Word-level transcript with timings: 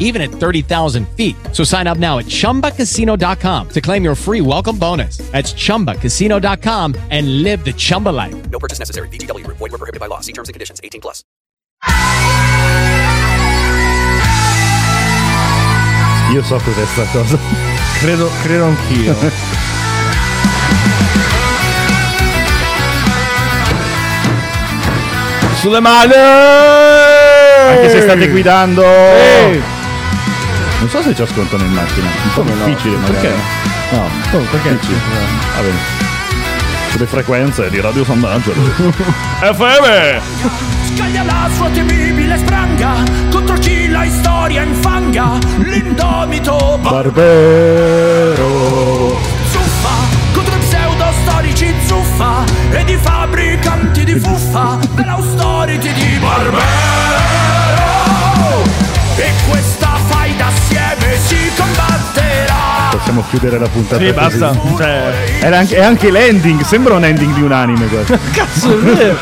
even 0.00 0.20
at 0.20 0.30
30,000 0.30 1.08
feet. 1.16 1.36
So 1.52 1.62
sign 1.62 1.86
up 1.86 1.98
now 1.98 2.18
at 2.18 2.26
chumbacasino.com 2.26 3.68
to 3.68 3.80
claim 3.80 4.02
your 4.02 4.16
free 4.16 4.40
welcome 4.40 4.76
bonus. 4.76 5.18
That's 5.30 5.52
chumbacasino.com 5.52 6.96
and 7.10 7.42
live 7.44 7.64
the 7.64 7.72
Chumba 7.72 8.08
life. 8.08 8.50
No 8.50 8.58
purchase 8.58 8.80
necessary. 8.80 9.08
VGW 9.08 9.44
Group. 9.44 9.58
Void 9.58 9.70
were 9.70 9.78
prohibited 9.78 10.00
by 10.00 10.06
law. 10.06 10.20
See 10.20 10.32
terms 10.32 10.48
and 10.48 10.54
conditions. 10.54 10.80
18 10.82 11.00
plus. 11.00 11.22
Io 16.32 16.42
so 16.42 16.58
cos'è 16.58 16.86
sta 16.86 17.04
cosa. 17.10 17.38
Credo, 18.00 18.30
credo 18.42 18.64
anch'io. 18.66 19.14
Sulle 25.56 25.80
mani! 25.80 26.14
Anche 26.14 27.90
se 27.90 28.00
state 28.02 28.30
guidando. 28.30 28.82
Ehi! 28.82 29.79
Non 30.80 30.88
so 30.88 31.02
se 31.02 31.14
ci 31.14 31.22
ascoltano 31.22 31.62
in 31.64 31.72
macchina. 31.72 32.06
Un 32.06 32.30
po' 32.34 32.40
Come 32.42 32.54
no? 32.54 32.64
difficile 32.64 32.96
magari. 32.96 33.14
Perché? 33.20 33.34
No, 33.92 34.08
Oh, 34.32 34.38
perché? 34.50 34.70
difficile. 34.70 34.98
Va 35.54 35.60
bene. 35.60 35.78
Sulle 36.90 37.06
frequenze 37.06 37.70
di 37.70 37.80
Radio 37.80 38.04
San. 38.04 38.20
FM! 39.40 40.20
Scaglia 40.96 41.22
la 41.22 41.48
sua 41.54 41.68
temibile 41.70 42.36
spranga 42.38 43.02
contro 43.30 43.54
chi 43.58 43.88
la 43.88 44.04
storia 44.08 44.62
infanga. 44.62 45.38
L'indomito 45.58 46.78
Barbero. 46.82 48.40
zuffa 49.50 49.90
contro 50.32 50.54
i 50.54 50.58
pseudo 50.58 51.12
storici 51.22 51.72
zuffa 51.86 52.44
e 52.72 52.84
di 52.84 52.96
fabbricanti 52.96 54.04
di 54.04 54.18
fuffa 54.18 54.78
dell'austerity 54.94 55.92
di 55.92 56.18
Barbero. 56.18 56.89
Possiamo 63.10 63.28
chiudere 63.28 63.58
la 63.58 63.66
puntata 63.66 64.00
Sì, 64.00 64.12
basta. 64.12 64.56
Cioè, 64.76 65.38
Era 65.40 65.58
anche, 65.58 65.74
è 65.74 65.82
anche 65.82 66.12
l'ending, 66.12 66.62
sembra 66.62 66.94
un 66.94 67.04
ending 67.04 67.34
di 67.34 67.42
un 67.42 67.50
anime 67.50 67.88
questo. 67.88 68.16
cazzo, 68.30 68.70
è 68.70 68.76
vero. 68.76 69.18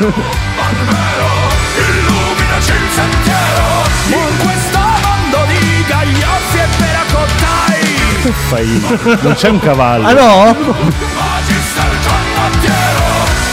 Illuminaci 1.73 2.69
il 2.69 2.89
sentiero 2.93 3.81
in 4.09 4.37
questo 4.37 4.77
mondo 4.77 5.43
di 5.47 5.83
gaglioffi 5.87 6.57
e 6.57 6.67
peracottai. 6.77 8.33
Fai... 8.49 9.17
Non 9.21 9.33
c'è 9.33 9.49
un 9.49 9.59
cavallo. 9.59 10.05
Ah 10.05 10.13
no? 10.13 10.55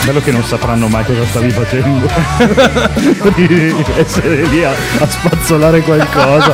Bello 0.05 0.21
che 0.21 0.33
non 0.33 0.45
sapranno 0.45 0.87
mai 0.89 1.05
cosa 1.06 1.25
stavi 1.25 1.50
facendo. 1.50 2.06
Di 3.34 3.75
essere 3.97 4.43
lì 4.43 4.62
a, 4.62 4.71
a 4.98 5.09
spazzolare 5.09 5.81
qualcosa. 5.81 6.53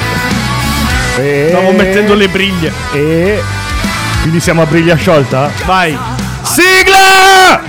e... 1.17 1.47
Stavo 1.49 1.71
mettendo 1.71 2.13
le 2.13 2.27
briglie. 2.27 2.71
E... 2.93 3.41
Quindi 4.21 4.39
siamo 4.39 4.61
a 4.61 4.65
briglia 4.65 4.95
sciolta? 4.95 5.49
Vai. 5.65 5.97
Sigla! 6.43 7.61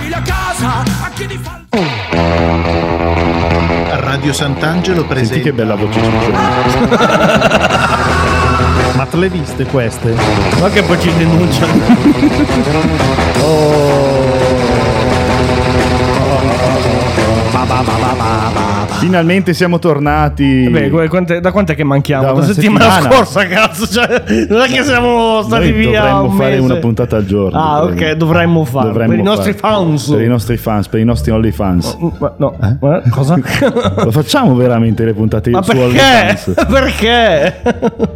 Radio 3.89 4.33
Sant'Angelo 4.33 4.99
Senti 4.99 5.13
presenta. 5.13 5.43
che 5.43 5.53
bella 5.53 5.75
voce 5.75 5.99
Ma 8.93 9.05
te 9.05 9.17
le 9.17 9.29
viste 9.29 9.65
queste? 9.65 10.13
Ma 10.59 10.69
che 10.69 10.83
poi 10.83 10.99
ci 10.99 11.11
denunciano. 11.17 11.81
Finalmente 19.03 19.53
siamo 19.53 19.79
tornati. 19.79 20.67
Beh, 20.69 21.07
quante- 21.09 21.39
da 21.41 21.51
quant'è 21.51 21.75
che 21.75 21.83
manchiamo? 21.83 22.23
Da 22.23 22.31
una 22.31 22.45
settimana, 22.45 22.89
settimana. 22.91 23.15
scorsa, 23.15 23.45
cazzo. 23.47 23.87
Cioè, 23.87 24.23
non 24.49 24.61
è 24.61 24.67
che 24.67 24.83
siamo 24.83 25.41
stati 25.43 25.71
Noi 25.71 25.71
via. 25.73 25.99
dovremmo 26.01 26.23
un 26.23 26.37
fare 26.37 26.49
mese. 26.51 26.61
una 26.61 26.75
puntata 26.75 27.15
al 27.17 27.25
giorno. 27.25 27.59
Ah, 27.59 27.83
ok, 27.83 28.11
dovremmo 28.13 28.63
farlo. 28.65 28.89
Dovremmo 28.89 29.11
per 29.11 29.19
i 29.19 29.23
nostri 29.23 29.53
fare. 29.53 29.73
fans. 29.75 30.09
Per 30.09 30.21
i 30.21 30.27
nostri 30.27 30.57
fans, 30.57 30.87
per 30.87 30.99
i 30.99 31.03
nostri 31.03 31.31
OnlyFans. 31.31 31.97
Ma- 32.17 32.33
No, 32.37 32.55
ma- 32.79 33.01
cosa? 33.09 33.35
Lo 34.03 34.11
facciamo 34.11 34.55
veramente 34.55 35.03
le 35.05 35.13
puntate 35.13 35.49
Ma 35.49 35.61
su 35.61 35.71
perché? 35.71 35.83
OnlyFans? 35.83 36.53
perché? 36.69 37.61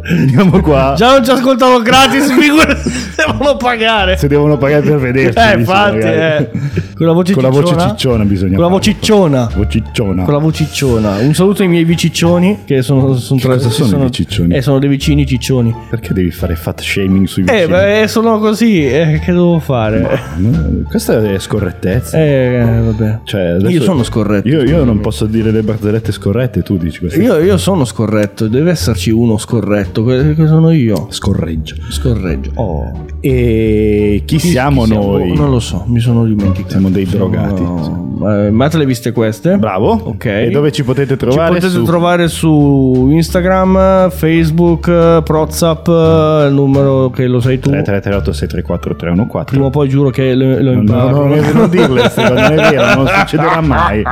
Veniamo 0.02 0.60
qua. 0.60 0.94
Già 0.96 1.10
non 1.12 1.24
ci 1.24 1.30
ascoltavo 1.30 1.80
gratis, 1.82 2.32
figurati 2.38 2.88
se 2.90 3.24
devono 3.26 3.56
pagare. 3.56 4.16
Se 4.16 4.26
devono 4.28 4.56
pagare 4.56 4.82
per 4.82 4.98
vederci. 4.98 5.38
Eh, 5.38 5.58
infatti, 5.58 5.96
eh. 5.98 6.50
Con 6.96 7.06
la 7.06 7.12
voce 7.12 7.32
Con 7.34 7.42
la 7.44 7.48
voce 7.50 7.66
cicciona? 7.68 7.88
cicciona 7.90 8.24
bisogna 8.24 8.54
Con 8.54 8.64
la 8.64 8.70
vocicciona. 8.70 9.48
Vocicciona. 9.54 10.22
Con 10.24 10.32
la 10.32 10.38
vocicciona. 10.40 10.76
Un 10.86 11.34
saluto 11.34 11.62
ai 11.62 11.68
miei 11.68 11.84
viciccioni. 11.84 12.58
Che 12.64 12.82
sono, 12.82 13.14
sono 13.16 13.40
tre. 13.40 13.54
cosa 13.54 13.70
sì, 13.70 13.84
sono 13.84 14.02
i 14.02 14.06
viciccioni? 14.06 14.54
Eh, 14.54 14.62
sono 14.62 14.78
dei 14.78 14.88
vicini 14.88 15.26
ciccioni. 15.26 15.74
Perché 15.90 16.12
devi 16.14 16.30
fare 16.30 16.54
fat 16.56 16.80
shaming 16.80 17.26
sui 17.26 17.42
Eh, 17.42 17.52
vicini? 17.52 17.66
beh, 17.68 18.04
sono 18.08 18.38
così. 18.38 18.86
Eh, 18.86 19.20
che 19.24 19.32
devo 19.32 19.58
fare? 19.58 20.20
No, 20.36 20.82
Questa 20.88 21.22
è 21.32 21.38
scorrettezza. 21.38 22.16
Eh, 22.18 22.80
vabbè. 22.84 23.18
Cioè, 23.24 23.40
adesso- 23.42 23.68
Io 23.70 23.82
sono 23.82 24.02
scorretto. 24.02 24.48
Io, 24.48 24.62
io 24.62 24.84
non 24.84 25.00
posso 25.00 25.26
dire 25.26 25.50
le 25.50 25.62
barzellette 25.62 26.12
scorrette, 26.12 26.62
tu 26.62 26.76
dici 26.76 27.00
questo. 27.00 27.20
Io, 27.20 27.38
io 27.38 27.56
sono 27.56 27.84
scorretto, 27.84 28.46
deve 28.48 28.70
esserci 28.70 29.10
uno 29.10 29.36
scorretto. 29.38 30.02
Que- 30.02 30.34
Che 30.34 30.46
sono 30.46 30.70
io? 30.70 31.06
Scorreggio. 31.10 31.74
Scorreggio. 31.88 32.50
Oh. 32.54 33.06
E 33.20 34.22
chi, 34.24 34.38
siamo 34.38 34.84
Chi 34.84 34.94
noi? 34.94 35.34
Non 35.34 35.50
lo 35.50 35.60
so, 35.60 35.84
mi 35.88 36.00
sono 36.00 36.24
dimenticato. 36.24 36.70
Siamo 36.70 36.90
dei 36.90 37.04
drogati. 37.04 38.07
Eh, 38.26 38.50
ma 38.50 38.68
te 38.68 38.78
le 38.78 38.86
viste 38.86 39.12
queste? 39.12 39.56
Bravo. 39.58 39.92
Ok. 40.04 40.24
E 40.24 40.50
dove 40.50 40.72
ci 40.72 40.82
potete 40.84 41.12
Ci 41.14 41.18
trovare? 41.18 41.48
potete 41.54 41.68
Su- 41.68 41.82
trovare 41.84 42.28
su 42.28 43.08
Instagram, 43.10 44.10
Facebook, 44.10 45.22
Prozap, 45.22 45.86
eh, 45.88 46.46
il 46.48 46.54
numero 46.54 47.10
che 47.10 47.26
lo 47.26 47.40
sai 47.40 47.58
tu. 47.58 47.68
3338 47.70 48.32
634 48.32 48.96
314 48.96 49.50
Prima 49.54 49.66
o 49.66 49.70
poi 49.70 49.88
giuro 49.88 50.10
che 50.10 50.34
lo, 50.34 50.60
lo 50.60 50.72
No, 50.74 50.80
imparo. 50.80 51.26
no, 51.26 51.34
no, 51.36 51.52
non 51.52 51.70
dirle 51.70 52.10
non 52.16 52.38
è 52.38 52.54
vero, 52.70 52.94
non 52.94 53.06
succederà 53.06 53.60
mai. 53.60 54.02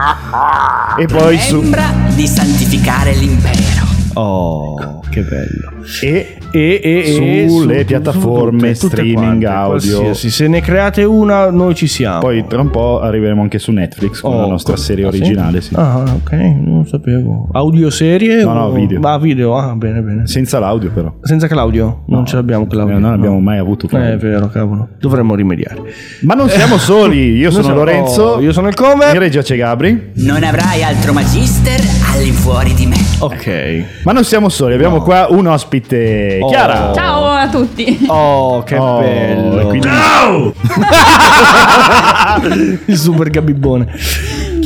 E 0.98 1.06
poi 1.06 1.38
su 1.38 1.60
Sembra 1.60 1.84
di 2.14 2.26
santificare 2.26 3.12
l'impero. 3.14 3.84
Oh, 4.14 4.95
che 5.16 5.22
bello. 5.22 5.72
e, 6.02 6.36
E, 6.52 6.80
e, 6.82 7.48
Sulle 7.48 7.80
su- 7.80 7.84
piattaforme 7.84 8.72
tutte- 8.72 8.78
tutte 8.78 8.96
streaming 8.96 9.16
quante, 9.42 9.46
audio. 9.46 10.00
qualsiasi. 10.00 10.30
Se 10.30 10.48
ne 10.48 10.60
create 10.62 11.04
una, 11.04 11.50
noi 11.50 11.74
ci 11.74 11.86
siamo. 11.86 12.20
poi 12.20 12.44
tra 12.46 12.60
un 12.60 12.70
po' 12.70 13.00
arriveremo 13.00 13.42
anche 13.42 13.58
su 13.58 13.72
Netflix 13.72 14.20
con 14.20 14.32
Oh, 14.34 14.40
la 14.42 14.46
nostra 14.46 14.74
co- 14.74 14.80
serie 14.80 15.06
ah, 15.06 15.10
sì? 15.12 15.18
originale, 15.20 15.60
sì. 15.60 15.74
Ah, 15.74 16.02
ok, 16.16 16.32
non 16.32 16.86
sapevo. 16.86 17.48
Audio 17.52 17.90
serie? 17.90 18.42
No, 18.42 18.50
o- 18.50 18.54
no, 18.54 18.72
video. 18.72 19.00
Ah, 19.02 19.18
video, 19.18 19.56
ah, 19.58 19.74
bene, 19.74 20.00
bene. 20.00 20.26
Senza 20.26 20.58
l'audio 20.58 20.90
però. 20.92 21.14
Senza 21.22 21.46
Claudio? 21.46 22.04
Non 22.06 22.24
ce 22.26 22.36
l'abbiamo 22.36 22.66
Claudio. 22.66 22.96
Eh, 22.96 22.98
non 23.00 23.12
abbiamo 23.12 23.34
no. 23.36 23.40
mai 23.42 23.58
avuto 23.58 23.86
Eh, 23.86 23.88
Claudio. 23.88 24.12
è 24.12 24.16
vero, 24.16 24.48
cavolo. 24.48 24.88
Dovremmo 24.98 25.34
rimediare. 25.34 25.82
Ma 26.22 26.34
non 26.34 26.48
siamo 26.48 26.78
soli, 26.78 27.32
io 27.36 27.50
sono 27.52 27.64
siamo- 27.64 27.78
Lorenzo, 27.80 28.22
oh, 28.22 28.40
io 28.40 28.52
sono 28.52 28.68
il 28.68 28.74
come. 28.74 29.06
in 29.12 29.18
regia 29.18 29.42
c'è 29.42 29.56
Gabri. 29.56 30.12
Non 30.14 30.42
avrai 30.42 30.82
altro 30.82 31.12
magister 31.12 31.80
all'infuori 32.16 32.74
di 32.74 32.86
me. 32.86 32.96
Ok. 33.18 33.84
Ma 34.04 34.12
non 34.12 34.24
siamo 34.24 34.48
soli, 34.48 34.74
abbiamo 34.74 35.00
qua 35.02 35.26
un 35.30 35.46
ospite, 35.46 36.38
Oh. 36.40 36.48
Chiara. 36.48 36.92
Ciao 36.94 37.24
a 37.26 37.48
tutti. 37.48 37.98
Oh, 38.08 38.62
che 38.62 38.76
Oh, 38.76 38.98
bello. 39.00 39.66
quindi- 39.66 39.88
il 42.86 42.96
super 42.98 43.30
gabibone. 43.30 43.86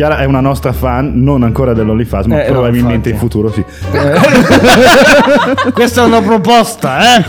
Chiara 0.00 0.16
è 0.20 0.24
una 0.24 0.40
nostra 0.40 0.72
fan, 0.72 1.12
non 1.22 1.42
ancora 1.42 1.74
dell'OnlyFans, 1.74 2.24
ma 2.24 2.42
Eh, 2.42 2.46
probabilmente 2.46 3.10
in 3.10 3.18
futuro 3.18 3.52
sì. 3.52 3.62
Questa 5.74 6.02
è 6.02 6.06
una 6.06 6.22
proposta, 6.22 7.18
eh? 7.18 7.24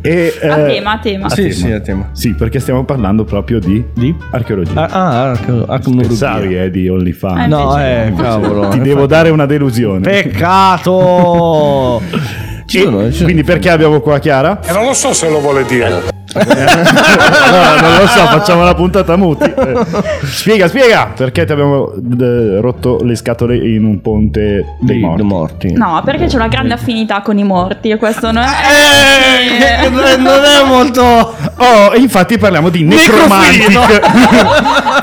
E, 0.00 0.32
A 0.40 0.58
eh, 0.58 0.66
tema, 0.74 0.92
a 0.92 0.98
tema. 1.00 1.26
a 1.26 1.30
Sì, 1.30 1.42
tema. 1.42 1.52
sì, 1.54 1.70
a 1.72 1.80
tema. 1.80 2.08
Sì, 2.12 2.34
perché 2.34 2.60
stiamo 2.60 2.84
parlando 2.84 3.24
proprio 3.24 3.58
di, 3.58 3.84
Di? 3.94 4.14
archeologia. 4.30 4.88
Ah, 4.88 5.30
ah. 5.32 5.78
Pensavi 5.80 6.56
eh, 6.56 6.70
di 6.70 6.88
OnlyFans. 6.88 7.42
Eh, 7.42 7.46
No, 7.48 7.76
eh, 7.80 8.12
cavolo. 8.16 8.68
Ti 8.68 8.78
devo 8.78 9.06
dare 9.06 9.30
una 9.30 9.46
delusione. 9.46 9.98
Peccato. 10.02 12.00
Ci 12.64 12.78
sono, 12.82 13.06
ci 13.06 13.12
sono- 13.12 13.24
quindi 13.24 13.42
perché 13.42 13.70
abbiamo 13.70 13.98
qua 14.00 14.18
Chiara? 14.20 14.60
E 14.62 14.72
non 14.72 14.84
lo 14.84 14.92
so 14.92 15.12
se 15.14 15.28
lo 15.30 15.40
vuole 15.40 15.64
dire. 15.64 16.16
No, 16.34 17.80
non 17.80 17.98
lo 18.00 18.06
so, 18.06 18.20
facciamo 18.26 18.62
la 18.64 18.74
puntata 18.74 19.16
muti. 19.16 19.44
Eh. 19.44 19.76
Spiega, 20.24 20.68
spiega 20.68 21.12
perché 21.16 21.44
ti 21.44 21.52
abbiamo 21.52 21.92
eh, 21.92 22.60
rotto 22.60 22.98
le 23.02 23.14
scatole 23.16 23.56
in 23.56 23.84
un 23.84 24.00
ponte 24.00 24.76
dei 24.80 24.96
Dei 24.96 25.00
morti. 25.00 25.22
morti. 25.22 25.72
No, 25.72 26.02
perché 26.04 26.26
c'è 26.26 26.36
una 26.36 26.48
grande 26.48 26.74
affinità 26.74 27.22
con 27.22 27.38
i 27.38 27.44
morti 27.44 27.90
e 27.90 27.96
questo 27.96 28.30
non 28.30 28.42
Eh, 28.42 29.58
è... 29.58 29.88
non 30.18 30.44
è 30.44 30.64
molto. 30.66 31.02
Oh, 31.02 31.92
e 31.94 31.98
infatti 31.98 32.38
parliamo 32.38 32.68
di 32.68 32.84
Necromantic, 32.84 34.00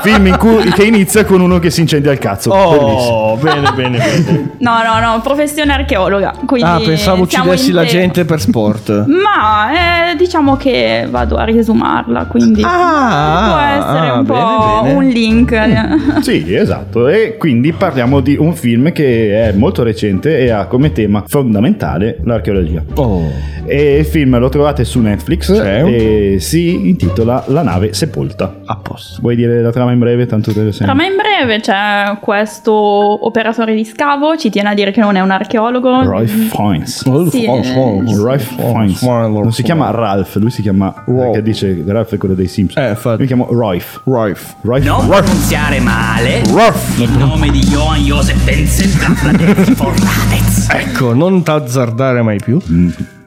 film 0.02 0.26
in 0.26 0.36
cui, 0.38 0.70
che 0.72 0.84
inizia 0.84 1.24
con 1.24 1.40
uno 1.40 1.58
che 1.58 1.70
si 1.70 1.80
incendia 1.80 2.12
il 2.12 2.18
cazzo. 2.18 2.50
Bellissimo. 2.50 3.14
Oh, 3.14 3.36
bene, 3.36 3.72
bene, 3.72 3.98
bene. 3.98 4.50
No, 4.58 4.82
no, 4.82 4.98
no, 5.00 5.20
professione 5.20 5.72
archeologa. 5.72 6.32
Quindi 6.46 6.68
Ah, 6.68 6.80
pensavo 6.84 7.22
uccidessi 7.22 7.72
la 7.72 7.82
te- 7.82 7.88
gente 7.88 8.24
per 8.24 8.40
sport. 8.40 9.04
Ma 9.06 10.10
eh, 10.12 10.16
diciamo 10.16 10.56
che 10.56 11.06
vado 11.16 11.36
a 11.36 11.44
riesumarla, 11.44 12.26
quindi 12.26 12.60
Ah, 12.62 13.46
può 13.48 13.86
essere 13.86 14.08
ah, 14.08 14.18
un 14.18 14.24
po' 14.26 14.34
bene, 14.34 14.82
bene. 14.82 14.94
un 14.94 15.04
link. 15.08 16.20
Sì, 16.26 16.54
esatto. 16.54 17.08
E 17.08 17.36
quindi 17.38 17.72
parliamo 17.72 18.20
di 18.20 18.36
un 18.38 18.54
film 18.54 18.92
che 18.92 19.48
è 19.48 19.52
molto 19.52 19.82
recente 19.82 20.38
e 20.38 20.50
ha 20.50 20.66
come 20.66 20.92
tema 20.92 21.24
fondamentale 21.26 22.18
l'archeologia. 22.24 22.82
Oh. 22.96 23.22
E 23.64 23.98
il 23.98 24.04
film 24.04 24.38
lo 24.38 24.48
trovate 24.48 24.84
su 24.84 25.00
Netflix 25.00 25.52
Sì. 25.52 25.60
e 25.60 26.36
si 26.38 26.88
intitola 26.88 27.44
La 27.48 27.62
nave 27.62 27.92
sepolta. 27.94 28.56
A 28.64 28.76
posto. 28.76 29.20
Vuoi 29.22 29.36
dire 29.36 29.60
la 29.62 29.72
trama 29.72 29.92
in 29.92 29.98
breve? 29.98 30.26
Tanto 30.26 30.52
te 30.52 30.62
lo. 30.62 30.70
Trama 30.70 31.04
in 31.06 31.14
breve 31.16 31.60
c'è 31.60 32.16
questo 32.20 32.72
operatore 32.72 33.74
di 33.74 33.84
scavo, 33.84 34.36
ci 34.36 34.50
tiene 34.50 34.68
a 34.70 34.74
dire 34.74 34.90
che 34.92 35.00
non 35.00 35.16
è 35.16 35.20
un 35.20 35.30
archeologo. 35.30 36.02
Roy 36.02 36.26
Fiennes. 36.26 37.02
Sì, 37.30 37.46
Roy 37.46 38.38
Fiennes. 38.38 39.02
Non 39.02 39.52
si 39.52 39.62
chiama 39.62 39.90
Ralph, 39.90 40.36
lui 40.36 40.50
si 40.50 40.62
chiama. 40.62 41.04
Che 41.32 41.42
dice 41.42 41.84
Ralph 41.86 42.14
è 42.14 42.16
quello 42.18 42.34
dei 42.34 42.48
Simpsons. 42.48 42.84
Eh, 42.84 42.90
infatti. 42.90 43.20
Si 43.22 43.26
chiama 43.28 43.46
Royf. 43.48 44.00
Rife. 44.04 44.54
Royf. 44.62 44.84
Non 44.84 45.06
Royf. 45.08 45.22
pronunziare 45.22 45.80
male 45.80 46.42
Royf. 46.48 46.98
il 46.98 47.10
nome 47.16 47.50
di 47.50 47.60
Johann 47.60 48.00
Josef 48.02 48.44
Wenzel 48.44 48.90
Gafladez 48.98 49.74
Forradez. 49.74 50.68
Ecco, 50.70 51.14
non 51.14 51.42
t'azzardare 51.42 52.22
mai 52.22 52.38
più. 52.38 52.58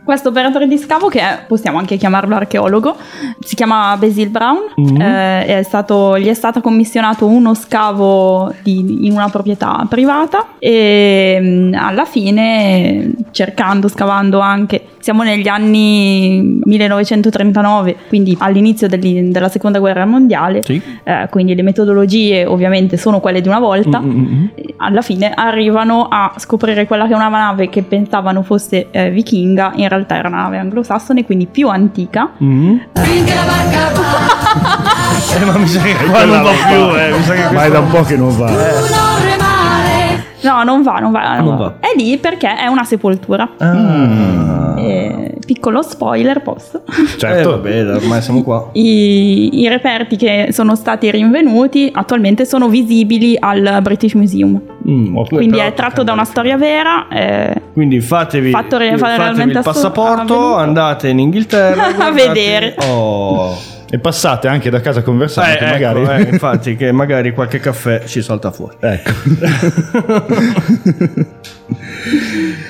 Questo 0.10 0.30
operatore 0.30 0.68
di 0.68 0.80
scavo, 0.80 1.08
che 1.08 1.20
è- 1.20 1.40
possiamo 1.48 1.78
anche 1.78 1.96
chiamarlo 1.96 2.34
archeologo, 2.36 2.96
si 3.42 3.54
chiama 3.54 3.96
Basil 3.96 4.30
Brown, 4.30 4.58
Mm-hmm. 4.82 5.02
eh, 5.02 5.46
è 5.60 5.62
stato- 5.64 6.18
gli 6.18 6.26
è 6.28 6.34
stato 6.34 6.62
commissionato 6.62 7.28
uno 7.28 7.54
scavo 7.54 8.52
di- 8.64 9.06
in 9.06 9.12
una 9.12 9.30
proprietà 9.30 9.86
privata 9.88 10.48
e 10.58 11.38
mh, 11.40 11.76
alla 11.80 12.06
fine, 12.06 13.12
cercando, 13.30 13.88
scavando 13.88 14.40
anche, 14.40 14.84
siamo 14.98 15.22
negli 15.22 15.48
anni 15.48 16.60
1939, 16.64 17.96
quindi 18.08 18.36
all'inizio 18.40 18.88
degli- 18.88 19.30
della 19.32 19.48
seconda 19.48 19.78
guerra 19.78 20.06
mondiale, 20.08 20.64
Sì. 20.64 20.82
eh, 21.04 21.28
quindi 21.30 21.54
le 21.54 21.62
metodologie 21.62 22.46
ovviamente 22.48 22.98
sono 22.98 23.20
quelle 23.20 23.42
di 23.42 23.48
una 23.48 23.60
volta, 23.60 24.00
Mm-hmm. 24.00 24.46
alla 24.78 25.02
fine 25.02 25.32
arrivano 25.36 26.08
a 26.10 26.34
scoprire 26.38 26.88
quella 26.88 27.06
che 27.06 27.14
è 27.14 27.16
una 27.16 27.28
nave 27.30 27.70
che 27.70 27.84
pensavano 27.84 28.42
fosse 28.42 28.88
eh, 28.90 29.12
vichinga, 29.12 29.74
in 29.76 29.82
realtà 29.84 29.98
era 30.08 30.28
una 30.28 30.42
nave 30.44 30.58
anglosassone, 30.58 31.26
quindi 31.26 31.48
più 31.48 31.68
antica. 31.70 32.32
Mm. 32.44 32.78
Eh, 35.32 35.46
ma 35.46 35.58
mi 35.58 35.68
sa 35.68 35.82
che 35.82 35.94
qua 36.06 36.24
non 36.26 36.42
va 36.42 36.52
più, 36.68 37.00
eh. 37.00 37.12
Mi 37.12 37.24
sa 37.24 37.34
che 37.34 37.54
Ma 37.54 37.66
è 37.66 37.70
da 37.70 37.80
un 37.80 37.90
po' 37.90 38.04
che 38.04 38.16
non 38.16 38.36
va. 38.38 38.48
No, 40.42 40.64
non 40.64 40.82
va, 40.84 41.00
non 41.00 41.12
va. 41.12 41.40
Non 41.40 41.58
va. 41.58 41.74
È 41.80 41.88
lì 41.96 42.18
perché 42.18 42.56
è 42.56 42.68
una 42.68 42.84
sepoltura. 42.84 43.50
Ah. 43.58 44.76
Eh, 44.80 45.38
piccolo 45.46 45.82
spoiler, 45.82 46.42
posso? 46.42 46.84
Eh, 46.88 47.18
Certo. 47.18 47.50
vabbè, 47.52 47.96
ormai 47.96 48.22
siamo 48.22 48.42
qua. 48.44 48.70
I, 48.74 49.60
I 49.62 49.68
reperti 49.68 50.16
che 50.16 50.48
sono 50.52 50.76
stati 50.76 51.12
rinvenuti 51.12 51.90
attualmente 51.94 52.46
sono 52.46 52.68
visibili 52.70 53.36
al 53.40 53.80
British 53.82 54.14
Museum. 54.14 54.60
Mm, 54.90 55.16
Quindi 55.28 55.58
però- 55.58 55.68
è 55.68 55.74
tratto 55.74 56.04
da 56.04 56.14
una 56.14 56.24
storia 56.24 56.56
vera. 56.58 57.08
eh, 57.10 57.62
Quindi 57.74 58.00
fatevi, 58.00 58.50
Fatto 58.52 58.78
fatevi 58.80 59.52
il 59.52 59.62
passaporto, 59.64 60.22
avvenuto. 60.22 60.56
andate 60.56 61.10
in 61.10 61.20
Inghilterra 61.20 61.98
A 62.08 62.12
vedere. 62.12 62.76
Oh. 62.88 63.56
E 63.92 63.98
passate 63.98 64.48
anche 64.48 64.70
da 64.70 64.82
casa 64.82 65.02
conversando, 65.02 65.50
Eh, 65.50 65.54
ecco, 65.66 66.00
magari. 66.00 66.26
eh, 66.26 66.30
infatti, 66.34 66.76
che 66.76 66.92
magari 66.92 67.34
qualche 67.34 67.60
caffè 67.60 68.04
ci 68.06 68.22
salta 68.22 68.52
fuori. 68.52 68.76
Ecco. 68.80 69.12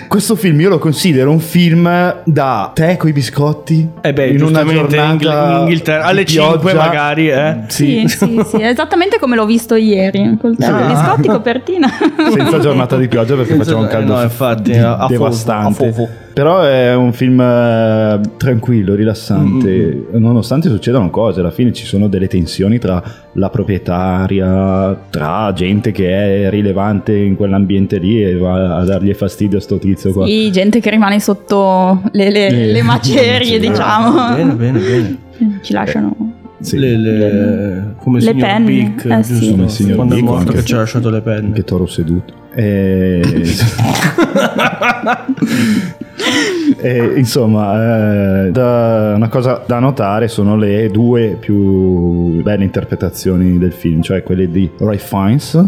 Questo 0.07 0.35
film 0.35 0.59
io 0.59 0.69
lo 0.69 0.79
considero 0.79 1.29
un 1.29 1.39
film 1.39 2.15
da 2.23 2.71
tè 2.73 2.97
coi 2.97 3.11
biscotti. 3.13 3.87
Eh 4.01 4.11
beh, 4.13 4.29
in 4.29 4.41
una 4.43 4.63
giornata 4.65 5.53
in 5.53 5.59
Inghilterra, 5.61 6.03
di 6.03 6.09
alle 6.09 6.25
5 6.25 6.59
pioggia. 6.59 6.75
magari, 6.77 7.29
eh. 7.29 7.57
sì, 7.67 8.05
sì, 8.07 8.41
sì, 8.47 8.57
esattamente 8.63 9.19
come 9.19 9.35
l'ho 9.35 9.45
visto 9.45 9.75
ieri. 9.75 10.35
Col 10.41 10.55
Sì. 10.57 10.71
biscotti, 10.87 11.27
copertina. 11.27 11.87
Senza 12.33 12.59
giornata 12.59 12.97
di 12.97 13.07
pioggia 13.07 13.35
perché 13.35 13.49
Senza- 13.51 13.65
faceva 13.65 13.81
un 13.81 13.87
caldo 13.87 14.15
no, 14.15 14.21
infatti, 14.23 14.71
di- 14.71 14.77
a- 14.77 14.97
a 14.97 15.07
devastante. 15.07 15.91
fofo, 15.91 16.03
a 16.03 16.07
fofo. 16.07 16.27
Però 16.39 16.61
è 16.61 16.95
un 16.95 17.11
film 17.11 17.41
eh, 17.41 18.21
tranquillo, 18.37 18.95
rilassante, 18.95 20.05
nonostante 20.11 20.69
succedano 20.69 21.09
cose, 21.09 21.41
alla 21.41 21.51
fine 21.51 21.73
ci 21.73 21.85
sono 21.85 22.07
delle 22.07 22.29
tensioni 22.29 22.79
tra 22.79 23.03
la 23.33 23.49
proprietaria, 23.49 24.97
tra 25.09 25.51
gente 25.53 25.91
che 25.91 26.45
è 26.45 26.49
rilevante 26.49 27.13
in 27.13 27.35
quell'ambiente 27.35 27.97
lì 27.97 28.23
e 28.23 28.37
va 28.37 28.77
a 28.77 28.85
dargli 28.85 29.13
fastidio 29.13 29.57
a 29.57 29.61
sto 29.61 29.79
tizio 29.79 30.13
qua. 30.13 30.25
Sì, 30.25 30.49
gente 30.49 30.79
che 30.79 30.89
rimane 30.89 31.19
sotto 31.19 32.03
le, 32.13 32.29
le- 32.31 32.47
Eh, 32.47 32.71
le 32.71 32.81
macerie, 32.87 33.59
sì, 33.59 33.67
diciamo. 33.67 34.33
Bene, 34.33 34.53
bene, 34.53 34.79
bene. 34.79 35.17
Ci 35.61 35.73
lasciano. 35.73 36.15
Sì. 36.61 36.77
Le, 36.77 36.95
le- 36.97 37.93
come 37.97 38.21
Le 38.21 38.31
signor 38.31 38.47
penne, 38.47 38.65
Big, 38.65 39.11
eh, 39.11 39.23
sì. 39.23 39.33
giusto? 39.33 39.51
Come 39.51 39.63
il 39.63 39.69
signor 39.71 39.95
Quando 39.95 40.15
Big, 40.15 40.23
è 40.23 40.27
morto 40.27 40.39
anche- 40.47 40.59
che 40.61 40.65
ci 40.65 40.73
ha 40.73 40.77
lasciato 40.77 41.09
le 41.09 41.19
penne. 41.21 41.51
Che 41.51 41.63
toro 41.65 41.85
seduto. 41.85 42.33
E... 42.55 43.21
E, 46.81 47.13
insomma, 47.17 48.45
eh, 48.45 48.51
da- 48.51 49.13
una 49.15 49.27
cosa 49.27 49.63
da 49.65 49.79
notare 49.79 50.29
sono 50.29 50.55
le 50.55 50.89
due 50.89 51.35
più 51.37 52.41
belle 52.41 52.63
interpretazioni 52.63 53.57
del 53.57 53.73
film, 53.73 54.01
cioè 54.01 54.23
quelle 54.23 54.49
di 54.49 54.69
Roy 54.77 54.97
Fiennes 54.97 55.61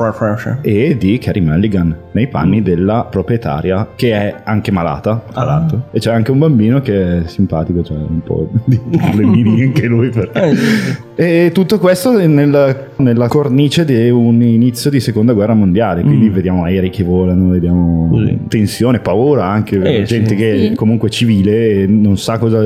e 0.62 0.95
di 0.98 1.18
Carrie 1.18 1.42
Mulligan 1.42 1.94
nei 2.12 2.27
panni 2.27 2.62
della 2.62 3.07
proprietaria 3.09 3.89
che 3.95 4.13
è 4.13 4.36
anche 4.44 4.71
malata 4.71 5.21
tra 5.33 5.44
l'altro. 5.44 5.88
E 5.92 6.00
c'è 6.00 6.13
anche 6.13 6.31
un 6.31 6.39
bambino 6.39 6.80
che 6.81 7.24
è 7.24 7.27
simpatico 7.27 7.83
cioè 7.83 7.97
un 7.97 8.21
po' 8.24 8.50
di 8.63 8.80
problemini 8.97 9.63
anche 9.68 9.88
lui 9.88 10.09
perché 10.09 10.56
e 11.21 11.51
tutto 11.53 11.77
questo 11.77 12.18
nella, 12.25 12.75
nella 12.95 13.27
cornice 13.27 13.85
di 13.85 14.09
un 14.09 14.41
inizio 14.41 14.89
di 14.89 15.00
seconda 15.00 15.33
guerra 15.33 15.53
mondiale 15.53 16.01
quindi 16.01 16.29
vediamo 16.29 16.63
aerei 16.63 16.89
che 16.89 17.03
volano 17.03 17.50
vediamo 17.50 18.09
Sì. 18.25 18.38
tensione 18.47 19.00
paura 19.01 19.45
anche 19.45 19.79
Eh, 19.81 20.03
gente 20.03 20.29
sì. 20.29 20.35
che 20.35 20.68
Sì. 20.69 20.75
comunque 20.75 21.12
civile 21.12 21.83
e 21.83 21.88
non 21.88 22.18
sa 22.18 22.39
cosa 22.39 22.59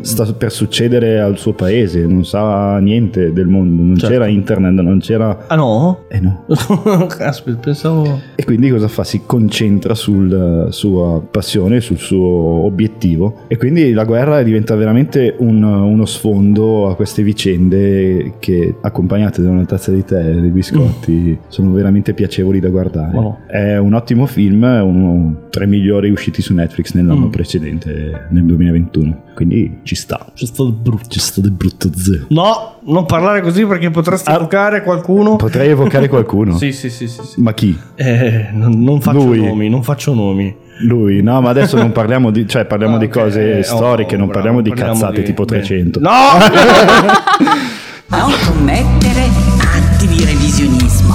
sta 0.00 0.24
per 0.32 0.50
succedere 0.50 1.20
al 1.20 1.36
suo 1.36 1.52
paese 1.52 2.06
non 2.06 2.24
sa 2.24 2.78
niente 2.78 3.34
del 3.34 3.48
mondo 3.48 3.82
non 3.82 3.96
Certo. 3.96 4.14
c'era 4.14 4.26
internet 4.28 4.80
non 4.80 4.98
c'era 5.00 5.44
Ah 5.48 5.56
no? 5.56 6.04
eh 6.08 6.20
no 6.20 6.46
Caspita, 7.08 7.58
pensavo... 7.58 8.18
e 8.34 8.44
quindi 8.44 8.70
cosa 8.70 8.88
fa? 8.88 9.04
Si 9.04 9.22
concentra 9.26 9.94
sulla 9.94 10.70
sua 10.70 11.20
passione, 11.30 11.80
sul 11.80 11.98
suo 11.98 12.64
obiettivo. 12.64 13.40
E 13.48 13.56
quindi 13.56 13.92
la 13.92 14.04
guerra 14.04 14.42
diventa 14.42 14.74
veramente 14.74 15.34
un- 15.38 15.62
uno 15.62 16.04
sfondo 16.06 16.88
a 16.88 16.96
queste 16.96 17.22
vicende 17.22 17.89
che, 18.38 18.74
accompagnate 18.80 19.42
da 19.42 19.50
una 19.50 19.64
tazza 19.64 19.90
di 19.90 20.04
tè 20.04 20.18
e 20.18 20.40
dei 20.40 20.50
biscotti, 20.50 21.38
sono 21.48 21.72
veramente 21.72 22.14
piacevoli 22.14 22.60
da 22.60 22.68
guardare. 22.68 23.16
Oh. 23.16 23.38
È 23.46 23.76
un 23.78 23.94
ottimo 23.94 24.26
film, 24.26 24.62
uno 24.62 25.48
tra 25.50 25.64
i 25.64 25.66
migliori 25.66 26.10
usciti 26.10 26.42
su 26.42 26.54
Netflix 26.54 26.92
nell'anno 26.94 27.28
precedente, 27.28 28.26
nel 28.30 28.44
2021. 28.44 29.22
Quindi 29.34 29.78
ci 29.84 29.94
sta. 29.94 30.26
C'è 30.34 30.44
stato 30.46 30.70
brutto. 30.72 31.08
Ci 31.08 31.18
sta 31.20 31.40
del 31.40 31.52
brutto 31.52 31.88
zio. 31.94 32.26
No, 32.28 32.76
non 32.84 33.06
parlare 33.06 33.40
così 33.40 33.64
perché 33.64 33.90
potresti 33.90 34.30
Ah. 34.30 34.34
evocare 34.34 34.82
qualcuno. 34.82 35.36
Potrei 35.36 35.70
evocare 35.70 36.08
qualcuno. 36.10 36.56
Sì, 36.56 36.72
sì, 36.72 36.90
sì, 36.90 37.08
sì. 37.08 37.20
sì. 37.24 37.40
Ma 37.40 37.54
chi? 37.54 37.76
Eh, 37.94 38.48
non, 38.52 38.82
non 38.82 39.00
faccio 39.00 39.24
Lui. 39.24 39.40
nomi, 39.44 39.68
non 39.68 39.82
faccio 39.82 40.12
nomi. 40.14 40.54
Lui, 40.82 41.20
no, 41.22 41.40
ma 41.42 41.50
adesso 41.50 41.76
non 41.76 41.92
parliamo 41.92 42.30
di, 42.30 42.46
cioè 42.48 42.64
parliamo 42.64 42.96
Ah, 42.96 42.98
di 43.00 43.08
cose 43.08 43.58
Oh, 43.58 43.62
storiche, 43.62 44.16
non 44.16 44.26
bravo, 44.28 44.32
parliamo 44.32 44.60
di 44.62 44.68
parliamo 44.70 44.92
cazzate 44.92 45.20
di- 45.20 45.26
tipo 45.26 45.44
bene. 45.44 45.60
300. 45.62 46.00
No! 46.00 46.08
Non 48.10 48.30
commettere 48.46 49.28
atti 49.58 50.06
di 50.06 50.24
revisionismo. 50.24 51.14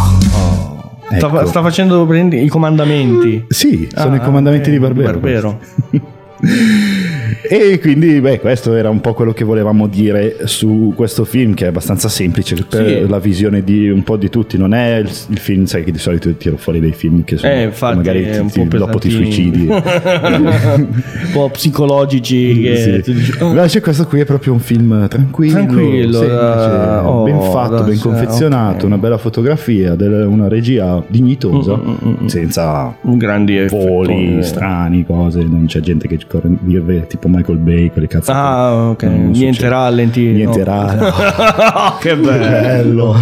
Ecco. 1.10 1.28
sta, 1.28 1.46
sta 1.46 1.62
facendo 1.62 2.06
i 2.44 2.48
comandamenti. 2.48 3.46
Sì, 3.50 3.88
sono 3.94 4.16
Ah, 4.16 4.18
i 4.18 4.22
comandamenti 4.22 4.70
ok, 4.70 4.75
di 4.75 4.80
Barbero. 4.80 5.12
Barbero. 5.12 5.60
E 7.50 7.79
quindi, 7.79 8.20
beh, 8.22 8.39
questo 8.39 8.74
era 8.75 8.89
un 8.89 9.01
po' 9.01 9.13
quello 9.13 9.34
che 9.34 9.44
volevamo 9.44 9.88
dire 9.88 10.38
su 10.46 10.94
questo 10.96 11.24
film, 11.25 11.53
che 11.53 11.65
è 11.65 11.67
abbastanza 11.67 12.08
semplice 12.10 12.55
per 12.67 12.86
Sì. 12.88 13.08
la 13.08 13.20
visione 13.20 13.63
di 13.63 13.89
un 13.89 14.03
po' 14.03 14.17
di 14.17 14.29
tutti. 14.29 14.58
Non 14.58 14.74
è 14.74 14.98
il, 14.98 15.10
il 15.29 15.38
film, 15.39 15.65
sai 15.65 15.84
che 15.84 15.91
di 15.91 15.98
solito 16.00 16.32
tiro 16.36 16.58
fuori 16.58 16.79
dei 16.79 16.91
film 16.94 17.24
che 17.24 17.38
sono 17.38 17.51
Eh, 17.53 17.63
infatti, 17.63 17.96
magari 17.98 18.27
ti- 18.51 18.60
po' 18.67 18.77
dopo 18.77 18.98
ti 19.00 19.10
suicidi. 19.10 19.67
un 19.70 20.88
po' 21.34 21.50
psicologici 21.50 22.62
che 22.62 23.01
Sì. 23.03 23.13
dici, 23.13 23.34
"Oh, 23.39 23.48
Invece 23.50 23.82
questo 23.82 24.05
qui 24.05 24.20
è 24.22 24.25
proprio 24.25 24.53
un 24.53 24.60
film 24.60 25.08
tranquillo, 25.08 25.53
Tranquillo, 25.53 26.17
semplice, 26.20 27.08
oh, 27.08 27.24
ben 27.24 27.41
fatto, 27.41 27.84
ben 27.84 28.00
confezionato, 28.00 28.77
ok. 28.79 28.84
una 28.84 28.98
bella 28.98 29.17
fotografia, 29.17 29.96
del- 29.96 30.25
una 30.27 30.48
regia 30.48 31.03
dignitosa, 31.08 31.75
Mm, 31.75 31.89
mm, 32.03 32.13
mm, 32.24 32.25
senza 32.27 32.96
grandi 33.01 33.65
voli 33.67 34.13
effettoni. 34.13 34.44
strani, 34.44 35.05
cose, 35.05 35.44
non 35.44 35.65
c'è 35.67 35.79
gente 35.79 36.08
che 36.08 36.20
corre 36.27 36.50
virve 36.62 37.05
tipo 37.16 37.28
Michael 37.28 37.58
Bay, 37.58 37.90
quelle 37.90 38.08
cazzate. 38.08 38.38
Ah, 38.38 38.90
ok. 38.90 39.04
Non 39.04 39.30
Niente 39.32 39.54
succede. 39.54 39.70
rallenti. 39.70 40.22
Niente 40.26 40.60
no. 40.60 40.66
rallenti. 40.66 41.98
che 42.00 42.16
bello. 42.16 43.16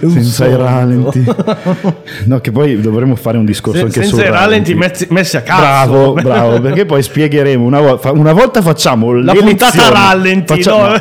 Senza 0.00 0.46
i 0.46 0.56
rallenti. 0.56 1.24
No, 2.24 2.38
che 2.40 2.50
poi 2.52 2.80
dovremmo 2.80 3.16
fare 3.16 3.38
un 3.38 3.44
discorso 3.44 3.78
Se- 3.78 3.84
anche 3.86 4.00
senza 4.02 4.16
sul 4.16 4.24
i 4.24 4.30
rallenti 4.30 4.74
messi, 4.74 5.06
messi 5.10 5.36
a 5.36 5.42
cazzo. 5.42 5.60
Bravo, 5.60 6.12
bravo, 6.14 6.60
perché 6.60 6.84
poi 6.86 7.02
spiegheremo 7.02 7.64
una 7.64 7.80
volta, 7.80 8.12
una 8.12 8.32
volta 8.32 8.60
facciamo 8.62 9.12
La 9.20 9.32
puntata 9.32 9.88
rallenti, 9.88 10.54
Facciamo- 10.54 10.88
no? 10.88 10.98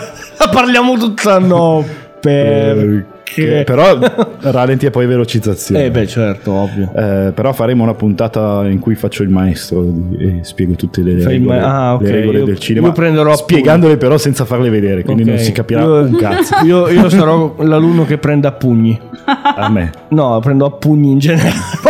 Parliamo 0.52 0.98
tutta 0.98 1.40
no. 1.40 1.86
Perché? 2.20 3.06
Perché- 3.36 3.64
Però 3.64 3.98
rallenti 4.52 4.86
e 4.86 4.90
poi 4.90 5.06
velocizzazione. 5.06 5.86
Eh 5.86 5.92
beh, 5.92 6.08
certo, 6.08 6.52
ovvio. 6.52 6.92
Eh, 6.96 7.32
però 7.34 7.54
faremo 7.54 7.84
una 7.84 7.94
puntata 7.94 8.66
in 8.68 8.80
cui 8.80 8.96
faccio 8.96 9.24
il 9.24 9.30
maestro 9.30 9.86
e 10.18 10.40
spiego 10.42 10.74
tutte 10.74 11.02
le 11.02 11.20
Fai 11.20 11.34
regole, 11.38 11.60
ma- 11.60 11.88
ah, 11.90 11.94
ok. 11.96 12.02
le 12.02 12.12
regole 12.12 12.38
Io- 12.40 12.46
del 12.46 12.60
cinema. 12.60 12.88
io 12.88 12.94
prenderò 12.94 13.36
spiegandole 13.36 13.98
però 13.98 14.18
senza 14.18 14.46
farle 14.46 14.70
vedere, 14.70 15.04
quindi 15.04 15.24
Ok. 15.24 15.28
non 15.30 15.38
si 15.38 15.52
capirà 15.52 15.82
Io- 15.82 15.94
un 16.06 16.16
cazzo. 16.16 16.56
Io, 16.66 16.88
io 16.90 17.10
sarò 17.10 17.56
l'alunno 17.60 18.06
che 18.06 18.18
prende 18.18 18.48
a 18.48 18.52
pugni. 18.52 19.00
A 19.26 19.70
me. 19.70 19.92
No, 20.10 20.40
prendo 20.40 20.66
a 20.66 20.72
pugni 20.72 21.12
in 21.12 21.20
generale. 21.20 21.54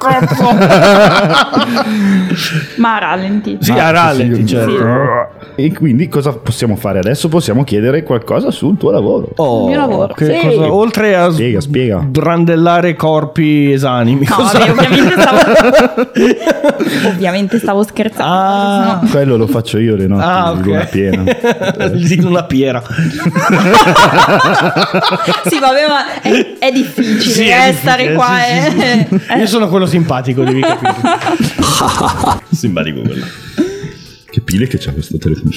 Ma 2.76 2.96
a 2.96 2.98
rallenti. 2.98 3.56
Sì, 3.60 3.72
Ah, 3.72 3.86
a 3.86 3.90
rallenti, 3.90 4.34
sì, 4.36 4.40
sì. 4.42 4.48
certo. 4.54 5.28
E 5.56 5.72
quindi 5.74 6.08
cosa 6.08 6.32
possiamo 6.32 6.76
fare 6.76 6.98
adesso? 7.00 7.28
Possiamo 7.28 7.64
chiedere 7.64 8.02
qualcosa 8.02 8.50
sul 8.50 8.76
tuo 8.78 8.90
lavoro. 8.90 9.28
Oh, 9.36 9.64
Il 9.64 9.68
mio 9.70 9.78
lavoro, 9.78 10.14
che 10.14 10.38
sì. 10.40 10.46
cosa- 10.56 10.72
oltre 10.72 11.14
a 11.16 11.30
Spiega, 11.30 11.60
spiega. 11.60 11.98
brandellare 11.98 12.94
corpi 12.96 13.72
esanimi. 13.72 14.24
No, 14.28 14.34
cosa- 14.36 14.58
vabbè, 14.58 14.70
ovviamente 14.70 15.20
stavo... 15.20 15.38
ovviamente 17.08 17.58
stavo 17.58 17.82
scherzando. 17.82 18.32
Ah. 18.32 19.00
no. 19.02 19.08
Quello 19.10 19.36
lo 19.36 19.46
faccio 19.46 19.78
io 19.78 19.96
le 19.96 20.06
notti 20.06 20.22
Ah, 20.24 20.52
di 20.54 20.60
ok. 20.60 20.66
luna 20.66 20.84
piena. 20.84 21.24
luna 22.20 22.44
piera. 22.44 22.82
Sì, 25.46 25.58
vabbè, 25.58 25.86
ma 25.88 26.20
è, 26.22 26.56
è 26.58 26.72
difficile 26.72 27.20
Sì, 27.20 27.48
eh, 27.48 27.52
è 27.52 27.70
difficile, 27.70 27.72
stare 27.74 28.12
qua. 28.14 28.28
sì, 28.38 28.76
eh. 29.28 29.38
Io 29.38 29.46
sono 29.46 29.68
quello 29.68 29.86
simpatico, 29.90 30.42
devi 30.44 30.60
capire. 30.62 30.94
simpatico 32.50 33.00
quello. 33.02 33.26
Che 34.30 34.40
pile 34.42 34.68
che 34.68 34.78
c'ha 34.78 34.92
questo 34.92 35.18
telefono. 35.18 35.50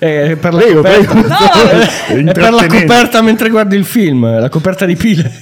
Eh, 0.00 0.36
per 0.40 0.52
la 0.52 0.60
Prego, 0.60 0.82
coperta. 0.82 1.14
prego. 1.14 2.22
No. 2.22 2.30
È 2.30 2.32
per 2.32 2.52
la 2.52 2.66
coperta 2.66 3.22
mentre 3.22 3.50
guardi 3.50 3.76
il 3.76 3.84
film, 3.84 4.40
la 4.40 4.48
coperta 4.48 4.84
di 4.84 4.96
pile. 4.96 5.32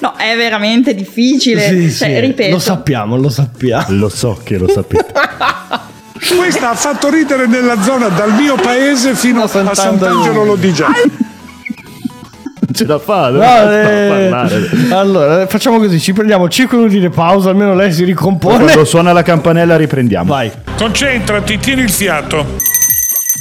No, 0.00 0.14
è 0.16 0.36
veramente 0.36 0.94
difficile. 0.94 1.68
Sì, 1.68 1.90
Cioè, 1.90 2.08
sì, 2.08 2.20
ripeto. 2.20 2.52
Lo 2.52 2.58
sappiamo, 2.58 3.16
lo 3.16 3.30
sappiamo. 3.30 3.86
Lo 3.90 4.08
so 4.08 4.40
che 4.44 4.58
lo 4.58 4.68
sapete. 4.68 5.06
Questa 6.36 6.70
ha 6.70 6.74
fatto 6.74 7.10
ridere 7.10 7.46
nella 7.46 7.80
zona 7.82 8.08
dal 8.08 8.32
mio 8.32 8.54
paese 8.56 9.14
fino 9.14 9.42
a 9.42 9.46
Sant'Angelo 9.48 10.44
Lodigia. 10.44 10.86
Non 10.86 12.72
ce 12.74 12.86
la 12.86 12.98
fa, 12.98 13.28
No, 13.28 13.42
eh, 13.42 14.28
parlare. 14.30 14.70
allora, 14.90 15.46
facciamo 15.46 15.78
così, 15.78 15.98
ci 16.00 16.12
prendiamo 16.12 16.48
5 16.48 16.76
minuti 16.78 17.00
di 17.00 17.08
pausa, 17.10 17.50
almeno 17.50 17.74
lei 17.74 17.92
si 17.92 18.04
ricompone. 18.04 18.62
Quando 18.64 18.84
suona 18.84 19.12
la 19.12 19.22
campanella 19.22 19.76
riprendiamo. 19.76 20.32
Vai. 20.32 20.50
Concentrati, 20.76 21.58
tieni 21.58 21.82
il 21.82 21.90
fiato. 21.90 22.46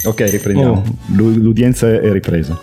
Ok, 0.06 0.22
riprendiamo. 0.30 0.72
Oh. 0.72 0.84
L'u- 1.16 1.36
L'udienza 1.38 1.88
è 1.88 2.12
ripresa. 2.12 2.60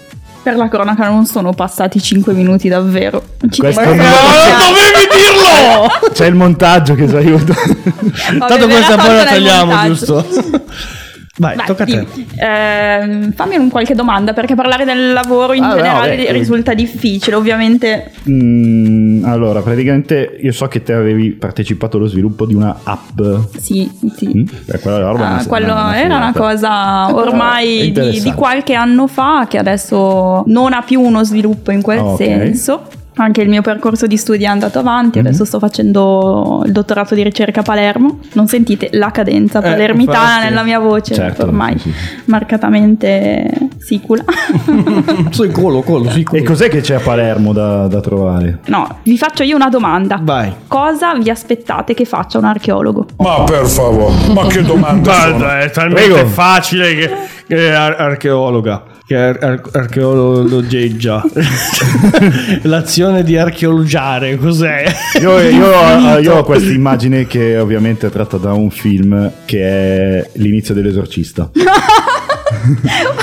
Per 0.48 0.56
la 0.56 0.68
cronaca 0.68 1.08
non 1.10 1.26
sono 1.26 1.52
passati 1.52 2.00
5 2.00 2.32
minuti 2.32 2.70
davvero. 2.70 3.22
Ci 3.50 3.60
Questo 3.60 3.82
non- 3.84 3.98
dovevi 3.98 5.08
dirlo! 5.12 6.10
C'è 6.10 6.24
il 6.24 6.34
montaggio 6.36 6.94
che 6.94 7.06
ci 7.06 7.14
aiuta. 7.16 7.52
Vabbè, 8.32 8.46
Tanto 8.46 8.66
questa 8.66 8.96
poi 8.96 9.14
la 9.14 9.24
tagliamo, 9.24 9.84
giusto? 9.88 10.24
Vai, 11.38 11.56
Vai, 11.56 11.66
tocca 11.66 11.84
a 11.84 11.86
te. 11.86 12.06
Ehm, 12.36 13.32
fammi 13.32 13.56
un 13.56 13.68
qualche 13.70 13.94
domanda 13.94 14.32
perché 14.32 14.54
parlare 14.54 14.84
del 14.84 15.12
lavoro 15.12 15.52
in 15.52 15.62
Ah, 15.62 15.68
no, 15.68 15.74
generale 15.76 16.16
beh, 16.16 16.32
risulta 16.32 16.74
difficile. 16.74 17.36
Ovviamente 17.36 18.10
Mm, 18.28 19.24
allora, 19.24 19.60
praticamente 19.62 20.36
io 20.40 20.52
so 20.52 20.66
che 20.66 20.82
te 20.82 20.92
avevi 20.92 21.30
partecipato 21.30 21.96
allo 21.96 22.06
sviluppo 22.06 22.44
di 22.44 22.54
una 22.54 22.80
app. 22.82 23.20
sì, 23.56 23.90
sì. 24.16 24.36
Mm? 24.36 24.44
Eh, 24.66 24.78
quella 24.80 24.98
roba 25.10 25.36
Ah, 25.36 25.40
si 25.40 25.48
era 25.48 26.16
una 26.16 26.32
cosa 26.32 27.08
Eh, 27.08 27.12
ormai 27.12 27.92
di, 27.92 28.20
di 28.20 28.32
qualche 28.32 28.74
anno 28.74 29.06
fa 29.06 29.46
che 29.48 29.58
adesso 29.58 30.42
non 30.46 30.72
ha 30.72 30.82
più 30.82 31.00
uno 31.00 31.22
sviluppo 31.24 31.70
in 31.70 31.82
quel 31.82 31.98
Ah, 31.98 32.04
ok. 32.04 32.16
senso. 32.16 32.82
Anche 33.20 33.42
il 33.42 33.48
mio 33.48 33.62
percorso 33.62 34.06
di 34.06 34.16
studi 34.16 34.44
è 34.44 34.46
andato 34.46 34.78
avanti, 34.78 35.18
adesso 35.18 35.44
sto 35.44 35.58
facendo 35.58 36.62
il 36.64 36.72
dottorato 36.72 37.14
di 37.14 37.22
ricerca 37.22 37.60
a 37.60 37.62
Palermo. 37.62 38.20
Non 38.34 38.46
sentite 38.46 38.88
la 38.92 39.10
cadenza 39.10 39.60
palermitana 39.60 40.24
infatti. 40.34 40.44
nella 40.48 40.62
mia 40.62 40.78
voce, 40.78 41.14
Certo, 41.14 41.42
ormai 41.42 41.76
sì, 41.78 41.90
sì. 41.90 42.20
marcatamente 42.26 43.50
sicula. 43.78 44.24
Sì, 45.30 45.50
colo, 45.50 45.82
colo, 45.82 46.10
sì, 46.10 46.22
colo. 46.22 46.40
E 46.40 46.44
cos'è 46.44 46.68
che 46.68 46.80
c'è 46.80 46.94
a 46.96 47.00
Palermo 47.00 47.52
da, 47.52 47.86
da 47.86 48.00
trovare? 48.00 48.60
no, 48.66 48.98
vi 49.02 49.16
faccio 49.18 49.42
io 49.42 49.56
una 49.56 49.68
domanda. 49.68 50.18
Vai. 50.22 50.52
Cosa 50.66 51.14
vi 51.14 51.28
aspettate 51.30 51.94
che 51.94 52.04
faccia 52.04 52.38
un 52.38 52.44
archeologo? 52.44 53.06
Ma 53.18 53.44
per 53.44 53.66
favore, 53.66 54.14
ma 54.32 54.46
che 54.46 54.62
domanda 54.62 55.12
sono? 55.20 55.36
Guarda, 55.38 55.58
è 55.60 55.70
talmente 55.70 56.10
Prego. 56.12 56.28
facile 56.28 56.94
che, 56.94 57.10
che 57.46 57.68
è 57.68 57.72
ar- 57.72 58.00
archeologa. 58.00 58.82
Che 59.08 59.16
è 59.16 59.20
ar- 59.20 59.42
ar- 59.42 59.68
archeologeggia. 59.72 61.24
L'azione 62.64 63.22
di 63.24 63.38
archeologiare, 63.38 64.36
cos'è? 64.36 64.84
Io, 65.18 65.38
io 65.38 65.66
ho, 65.66 66.18
io 66.20 66.36
ho 66.36 66.44
questa 66.44 66.70
immagine 66.70 67.26
che 67.26 67.56
ovviamente 67.56 68.08
è 68.08 68.10
tratta 68.10 68.36
da 68.36 68.52
un 68.52 68.68
film 68.68 69.32
che 69.46 69.62
è 69.62 70.30
l'inizio 70.34 70.74
dell'esorcista. 70.74 71.50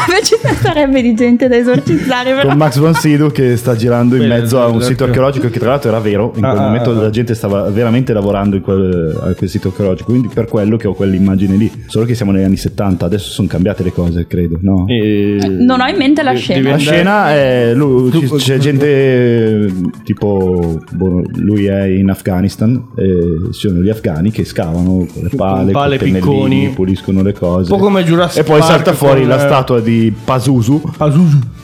Invece 0.07 0.37
sarebbe 0.61 1.01
di 1.01 1.13
gente 1.13 1.47
da 1.47 1.55
esorcizzare, 1.57 2.33
però. 2.33 2.47
Con 2.49 2.57
Max 2.57 2.77
von 2.77 2.93
Sydow 2.93 3.31
che 3.31 3.57
sta 3.57 3.75
girando 3.75 4.15
in 4.15 4.27
mezzo 4.27 4.61
a 4.61 4.67
un 4.67 4.81
sito 4.81 5.03
archeologico 5.03 5.49
che 5.49 5.59
tra 5.59 5.69
l'altro 5.69 5.89
era 5.89 5.99
vero, 5.99 6.31
in 6.35 6.41
quel 6.41 6.57
Ah, 6.57 6.61
momento 6.61 6.91
ah, 6.91 6.97
ah. 6.97 7.01
la 7.03 7.09
gente 7.09 7.33
stava 7.35 7.69
veramente 7.69 8.13
lavorando 8.13 8.55
in 8.55 8.61
quel, 8.61 9.19
a 9.21 9.33
quel 9.33 9.49
sito 9.49 9.69
archeologico, 9.69 10.09
quindi 10.11 10.29
per 10.33 10.45
quello 10.45 10.77
che 10.77 10.87
ho 10.87 10.93
quell'immagine 10.93 11.55
lì. 11.55 11.71
Solo 11.87 12.05
che 12.05 12.15
siamo 12.15 12.31
negli 12.31 12.43
anni 12.43 12.57
70, 12.57 13.05
adesso 13.05 13.29
sono 13.29 13.47
cambiate 13.47 13.83
le 13.83 13.91
cose, 13.91 14.25
credo, 14.27 14.57
no? 14.61 14.85
E- 14.87 15.37
Non 15.59 15.81
ho 15.81 15.87
in 15.87 15.97
mente 15.97 16.23
la 16.23 16.31
Devi 16.31 16.41
scena. 16.41 16.69
La 16.71 16.77
scena 16.77 17.29
è 17.31 17.73
lui, 17.75 18.09
Tu- 18.11 18.19
ci- 18.27 18.35
c'è 18.37 18.57
gente 18.57 18.85
eh, 18.87 19.73
tipo 20.03 20.79
boh, 20.91 21.21
lui 21.35 21.65
è 21.65 21.83
in 21.85 22.09
Afghanistan 22.09 22.81
e 22.95 23.51
ci 23.53 23.67
sono 23.67 23.81
gli 23.81 23.89
afghani 23.89 24.31
che 24.31 24.43
scavano 24.45 25.05
con 25.11 25.23
le 25.23 25.29
pale, 25.35 25.71
pale, 25.71 25.97
pennellini, 25.97 26.19
picconi. 26.21 26.71
puliscono 26.73 27.21
le 27.21 27.33
cose. 27.33 27.71
Un 27.71 27.77
po' 27.77 27.83
come 27.83 28.03
Jurassic 28.03 28.41
e 28.41 28.43
poi 28.43 28.59
Park 28.59 28.71
salta 28.71 28.93
fuori 28.95 29.21
con, 29.21 29.29
la 29.29 29.35
eh, 29.35 29.39
statua 29.39 29.79
di 29.79 30.13
Pazuzu 30.23 30.81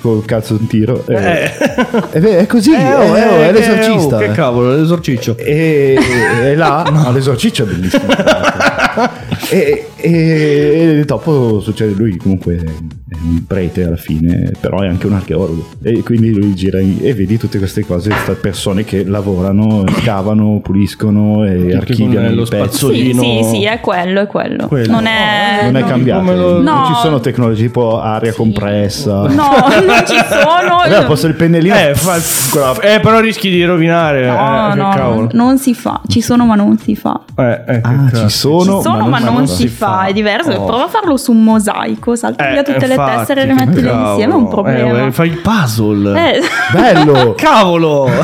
col 0.01 0.25
cazzo 0.25 0.57
in 0.59 0.67
tiro. 0.67 1.03
Eh. 1.07 1.51
e 2.11 2.19
beh, 2.19 2.37
è 2.39 2.47
così, 2.47 2.73
è, 2.73 2.95
oh, 2.97 3.13
è- 3.13 3.47
è 3.47 3.51
l'esorcista. 3.51 4.15
oh, 4.15 4.19
Che 4.19 4.31
cavolo, 4.31 4.75
l'esorciccio. 4.75 5.35
E, 5.37 5.97
e 6.43 6.55
là, 6.55 6.83
no, 6.91 7.11
l'esorciccio 7.11 7.63
è 7.63 7.65
bellissimo. 7.67 8.05
e, 9.49 9.87
e- 9.97 10.97
e 10.99 11.03
dopo 11.05 11.59
succede 11.61 11.93
lui 11.93 12.15
comunque 12.17 12.55
è 12.55 12.63
un 13.23 13.43
prete 13.45 13.83
alla 13.83 13.97
fine, 13.97 14.51
però 14.59 14.79
è 14.79 14.87
anche 14.87 15.05
un 15.07 15.13
archeologo. 15.13 15.67
E 15.83 16.01
quindi 16.03 16.31
lui 16.33 16.53
gira 16.55 16.79
in- 16.79 16.99
e 17.01 17.13
vedi 17.13 17.37
tutte 17.37 17.57
queste 17.57 17.85
cose, 17.85 18.09
queste 18.09 18.33
persone 18.33 18.83
che 18.85 19.03
lavorano, 19.03 19.83
scavano, 19.99 20.59
puliscono 20.63 21.45
e 21.45 21.75
archiviano 21.75 22.27
con 22.27 22.35
lo 22.35 22.43
pezzi. 22.45 22.51
Sì, 22.53 22.57
spazzolino. 22.77 23.21
sì, 23.21 23.43
sì, 23.43 23.63
è 23.65 23.79
quello, 23.81 24.21
è 24.21 24.27
quello. 24.27 24.67
Quello. 24.67 24.91
Non 24.91 25.05
è... 25.05 25.63
Non 25.65 25.75
è 25.75 25.81
no. 25.81 25.87
cambiato, 25.87 26.31
lo- 26.35 26.61
non 26.61 26.63
No. 26.63 26.85
ci 26.87 26.93
sono 27.01 27.19
tecnologie 27.19 27.63
tipo 27.65 27.99
aria 27.99 28.33
compressa. 28.33 29.21
No, 29.27 29.27
non 29.85 30.03
ci 30.07 30.15
sono. 30.29 30.79
Allora, 30.79 31.03
posso 31.05 31.27
il 31.27 31.33
pennellino? 31.35 31.75
Eh, 31.75 31.93
fa- 31.95 32.79
eh, 32.81 32.99
però 33.01 33.19
rischi 33.19 33.49
di 33.49 33.63
rovinare. 33.65 34.25
No, 34.27 34.71
eh, 34.71 34.75
no, 34.75 35.29
non 35.33 35.57
si 35.57 35.73
fa. 35.73 36.01
Ci 36.07 36.21
sono, 36.21 36.45
ma 36.45 36.55
non 36.55 36.77
si 36.77 36.95
fa. 36.95 37.19
Eh, 37.37 37.61
eh, 37.67 37.81
che 37.81 37.87
Ah, 37.87 38.09
ci 38.13 38.29
sono, 38.29 38.77
Ci 38.77 38.81
sono, 38.83 38.97
ma 38.97 38.97
non, 38.97 39.09
ma 39.09 39.19
non 39.19 39.30
fa. 39.39 39.45
si 39.47 39.67
fa, 39.67 40.03
è 40.05 40.13
diverso. 40.13 40.51
Oh. 40.51 40.65
Prova 40.65 40.83
a 40.85 40.87
farlo 40.87 41.17
su 41.17 41.31
un 41.31 41.43
mosaico, 41.43 42.15
salti 42.15 42.43
Eh, 42.43 42.51
via 42.51 42.63
tutte 42.63 42.87
le 42.87 42.93
infatti, 42.93 43.17
tessere 43.17 43.41
e 43.41 43.45
le 43.45 43.53
metti 43.53 43.81
cavolo. 43.81 44.09
insieme, 44.09 44.33
è 44.33 44.35
un 44.35 44.47
problema. 44.47 45.05
Eh, 45.07 45.11
fai 45.11 45.27
il 45.29 45.37
puzzle. 45.39 46.31
Eh, 46.33 46.41
Bello! 46.73 47.33
Cavolo! 47.39 48.09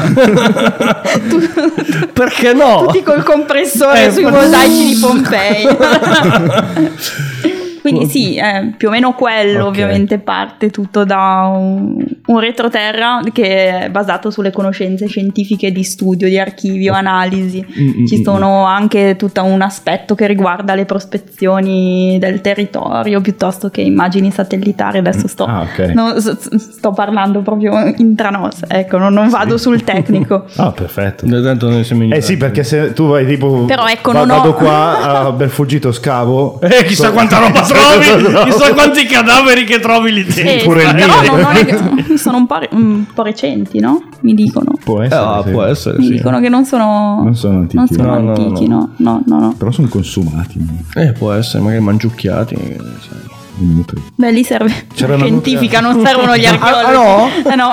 Perché 2.13 2.53
no? 2.53 2.83
tutti 2.85 3.03
col 3.03 3.23
compressore 3.23 4.05
Eh, 4.05 4.11
sui 4.11 4.23
fa- 4.23 4.29
mosaici 4.31 4.85
di 4.93 4.99
Pompei. 4.99 5.67
Quindi 7.89 8.09
sì, 8.09 8.35
è 8.37 8.71
più 8.75 8.87
o 8.87 8.91
meno 8.91 9.13
quello 9.13 9.61
Ok. 9.63 9.67
ovviamente 9.67 10.17
parte 10.19 10.69
tutto 10.69 11.03
da 11.05 11.49
un, 11.53 12.03
un 12.25 12.39
retroterra 12.39 13.19
che 13.31 13.83
è 13.85 13.89
basato 13.89 14.29
sulle 14.29 14.51
conoscenze 14.51 15.07
scientifiche 15.07 15.71
di 15.71 15.83
studio, 15.83 16.27
di 16.27 16.37
archivio, 16.39 16.93
analisi. 16.93 17.65
Mm, 17.79 18.01
mm, 18.01 18.05
Ci 18.05 18.19
mm, 18.19 18.23
sono 18.23 18.65
anche 18.65 19.15
tutto 19.17 19.43
un 19.43 19.61
aspetto 19.61 20.15
che 20.15 20.27
riguarda 20.27 20.75
le 20.75 20.85
prospezioni 20.85 22.17
del 22.19 22.41
territorio 22.41 23.21
piuttosto 23.21 23.69
che 23.69 23.81
immagini 23.81 24.31
satellitari. 24.31 24.97
Adesso 24.99 25.27
sto, 25.27 25.45
Ah, 25.45 25.61
ok. 25.61 25.79
no, 25.93 26.13
sto 26.19 26.91
parlando 26.91 27.41
proprio 27.41 27.93
intranos, 27.97 28.61
ecco, 28.67 28.97
non, 28.97 29.13
non 29.13 29.29
vado 29.29 29.57
sul 29.57 29.83
tecnico. 29.83 30.45
Ah, 30.57 30.71
perfetto. 30.71 31.25
Tanto 31.27 31.69
noi 31.69 31.83
siamo 31.83 32.03
Eh 32.13 32.21
sì, 32.21 32.35
perché 32.37 32.63
se 32.63 32.93
tu 32.93 33.07
vai 33.07 33.25
tipo. 33.25 33.65
Però 33.65 33.85
ecco, 33.87 34.11
va- 34.11 34.19
non 34.25 34.29
ho- 34.31 34.35
vado 34.37 34.53
qua 34.53 35.25
a 35.27 35.31
Belfuggito 35.31 35.91
scavo. 35.91 36.59
Eh, 36.67 36.83
chissà 36.85 37.11
quanta 37.11 37.39
roba 37.39 37.63
trovi! 37.77 38.33
chissà 38.51 38.73
quanti 38.73 39.05
cadaveri 39.05 39.63
che 39.65 39.79
trovi 39.79 40.13
lì 40.13 40.23
dentro. 40.23 40.43
Eh, 40.51 40.61
pure 40.63 40.83
il 40.83 40.95
mio. 40.95 41.05
non- 41.07 41.39
non 41.41 41.55
è- 41.55 42.17
sono 42.17 42.37
un 42.37 42.47
po', 42.47 42.57
re- 42.59 42.69
un 42.71 43.05
po' 43.13 43.23
recenti, 43.23 43.79
no? 43.79 44.03
Mi 44.21 44.33
dicono. 44.33 44.73
Può 44.83 45.01
essere. 45.01 45.19
ah, 45.21 45.41
sì. 45.45 45.51
può 45.51 45.63
essere, 45.63 45.97
Mi 45.99 46.05
sì. 46.05 46.11
dicono 46.13 46.39
che 46.39 46.49
non 46.49 46.65
sono, 46.65 47.21
Non 47.23 47.35
sono 47.35 47.59
antichi. 47.59 47.75
non 47.77 47.87
sono 47.87 48.03
No, 48.03 48.19
no, 48.19 48.29
antichi, 48.33 48.67
no, 48.67 48.89
no, 48.97 49.21
no, 49.25 49.39
no. 49.39 49.53
Però 49.57 49.71
sono 49.71 49.87
consumati. 49.87 50.59
Eh, 50.95 51.11
può 51.13 51.31
essere, 51.33 51.63
magari 51.63 51.81
mangiucchiati. 51.83 52.55
sai. 52.55 53.35
Inutili. 53.59 54.03
Beh, 54.15 54.31
lì 54.31 54.43
serve 54.43 54.87
C'era 54.93 55.17
scientifica, 55.17 55.79
non 55.79 56.03
servono 56.05 56.35
gli 56.37 56.45
archeologi. 56.45 56.85
Ah, 56.85 56.91
no? 56.91 57.29
Eh, 57.51 57.55
no. 57.55 57.71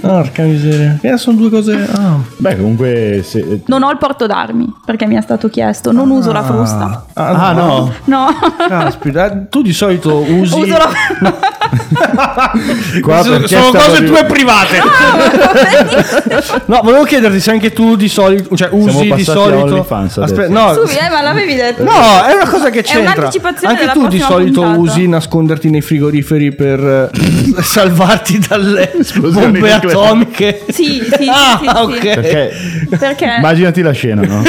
Porca 0.00 0.42
miseria. 0.42 0.98
Eh, 1.00 1.16
sono 1.16 1.36
due 1.36 1.50
cose. 1.50 1.88
Ah. 1.92 2.16
Beh, 2.36 2.56
comunque. 2.56 3.20
Se... 3.24 3.62
Non 3.66 3.82
ho 3.82 3.90
il 3.90 3.98
porto 3.98 4.26
d'armi 4.26 4.72
perché 4.84 5.06
mi 5.06 5.16
è 5.16 5.20
stato 5.20 5.48
chiesto. 5.48 5.92
Non 5.92 6.10
uso 6.10 6.32
la 6.32 6.42
frusta. 6.42 7.06
Ah, 7.14 7.52
no. 7.52 7.92
No. 8.04 8.26
Caspita, 8.68 9.32
eh, 9.32 9.48
tu 9.48 9.62
di 9.62 9.72
solito 9.72 10.16
usi. 10.16 10.60
uso 10.60 10.76
la 10.76 10.88
Qua 13.02 13.22
sono 13.22 13.40
cose 13.70 14.04
tue 14.04 14.24
private. 14.24 14.80
no, 16.66 16.80
volevo 16.82 17.04
chiederti 17.04 17.40
se 17.40 17.50
anche 17.50 17.72
tu 17.72 17.96
di 17.96 18.08
solito. 18.08 18.56
Cioè, 18.56 18.68
usi 18.72 19.12
di 19.12 19.24
solito. 19.24 19.86
Aspetta, 19.88 20.48
no. 20.48 20.72
Su, 20.74 20.80
eh, 20.82 21.08
ma 21.10 21.22
l'avevi 21.22 21.54
detto. 21.54 21.82
No, 21.84 22.24
è 22.24 22.34
una 22.34 22.48
cosa 22.48 22.70
che 22.70 22.80
È 22.80 22.82
c'entra. 22.82 23.12
un'anticipazione 23.12 23.72
Anche 23.74 23.86
della 23.86 23.92
tu 23.92 24.06
di 24.08 24.18
solito 24.20 24.60
puntata. 24.62 24.80
usi 24.80 24.95
nasconderti 25.06 25.68
nei 25.70 25.80
frigoriferi 25.80 26.52
per 26.54 27.10
eh, 27.12 27.18
salvarti 27.62 28.38
dalle 28.48 28.92
Esplosioni 28.98 29.58
bombe 29.58 29.58
nucleari. 29.58 29.86
atomiche. 29.88 30.60
Sì, 30.68 30.84
sì, 30.84 31.04
sì, 31.18 31.28
Ah, 31.28 31.58
sì, 31.60 31.68
sì. 31.68 31.76
ok. 31.76 32.00
Perché 32.14 32.50
Perché? 32.88 33.34
immaginati 33.38 33.82
la 33.82 33.92
scena, 33.92 34.22
no? 34.22 34.42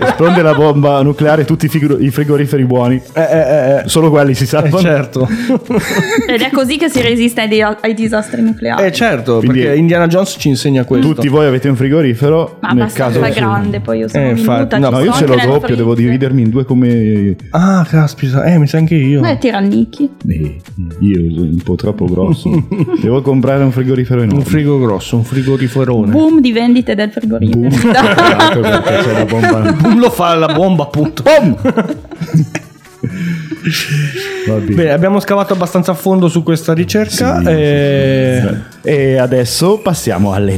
Esplode 0.00 0.42
la 0.42 0.54
bomba 0.54 1.02
nucleare, 1.02 1.44
tutti 1.44 1.66
i, 1.66 1.68
figo- 1.68 1.98
i 1.98 2.10
frigoriferi 2.10 2.64
buoni, 2.64 3.00
Eh, 3.12 3.20
eh, 3.20 3.38
eh, 3.38 3.82
solo 3.86 4.10
quelli 4.10 4.34
si 4.34 4.44
eh, 4.44 4.46
salvano. 4.46 4.80
certo. 4.80 5.28
Ed 6.26 6.40
è 6.40 6.50
così 6.50 6.76
che 6.76 6.88
si 6.88 7.00
resiste 7.00 7.42
ai, 7.42 7.48
di- 7.48 7.62
ai 7.62 7.94
disastri 7.94 8.42
nucleari. 8.42 8.84
Eh, 8.86 8.92
certo, 8.92 9.38
Quindi- 9.38 9.60
perché 9.60 9.76
Indiana 9.76 10.06
Jones 10.06 10.36
ci 10.38 10.48
insegna 10.48 10.84
questo. 10.84 11.12
Tutti 11.14 11.28
voi 11.28 11.46
avete 11.46 11.68
un 11.68 11.76
frigorifero, 11.76 12.58
Ma 12.60 12.68
nel 12.72 12.82
abbastanza 12.82 13.20
caso 13.20 13.32
grande, 13.34 13.80
poi 13.80 13.98
io 13.98 14.08
sono 14.08 14.24
Eh, 14.24 14.30
infatti, 14.30 14.74
minuta. 14.76 14.78
no, 14.78 14.86
ci 14.86 14.92
No, 14.92 14.98
io 15.04 15.12
ce 15.12 15.26
l'ho 15.26 15.32
anche 15.32 15.44
nel 15.46 15.54
doppio, 15.54 15.76
devo 15.76 15.94
dividermi 15.94 16.42
in 16.42 16.50
due 16.50 16.64
come 16.64 17.36
Ah, 17.50 17.86
caspita, 17.88 18.44
eh, 18.44 18.58
mi 18.58 18.66
sa 18.66 18.78
anche 18.78 18.94
io. 18.94 19.22
Eh, 19.24 19.38
tirannicchi. 19.84 20.10
Eh, 20.26 20.60
io 21.00 21.34
sono 21.34 21.46
un 21.48 21.62
po' 21.62 21.74
troppo 21.74 22.06
grosso. 22.06 22.50
Devo 23.00 23.22
comprare 23.22 23.62
un 23.64 23.72
frigorifero 23.72 24.22
enorme. 24.22 24.42
Un 24.42 24.46
frigo 24.46 24.78
grosso, 24.78 25.16
un 25.16 25.24
frigoriferone. 25.24 26.10
Boom 26.10 26.40
di 26.40 26.52
vendite 26.52 26.94
del 26.94 27.10
frigorifero. 27.10 27.58
Boom. 27.58 27.72
Esatto, 27.94 28.60
perché 28.60 28.96
c'è 29.02 29.12
la 29.12 29.24
bomba. 29.24 29.72
Boom 29.72 29.98
lo 29.98 30.10
fa 30.10 30.34
la 30.34 30.52
bomba, 30.52 30.84
appunto. 30.84 31.22
Va 34.46 34.54
bene. 34.56 34.90
Abbiamo 34.90 35.20
scavato 35.20 35.54
abbastanza 35.54 35.92
a 35.92 35.94
fondo 35.94 36.28
su 36.28 36.42
questa 36.42 36.72
ricerca. 36.72 37.40
Sì, 37.40 37.46
e... 37.48 38.54
E 38.82 39.16
adesso 39.16 39.78
passiamo 39.78 40.32
alle 40.32 40.56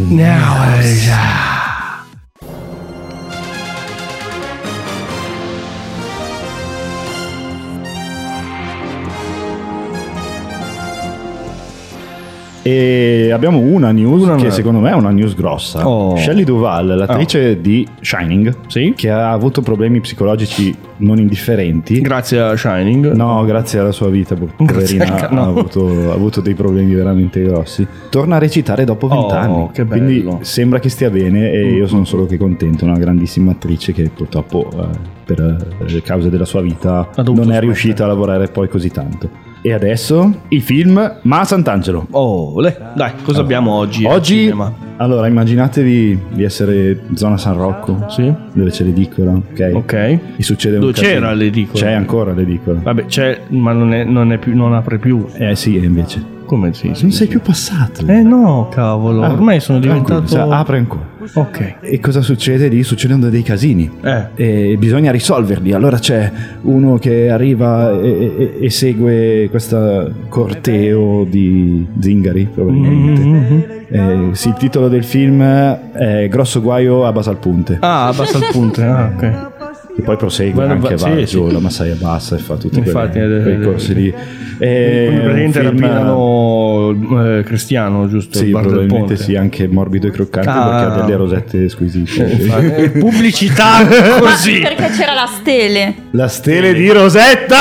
E 12.67 13.31
abbiamo 13.33 13.59
una 13.61 13.93
news 13.93 14.23
Una 14.23 14.35
che 14.35 14.43
news. 14.43 14.55
secondo 14.55 14.81
me 14.81 14.91
è 14.91 14.95
una 14.95 15.11
news 15.11 15.35
grossa. 15.37 15.87
Oh. 15.89 16.17
Shelley 16.17 16.43
Duval, 16.43 16.87
l'attrice 16.97 17.61
di 17.61 17.87
Shining, 18.01 18.53
Sì. 18.67 18.93
che 18.97 19.09
ha 19.09 19.31
avuto 19.31 19.61
problemi 19.63 20.01
psicologici 20.01 20.75
non 20.99 21.19
indifferenti. 21.19 22.01
Grazie 22.01 22.41
a 22.41 22.57
Shining. 22.57 23.13
No, 23.13 23.45
grazie 23.45 23.79
alla 23.79 23.93
sua 23.93 24.09
vita, 24.09 24.35
Grazie 24.35 24.99
poverina, 24.99 25.29
no. 25.31 25.43
ha, 25.43 25.47
avuto, 25.47 26.11
ha 26.11 26.15
avuto 26.15 26.41
dei 26.41 26.55
problemi 26.55 26.93
veramente 26.93 27.41
grossi. 27.43 27.87
Torna 28.11 28.35
a 28.37 28.39
recitare 28.39 28.85
dopo 28.85 29.07
Oh, 29.07 29.21
vent'anni. 29.21 29.71
bello. 29.73 29.87
Quindi 29.89 30.29
sembra 30.41 30.81
che 30.81 30.89
stia 30.89 31.09
bene 31.11 31.53
e 31.53 31.69
io 31.73 31.87
sono 31.87 32.05
solo 32.05 32.27
che 32.27 32.37
contento. 32.37 32.85
Una 32.85 32.99
grandissima 32.99 33.53
attrice 33.53 33.93
che 33.93 34.11
purtroppo 34.13 34.69
eh, 34.73 34.87
per 35.25 35.39
eh, 35.41 35.85
le 35.93 36.03
cause 36.03 36.31
della 36.31 36.45
sua 36.45 36.63
vita 36.63 37.09
non 37.33 37.53
è 37.53 37.61
riuscita 37.61 38.03
a 38.05 38.07
lavorare 38.09 38.49
poi 38.49 38.69
così 38.69 38.91
tanto. 38.91 39.46
E 39.67 39.73
adesso 39.73 40.43
il 40.51 40.63
film 40.63 41.19
Ma 41.23 41.45
Sant'Angelo. 41.45 42.07
Oh, 42.13 42.61
le- 42.61 42.79
dai, 42.95 43.11
cosa 43.25 43.41
abbiamo 43.41 43.73
oggi? 43.73 44.05
Oggi, 44.05 44.55
allora, 44.99 45.27
immaginatevi 45.27 46.21
di 46.35 46.45
essere 46.45 47.01
zona 47.15 47.37
San 47.37 47.57
Rocco, 47.57 48.05
Sì. 48.09 48.33
dove 48.53 48.71
c'è 48.71 48.85
l'edicola, 48.85 49.33
ok? 49.33 49.71
Ok. 49.75 49.93
E 49.93 50.21
succede 50.39 50.77
Dove 50.77 50.87
un 50.87 50.93
casino. 50.93 51.13
c'era 51.15 51.33
l'edicola? 51.33 51.83
C'è 51.85 51.91
ancora 51.91 52.33
l'edicola. 52.33 52.79
Vabbè, 52.81 53.07
c'è, 53.07 53.41
ma 53.49 53.73
non, 53.73 53.93
è, 53.93 54.05
non, 54.05 54.31
è 54.31 54.39
più, 54.39 54.55
non 54.55 54.73
apre 54.73 54.99
più. 54.99 55.27
Eh 55.35 55.57
sì, 55.57 55.77
e 55.77 55.85
invece. 55.85 56.35
Come 56.47 56.73
si? 56.73 56.87
Non 57.01 57.11
sei 57.11 57.27
più 57.27 57.41
passato. 57.41 58.07
Eh 58.07 58.23
no, 58.23 58.69
cavolo. 58.71 59.25
Ah, 59.25 59.33
Ormai 59.33 59.59
sono 59.59 59.81
tranquillo, 59.81 60.21
diventato. 60.21 60.49
cioè, 60.49 60.57
apre 60.57 60.77
ancora. 60.77 61.05
Ok. 61.35 61.75
E 61.81 62.01
cosa 62.01 62.21
succede 62.23 62.69
lì? 62.69 62.83
Succedono 62.83 63.29
dei 63.29 63.43
casini. 63.43 63.91
Eh. 64.03 64.25
E 64.35 64.77
bisogna 64.79 65.11
risolverli. 65.11 65.73
Allora 65.73 65.99
c'è 65.99 66.31
uno 66.63 66.99
che 66.99 67.29
arriva 67.31 67.91
e, 67.93 68.35
e- 68.59 68.65
e 68.65 68.71
segue 68.71 69.49
questo 69.51 70.13
corteo 70.29 71.25
di 71.25 71.87
zingari, 72.01 72.49
probabilmente. 72.53 73.23
Mm-hmm. 73.23 73.61
Eh, 73.89 74.35
sì, 74.35 74.49
il 74.49 74.55
titolo 74.55 74.89
del 74.89 75.05
film 75.05 75.41
è 75.43 76.27
Grosso 76.29 76.61
guaio 76.61 77.05
a 77.07 77.13
Basalpunte. 77.13 77.79
Ah, 77.81 78.09
abbassa 78.09 78.39
il 78.39 78.49
punto. 78.51 78.83
Ah, 78.83 79.13
ok. 79.15 79.55
E 79.99 80.03
poi 80.03 80.17
prosegue 80.17 80.53
Guarda, 80.53 80.73
anche, 80.75 80.97
va- 80.97 81.09
va 81.09 81.17
sì, 81.17 81.25
giù, 81.25 81.47
sì. 81.47 81.53
la 81.55 81.59
massaia 81.59 81.95
bassa 81.99 82.37
e 82.37 82.39
fa 82.39 82.57
tutti 82.57 82.79
Infatti, 82.79 83.19
quei, 83.19 83.39
eh, 83.39 83.43
quei 83.43 83.61
corsi 83.63 83.93
eh, 83.93 83.95
lì. 83.95 84.09
Un 84.09 85.21
praticamente 85.23 85.61
film- 85.61 85.65
rapinano 85.81 87.37
eh, 87.39 87.43
Cristiano, 87.45 88.07
giusto? 88.09 88.37
Sì, 88.39 88.51
probabilmente 88.51 89.17
sì, 89.17 89.37
anche 89.37 89.67
morbido 89.69 90.07
e 90.07 90.11
croccante 90.11 90.49
Ah, 90.51 90.69
perché 90.69 90.85
ha 90.85 91.05
delle 91.05 91.17
rosette 91.17 91.69
squisite. 91.71 92.31
Eh, 92.31 92.83
eh, 92.85 92.91
pubblicità 92.91 93.85
Ma 93.89 94.19
così. 94.21 94.61
perché 94.61 94.89
c'era 94.91 95.15
la 95.15 95.27
stele. 95.27 95.95
La 96.11 96.29
stele 96.29 96.75
di 96.75 96.91
Rosetta! 96.91 97.57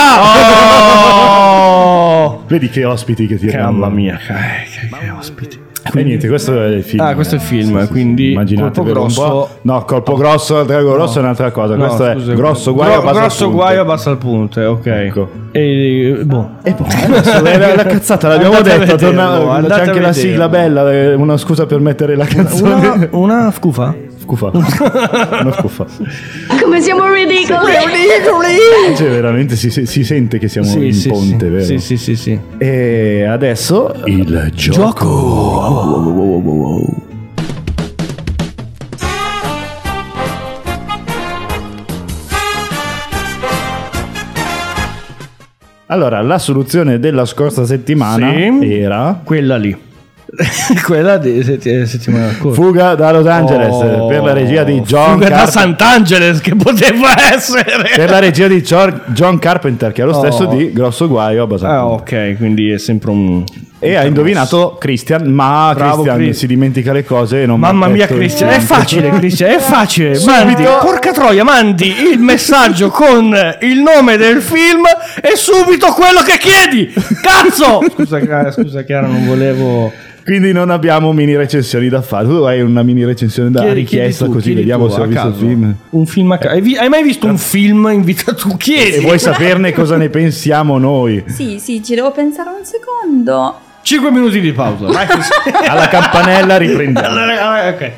Oh! 1.17 2.43
Vedi 2.47 2.69
che 2.69 2.83
ospiti 2.85 3.27
che 3.27 3.37
ti 3.37 3.47
mamma 3.47 3.89
mia, 3.89 4.17
che, 4.17 4.33
che- 4.89 4.89
che 4.97 5.09
ospiti. 5.09 5.59
E 5.99 6.03
niente, 6.03 6.27
questo 6.27 6.61
è 6.61 6.67
il 6.67 6.83
film. 6.83 7.03
Ah, 7.03 7.13
questo 7.15 7.35
è 7.35 7.37
il 7.37 7.43
film, 7.43 7.79
Sì, 7.79 7.85
sì, 7.85 7.91
quindi 7.91 8.31
Immaginatevelo 8.31 8.99
colpo 9.01 9.21
grosso- 9.23 9.49
No, 9.61 9.83
colpo 9.85 10.15
grosso, 10.15 10.59
il 10.59 10.65
drago 10.65 10.93
grosso 10.93 11.17
è 11.17 11.21
un'altra 11.21 11.51
cosa. 11.51 11.75
No, 11.75 11.85
questo 11.87 12.11
scusa, 12.13 12.31
è 12.31 12.35
grosso 12.35 12.73
guaio 12.73 13.01
gro- 13.01 13.11
grosso 13.11 13.51
guaio 13.51 13.81
abbassa 13.81 14.09
al 14.09 14.17
punto, 14.17 14.61
ok. 14.61 14.85
Ecco. 14.85 15.29
E 15.51 16.19
boh. 16.23 16.49
E 16.63 16.73
poi 16.73 16.87
adesso 17.05 17.41
la, 17.41 17.75
la 17.75 17.83
cazzata 17.85 18.27
l'abbiamo 18.27 18.55
vederlo, 18.55 18.95
torna- 18.95 19.61
c'è 19.67 19.81
anche 19.81 19.99
la 19.99 20.13
sigla 20.13 20.49
bella, 20.49 20.91
eh, 20.91 21.13
una 21.13 21.37
scusa 21.37 21.65
per 21.65 21.79
mettere 21.79 22.15
la 22.15 22.25
canzone. 22.25 22.73
Una, 22.73 23.07
una 23.11 23.51
scufa? 23.51 23.95
Scufa. 24.25 24.49
Una 24.53 25.53
scufa. 25.53 25.85
Come 26.61 26.81
siamo 26.81 27.07
ridicoli! 27.11 27.73
Cioè, 28.95 29.09
veramente 29.09 29.55
si, 29.55 29.69
si 29.69 30.03
sente 30.03 30.39
che 30.39 30.47
siamo 30.47 30.67
in 30.73 30.99
ponte, 31.07 31.45
sì. 31.45 31.51
vero? 31.51 31.63
Sì, 31.63 31.77
sì, 31.77 31.97
sì, 31.97 32.15
sì. 32.15 32.39
E 32.57 33.23
adesso 33.23 33.93
il 34.05 34.51
gioco. 34.55 35.93
Allora, 45.87 46.19
la 46.21 46.39
soluzione 46.39 46.97
della 46.99 47.25
scorsa 47.25 47.63
settimana 47.63 48.31
Sì. 48.33 48.73
era 48.73 49.21
Quella 49.23 49.55
lì. 49.55 49.93
Quella 50.85 51.17
di 51.17 51.43
setti- 51.43 51.85
settimana 51.85 52.31
scorsa. 52.33 52.61
Fuga 52.61 52.95
da 52.95 53.11
Los 53.11 53.25
Angeles 53.27 53.73
Oh, 53.73 54.07
per 54.07 54.23
la 54.23 54.33
regia 54.33 54.63
di 54.63 54.79
John 54.81 55.13
Fuga 55.13 55.29
da 55.29 55.35
Carpenter. 55.35 55.61
Sant'Angeles 55.61 56.41
che 56.41 56.55
poteva 56.55 57.09
essere. 57.33 57.63
Per 57.95 58.09
la 58.09 58.19
regia 58.19 58.47
di 58.47 58.61
John 58.61 59.39
Carpenter, 59.39 59.91
che 59.91 60.01
è 60.01 60.05
lo 60.05 60.13
stesso 60.13 60.43
Oh. 60.43 60.55
di 60.55 60.71
Grosso 60.73 61.07
Guaio 61.07 61.43
a 61.43 61.47
Basapunta. 61.47 61.81
Ah, 61.81 61.87
ok, 61.87 62.35
quindi 62.37 62.69
è 62.71 62.77
sempre 62.77 63.11
un. 63.11 63.43
E 63.77 63.95
ha 63.95 64.05
indovinato 64.05 64.77
Christian, 64.79 65.27
ma 65.31 65.71
Bravo, 65.75 66.01
Christian 66.01 66.17
Chris. 66.17 66.37
si 66.37 66.47
dimentica 66.47 66.91
le 66.93 67.03
cose 67.03 67.43
e 67.43 67.45
non 67.45 67.59
Mamma 67.59 67.87
mia, 67.87 68.05
detto 68.05 68.17
Cristian, 68.17 68.49
è 68.49 68.59
facile, 68.59 69.09
Cristian, 69.09 69.51
è 69.51 69.59
facile. 69.59 70.15
Subito. 70.15 70.31
Mandi, 70.31 70.63
porca 70.81 71.11
troia, 71.11 71.43
mandi 71.43 71.93
il 72.11 72.19
messaggio 72.19 72.89
con 72.89 73.35
il 73.61 73.79
nome 73.81 74.17
del 74.17 74.41
film 74.41 74.83
e 75.21 75.35
subito 75.35 75.87
quello 75.93 76.21
che 76.21 76.37
chiedi. 76.39 76.91
Cazzo! 77.21 77.81
Scusa, 77.93 78.19
Chiara, 78.19 78.51
scusa, 78.51 78.83
Chiara, 78.83 79.07
non 79.07 79.25
volevo. 79.27 79.91
Quindi 80.23 80.53
non 80.53 80.71
abbiamo 80.71 81.11
mini 81.13 81.35
recensioni 81.35 81.87
da 81.87 82.01
fare. 82.01 82.25
Tu 82.27 82.31
hai 82.31 82.59
una 82.61 82.81
mini 82.81 83.05
recensione 83.05 83.51
da 83.51 83.59
Chiedi- 83.61 83.75
richiesta, 83.81 84.25
chiedi 84.25 84.31
tu, 84.31 84.37
così 84.39 84.53
vediamo 84.55 84.87
tu, 84.87 84.93
se 84.93 85.01
ho 85.01 85.05
visto 85.05 85.27
il 85.27 85.33
caso. 85.33 85.45
film. 85.45 85.75
Un 85.91 86.05
film 86.07 86.31
a 86.31 86.37
ca- 86.39 86.49
hai, 86.49 86.61
vi- 86.61 86.77
hai 86.77 86.89
mai 86.89 87.03
visto 87.03 87.27
un 87.27 87.37
film 87.37 87.87
in 87.93 88.01
vita 88.03 88.33
tu? 88.33 88.57
Chiedi. 88.57 88.95
E 88.95 89.01
vuoi 89.01 89.19
saperne 89.19 89.71
cosa 89.71 89.97
ne 89.97 90.09
pensiamo 90.09 90.79
noi? 90.79 91.23
Sì, 91.27 91.59
sì, 91.59 91.83
ci 91.83 91.93
devo 91.93 92.09
pensare 92.11 92.49
un 92.49 92.65
secondo. 92.65 93.59
5 93.85 94.09
minuti 94.11 94.39
di 94.41 94.51
pausa. 94.51 94.87
Vai. 94.87 95.05
Alla 95.69 95.87
campanella 95.87 96.57
riprendiamo. 96.57 97.07
Allora, 97.07 97.67
ok. 97.69 97.91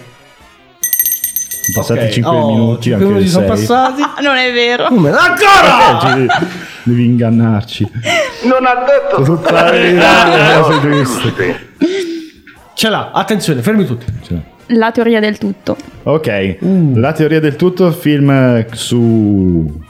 Passati 1.73 1.99
Ok. 2.01 2.09
5 2.09 2.29
Oh, 2.31 2.47
minuti, 2.51 2.81
cinque 2.89 2.93
anche 2.93 3.05
minuti 3.05 3.23
il 3.23 3.29
sono 3.29 3.55
sei. 3.55 3.65
passati. 3.65 4.01
Ah, 4.01 4.21
non 4.21 4.35
è 4.35 4.51
vero. 4.51 4.87
Come? 4.87 5.11
Ancora! 5.11 6.13
Devi, 6.13 6.27
devi 6.83 7.05
ingannarci. 7.05 7.89
Non 8.43 8.65
ha 8.65 8.83
detto 8.85 9.21
Tutta 9.23 9.51
la 9.51 9.71
verità, 9.71 10.61
cose 10.61 10.81
giuste. 10.81 11.69
Ce 12.73 12.89
l'ha, 12.89 13.11
attenzione, 13.13 13.61
fermi 13.61 13.85
tutti. 13.85 14.05
Cioè, 14.25 14.37
La 14.67 14.91
teoria 14.91 15.21
del 15.21 15.37
tutto. 15.37 15.77
Ok, 16.03 16.57
la 16.95 17.13
teoria 17.13 17.39
del 17.39 17.55
tutto, 17.55 17.91
film 17.91 18.29
eh, 18.29 18.67
su... 18.73 19.81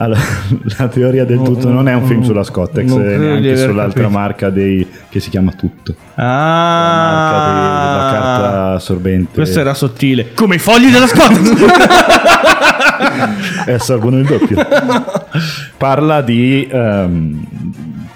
Allora, 0.00 0.20
la 0.78 0.86
teoria 0.88 1.24
del 1.24 1.42
tutto 1.42 1.68
non 1.70 1.88
è 1.88 1.94
un 1.94 2.04
film 2.06 2.22
sulla 2.22 2.44
Scottex, 2.44 2.86
di 2.86 2.94
neanche 2.96 3.56
sull'altra 3.56 4.02
capito. 4.02 4.18
marca 4.18 4.48
dei, 4.50 4.86
che 5.08 5.18
si 5.20 5.28
chiama 5.28 5.50
Tutto. 5.52 5.94
La 6.14 6.24
marca 6.24 7.52
della 7.52 8.06
Ah, 8.08 8.12
carta 8.12 8.72
assorbente. 8.74 9.34
questo 9.34 9.58
era 9.60 9.74
sottile. 9.74 10.32
Come 10.34 10.54
i 10.54 10.58
fogli 10.58 10.90
della 10.90 11.06
scotta. 11.08 11.40
e 13.66 13.72
assorbono 13.72 14.18
il 14.18 14.24
doppio. 14.26 14.56
Parla 15.76 16.20
di 16.22 16.66
que- 16.70 17.30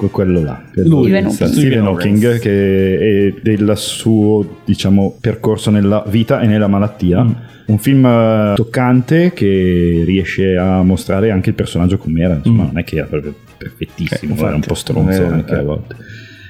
quello 0.08 0.42
là, 0.42 0.62
per 0.72 0.86
Lui, 0.86 1.08
Stephen 1.08 1.30
Stephen, 1.30 1.86
Hawking. 1.86 2.38
Che 2.38 2.98
è 2.98 3.34
del 3.42 3.72
suo 3.76 4.60
diciamo 4.64 5.16
percorso 5.20 5.70
nella 5.70 6.04
vita 6.08 6.40
e 6.40 6.46
nella 6.46 6.66
malattia. 6.68 7.22
Mm. 7.22 7.30
Un 7.66 7.78
film 7.78 8.04
eh, 8.04 8.52
toccante 8.56 9.32
che 9.32 10.02
riesce 10.04 10.56
a 10.56 10.82
mostrare 10.82 11.30
anche 11.30 11.50
il 11.50 11.54
personaggio 11.54 11.96
com'era. 11.96 12.34
Insomma, 12.34 12.64
non 12.64 12.78
è 12.78 12.84
che 12.84 12.96
era 12.96 13.06
proprio 13.06 13.34
perfettissimo, 13.56 14.34
Mm. 14.34 14.38
Eh, 14.38 14.42
era 14.42 14.54
un 14.54 14.60
po' 14.60 14.74
stronzo 14.74 15.26
anche 15.26 15.54
a 15.54 15.60
eh. 15.60 15.64
volte. 15.64 15.96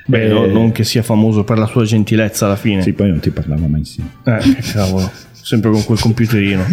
Beh, 0.07 0.25
Eh, 0.25 0.29
no, 0.33 0.47
non 0.47 0.73
che 0.73 0.85
sia 0.85 1.03
famoso 1.03 1.45
per 1.45 1.59
la 1.59 1.67
sua 1.67 1.85
gentilezza 1.85 2.47
alla 2.47 2.57
fine. 2.57 2.83
Sì, 2.83 2.93
poi 2.93 3.09
non 3.09 3.21
ti 3.21 3.31
parlava 3.31 3.67
mai 3.67 3.81
insieme. 3.81 4.11
Eh, 4.25 4.57
cavolo. 4.73 5.11
Sempre 5.31 5.71
con 5.71 5.85
quel 5.85 5.99
computerino. 6.01 6.65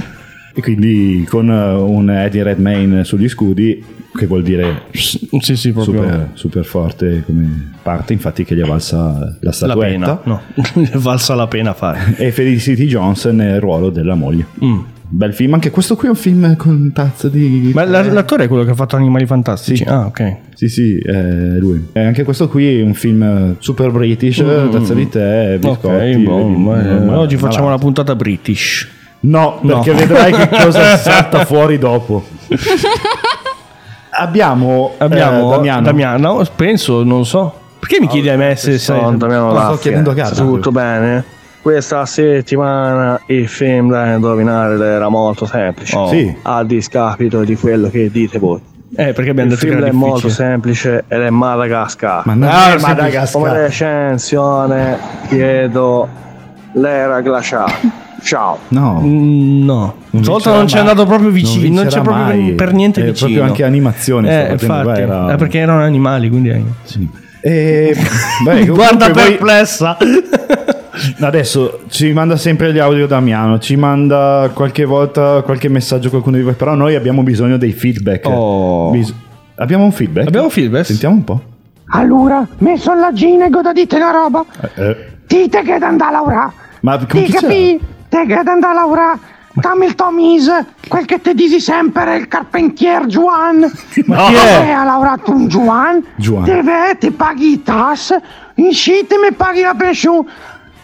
E 0.56 0.62
quindi 0.62 1.26
con 1.30 1.50
eh, 1.50 1.74
un 1.74 2.10
Eddie 2.10 2.44
Redmayne 2.44 3.04
sugli 3.04 3.30
scudi, 3.30 3.84
che 4.16 4.26
vuol 4.26 4.44
dire 4.44 4.84
Sì, 4.92 5.28
sì, 5.56 5.74
super, 5.78 6.32
super 6.34 6.66
forte 6.66 7.24
come 7.26 7.72
parte, 7.82 8.14
infatti 8.14 8.44
che 8.44 8.56
gli 8.56 8.62
è 8.62 8.66
valsa 8.68 8.98
la 9.20 9.36
la 9.40 9.52
statuetta. 9.52 10.18
pena. 10.18 10.20
No, 10.24 10.42
è 10.92 10.98
valsa 10.98 11.36
la 11.36 11.48
pena 11.48 11.74
fare. 11.74 12.16
E 12.18 12.32
Felicity 12.32 12.86
Jones 12.86 13.26
nel 13.26 13.60
ruolo 13.60 13.90
della 13.90 14.16
moglie. 14.16 14.46
Mm. 14.64 14.80
Bel 15.12 15.34
film, 15.34 15.56
anche 15.56 15.72
questo 15.72 15.96
qui 15.96 16.06
è 16.06 16.10
un 16.12 16.16
film 16.16 16.56
con 16.56 16.92
tazza 16.94 17.30
di... 17.30 17.72
Ma 17.74 17.84
la- 17.84 18.04
l'attore 18.04 18.44
è 18.44 18.48
quello 18.48 18.64
che 18.64 18.70
ha 18.70 18.76
fatto 18.76 18.96
Animali 18.96 19.26
Fantastici? 19.26 19.84
Sì. 19.84 19.90
Ah, 19.90 20.06
ok. 20.06 20.36
Sì, 20.54 20.70
sì, 20.70 20.98
è 21.00 21.12
lui. 21.58 21.88
E 21.94 22.00
anche 22.04 22.24
questo 22.24 22.48
qui 22.48 22.78
è 22.80 22.84
un 22.84 22.94
film 22.94 23.56
super 23.58 23.90
british, 23.90 24.44
tazza 24.72 24.94
di 24.94 25.10
tè, 25.10 25.58
biscotti. 25.60 25.88
Mm. 25.88 25.92
Ok, 25.92 26.24
boh, 26.24 26.38
vedi, 26.48 26.56
ma- 26.62 26.82
normale. 26.82 27.18
oggi 27.18 27.38
facciamo 27.38 27.64
Ma 27.66 27.72
una 27.72 27.80
puntata 27.80 28.16
British. 28.16 28.88
No, 29.22 29.58
No. 29.64 29.82
perché 29.82 29.94
vedrai 30.00 30.32
che 30.32 30.48
cosa 30.62 30.96
salta 30.96 31.44
fuori 31.44 31.80
dopo. 31.80 32.26
Abbiamo, 34.20 34.92
Abbiamo 34.98 35.48
eh, 35.48 35.50
Damiano. 35.56 35.82
Damiano, 35.82 36.42
penso, 36.56 37.04
non 37.04 37.26
so. 37.26 37.54
Perché 37.80 38.00
mi 38.00 38.08
chiedi 38.08 38.30
a 38.30 38.36
me 38.36 38.56
se 38.56 38.78
sei... 38.78 39.00
No, 39.02 39.18
sto 39.18 39.78
chiedendo 39.80 40.12
a 40.12 40.14
Carlo. 40.14 40.36
Tutto 40.36 40.72
bene? 40.72 41.24
Questa 41.62 42.06
settimana 42.06 43.20
il 43.28 43.48
film 43.48 43.90
da 43.92 44.14
indovinare 44.14 44.76
era 44.86 45.10
molto 45.10 45.46
semplice. 45.46 45.96
Oh. 45.96 46.08
Sì. 46.10 46.36
A 46.44 46.64
discapito 46.64 47.44
di 47.44 47.56
quello 47.56 47.90
che 47.90 48.10
dite 48.12 48.38
voi. 48.40 48.62
Eh, 48.96 49.14
perché 49.14 49.30
abbiamo 49.30 49.52
Il 49.52 49.56
detto 49.56 49.62
che 49.62 49.72
film 49.72 49.78
era 49.78 49.88
è 49.88 49.92
molto 49.92 50.28
difficile. 50.28 50.48
semplice 50.50 51.04
ed 51.08 51.22
è 51.22 51.30
Madagascar. 51.30 52.26
Ma 52.26 52.34
non 52.34 52.50
Ah, 52.50 52.74
è 52.74 52.78
sì, 52.78 52.84
Come 52.84 52.94
Madagascar. 52.96 53.52
recensione 53.54 54.98
chiedo 55.28 56.08
l'era 56.74 57.22
glaciale. 57.22 57.74
Ciao. 58.22 58.60
No. 58.70 59.02
Mm, 59.04 59.64
No, 59.66 59.96
Non 60.12 60.24
stavolta 60.24 60.54
non 60.54 60.68
ci 60.68 60.76
è 60.76 60.80
mai. 60.82 60.90
andato 60.90 61.08
proprio 61.08 61.30
vicino, 61.30 61.62
non, 61.64 61.84
vincerà 61.84 61.90
c'è 61.90 62.02
proprio 62.02 62.24
mai. 62.26 62.54
per 62.54 62.74
niente 62.74 63.02
È 63.02 63.06
vicino. 63.06 63.28
proprio 63.30 63.50
anche 63.50 63.64
animazione 63.64 64.48
Eh, 64.50 64.52
infatti, 64.54 65.02
era- 65.02 65.34
eh, 65.34 65.36
perché 65.36 65.58
erano 65.60 65.84
animali, 65.84 66.30
quindi... 66.30 66.50
eh. 66.50 66.64
Sì. 66.84 67.08
E, 67.42 67.96
beh, 68.44 68.66
Guarda 68.68 69.08
comunque 69.08 69.12
voi- 69.14 69.32
perplessa. 69.32 69.98
Adesso 71.22 71.82
ci 71.88 72.12
manda 72.12 72.36
sempre 72.36 72.74
gli 72.74 72.80
audio 72.80 73.08
Damiano, 73.08 73.58
ci 73.60 73.76
manda 73.78 74.50
qualche 74.54 74.84
volta 74.84 75.42
qualche 75.44 75.70
messaggio 75.70 76.10
qualcuno 76.10 76.36
di 76.36 76.44
voi, 76.44 76.54
però 76.54 76.74
noi 76.76 76.96
abbiamo 76.96 77.24
bisogno 77.24 77.58
dei 77.58 77.72
feedback. 77.72 78.28
Oh. 78.28 78.90
Bis- 78.92 79.14
abbiamo 79.56 79.86
un 79.86 79.92
feedback? 79.94 80.28
Abbiamo 80.28 80.50
feedback? 80.50 80.86
Sentiamo 80.86 81.16
un 81.16 81.24
po'. 81.24 81.42
Allora, 81.92 82.46
messo 82.60 82.94
la 82.94 83.12
ginego 83.14 83.62
da 83.62 83.72
dite 83.72 83.96
una 83.96 84.12
roba. 84.12 84.44
Eh, 84.76 84.84
eh. 84.90 84.98
Dite 85.26 85.62
che 85.64 85.78
da 85.78 85.88
andare 85.88 86.10
a 86.10 86.18
lavorare. 86.20 86.52
Ma 86.82 86.98
con 86.98 87.24
Ti 87.24 87.32
capì? 87.32 87.80
Te 88.10 88.26
che 88.26 88.42
da 88.44 88.52
andare 88.52 88.78
a 88.78 88.82
lavorare. 88.82 89.20
Dammi 89.52 89.86
il 89.88 89.96
Tomis, 89.96 90.50
quel 90.88 91.06
che 91.06 91.20
ti 91.22 91.34
disi 91.34 91.60
sempre, 91.60 92.16
il 92.18 92.28
carpentier 92.28 93.06
Juan. 93.08 93.60
Ma 94.06 94.26
chi 94.28 94.34
Dove 94.34 94.46
è? 94.66 94.70
ha 94.72 94.84
lavorato 94.86 95.32
un 95.32 95.48
Juan? 95.48 96.02
Juan. 96.16 96.44
Deve, 96.44 96.98
ti 97.00 97.12
paghi 97.12 97.52
i 97.54 97.64
tass, 97.64 98.16
in 98.56 98.72
shit 98.72 99.12
mi 99.22 99.34
paghi 99.36 99.62
la 99.62 99.74
pensione. 99.76 100.28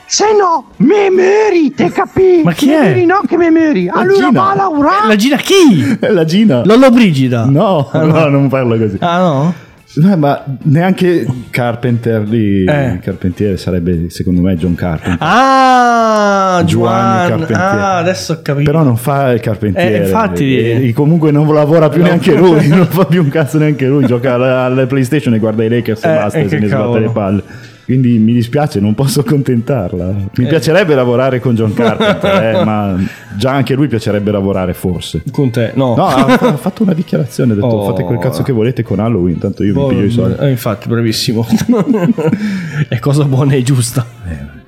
Se 0.08 0.26
no, 0.38 0.66
me 0.78 1.10
meri, 1.10 1.74
te 1.74 1.90
capì? 1.90 2.42
Ma 2.44 2.52
chi 2.52 2.68
Me 2.68 2.76
è? 2.76 2.82
meri 2.82 3.06
no 3.06 3.22
che 3.28 3.38
me 3.38 3.50
meri. 3.50 3.88
Allora 3.88 4.14
Gina. 4.14 4.32
va 4.32 4.52
a 4.52 4.56
lavorare. 4.56 5.08
La 5.08 5.16
Gina 5.16 5.36
chi? 5.38 5.98
La 6.12 6.26
Gina. 6.26 6.62
Lollo 6.66 6.90
Brigida. 6.92 7.46
No, 7.46 7.90
no, 7.94 8.28
non 8.28 8.50
parlo 8.50 8.78
così. 8.78 8.98
Ah 9.00 9.18
no? 9.20 9.54
No, 9.98 10.18
ma 10.18 10.44
neanche 10.64 11.26
Carpenter 11.50 12.22
lì, 12.28 12.66
Eh. 12.66 13.00
carpentiere 13.02 13.56
sarebbe 13.58 14.10
secondo 14.10 14.42
me 14.42 14.56
John 14.58 14.76
Carpenter. 14.76 15.18
Ah, 15.22 16.62
Giovanni 16.66 17.18
Juan. 17.18 17.30
Carpentier. 17.30 17.58
Ah, 17.60 17.98
adesso 17.98 18.34
ho 18.34 18.40
capito. 18.42 18.70
Però 18.72 18.84
non 18.84 18.98
fa 18.98 19.32
il 19.32 19.40
carpentiere. 19.40 20.00
Eh, 20.02 20.04
infatti- 20.06 20.58
E- 20.58 20.88
e 20.90 20.94
comunque 20.94 21.32
non 21.32 21.52
lavora 21.54 21.88
più 21.90 22.02
neanche 22.04 22.36
lui, 22.36 22.68
non 22.68 22.88
fa 22.88 23.06
più 23.06 23.22
un 23.24 23.30
cazzo 23.30 23.58
neanche 23.58 23.88
lui, 23.88 24.06
gioca 24.06 24.34
alla, 24.34 24.62
alla 24.66 24.86
PlayStation 24.86 25.34
e 25.34 25.40
guarda 25.40 25.64
i 25.64 25.70
Lakers 25.70 26.04
e 26.04 26.12
Eh, 26.12 26.16
basta, 26.16 26.38
e 26.40 26.44
e 26.44 26.50
se 26.50 26.60
ne 26.60 26.68
sbatte 26.68 27.00
le 27.00 27.10
palle. 27.10 27.44
Quindi 27.86 28.18
mi 28.18 28.34
dispiace, 28.34 28.80
non 28.80 28.96
posso 28.96 29.20
accontentarla. 29.20 30.10
Eh. 30.10 30.26
Mi 30.38 30.48
piacerebbe 30.48 30.96
lavorare 30.96 31.40
con 31.40 31.54
John 31.54 31.72
Carpenter, 31.74 32.56
eh, 32.56 32.64
ma 32.64 32.98
già 33.38 33.52
anche 33.52 33.76
lui 33.76 33.88
piacerebbe 33.88 34.32
lavorare 34.32 34.74
forse. 34.74 35.22
Con 35.32 35.52
te, 35.52 35.72
no. 35.76 35.96
No, 35.96 36.08
ha, 36.08 36.26
ha 36.26 36.58
fatto 36.58 36.82
una 36.82 36.94
dichiarazione, 36.94 37.52
ha 37.52 37.56
detto 37.56 37.68
Oh. 37.68 37.86
fate 37.86 38.04
quel 38.04 38.18
cazzo 38.18 38.42
che 38.42 38.52
volete 38.52 38.82
con 38.82 39.00
Halloween, 39.00 39.38
tanto 39.38 39.64
io 39.64 39.74
vi 39.74 39.80
Boh, 39.80 39.88
piglio 39.88 40.04
i 40.06 40.10
soldi. 40.10 40.44
eh, 40.44 40.50
infatti, 40.50 40.88
bravissimo. 40.88 41.46
È 42.90 42.98
cosa 43.00 43.24
buona 43.26 43.54
e 43.54 43.62
giusta. 43.62 44.06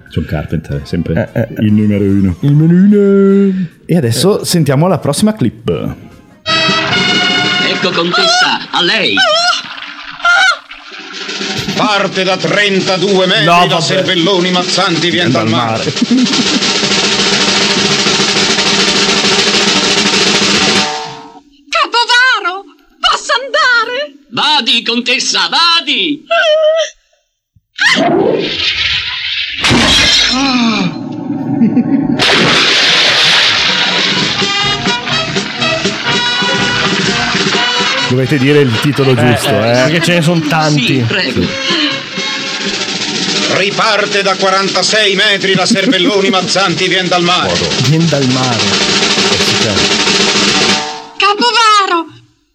John 0.09 0.25
Carpenter 0.25 0.81
è 0.81 0.85
sempre 0.85 1.29
Eh, 1.33 1.39
eh, 1.41 1.47
il 1.65 1.73
numero 1.73 2.03
uno. 2.03 2.35
Il 2.39 2.53
menù. 2.53 3.53
E 3.85 3.97
adesso 3.97 4.43
sentiamo 4.45 4.87
la 4.87 4.99
prossima 4.99 5.33
clip. 5.33 5.69
Ecco 7.69 7.89
contessa, 7.91 8.69
a 8.71 8.81
lei. 8.83 9.15
Parte 11.77 12.23
da 12.23 12.35
32 12.37 13.27
metri 13.27 13.45
No, 13.45 13.67
da 13.67 13.79
cervelloni 13.79 14.49
mazzanti 14.49 15.11
viene 15.11 15.29
dal 15.29 15.47
mare. 15.47 15.83
Capovaro! 21.69 22.65
Posso 22.99 23.31
andare? 23.43 24.15
Vadi, 24.31 24.81
contessa, 24.81 25.47
vadi! 25.49 26.25
Dovete 38.09 38.37
dire 38.37 38.61
il 38.61 38.79
titolo 38.79 39.13
giusto, 39.13 39.49
eh. 39.49 39.71
Perché 39.71 40.01
ce 40.01 40.13
ne 40.13 40.21
sono 40.21 40.39
tanti. 40.47 40.85
Sì, 40.85 41.03
prego. 41.07 41.45
Riparte 43.57 44.21
da 44.21 44.35
46 44.35 45.15
metri 45.15 45.55
la 45.55 45.65
Cervelloni 45.65 46.29
Mazzanti 46.29 46.87
vien 46.87 47.07
dal 47.07 47.23
mare. 47.23 47.53
Viene 47.87 48.05
dal 48.05 48.25
mare. 48.27 48.57
Capovaro! 51.17 52.05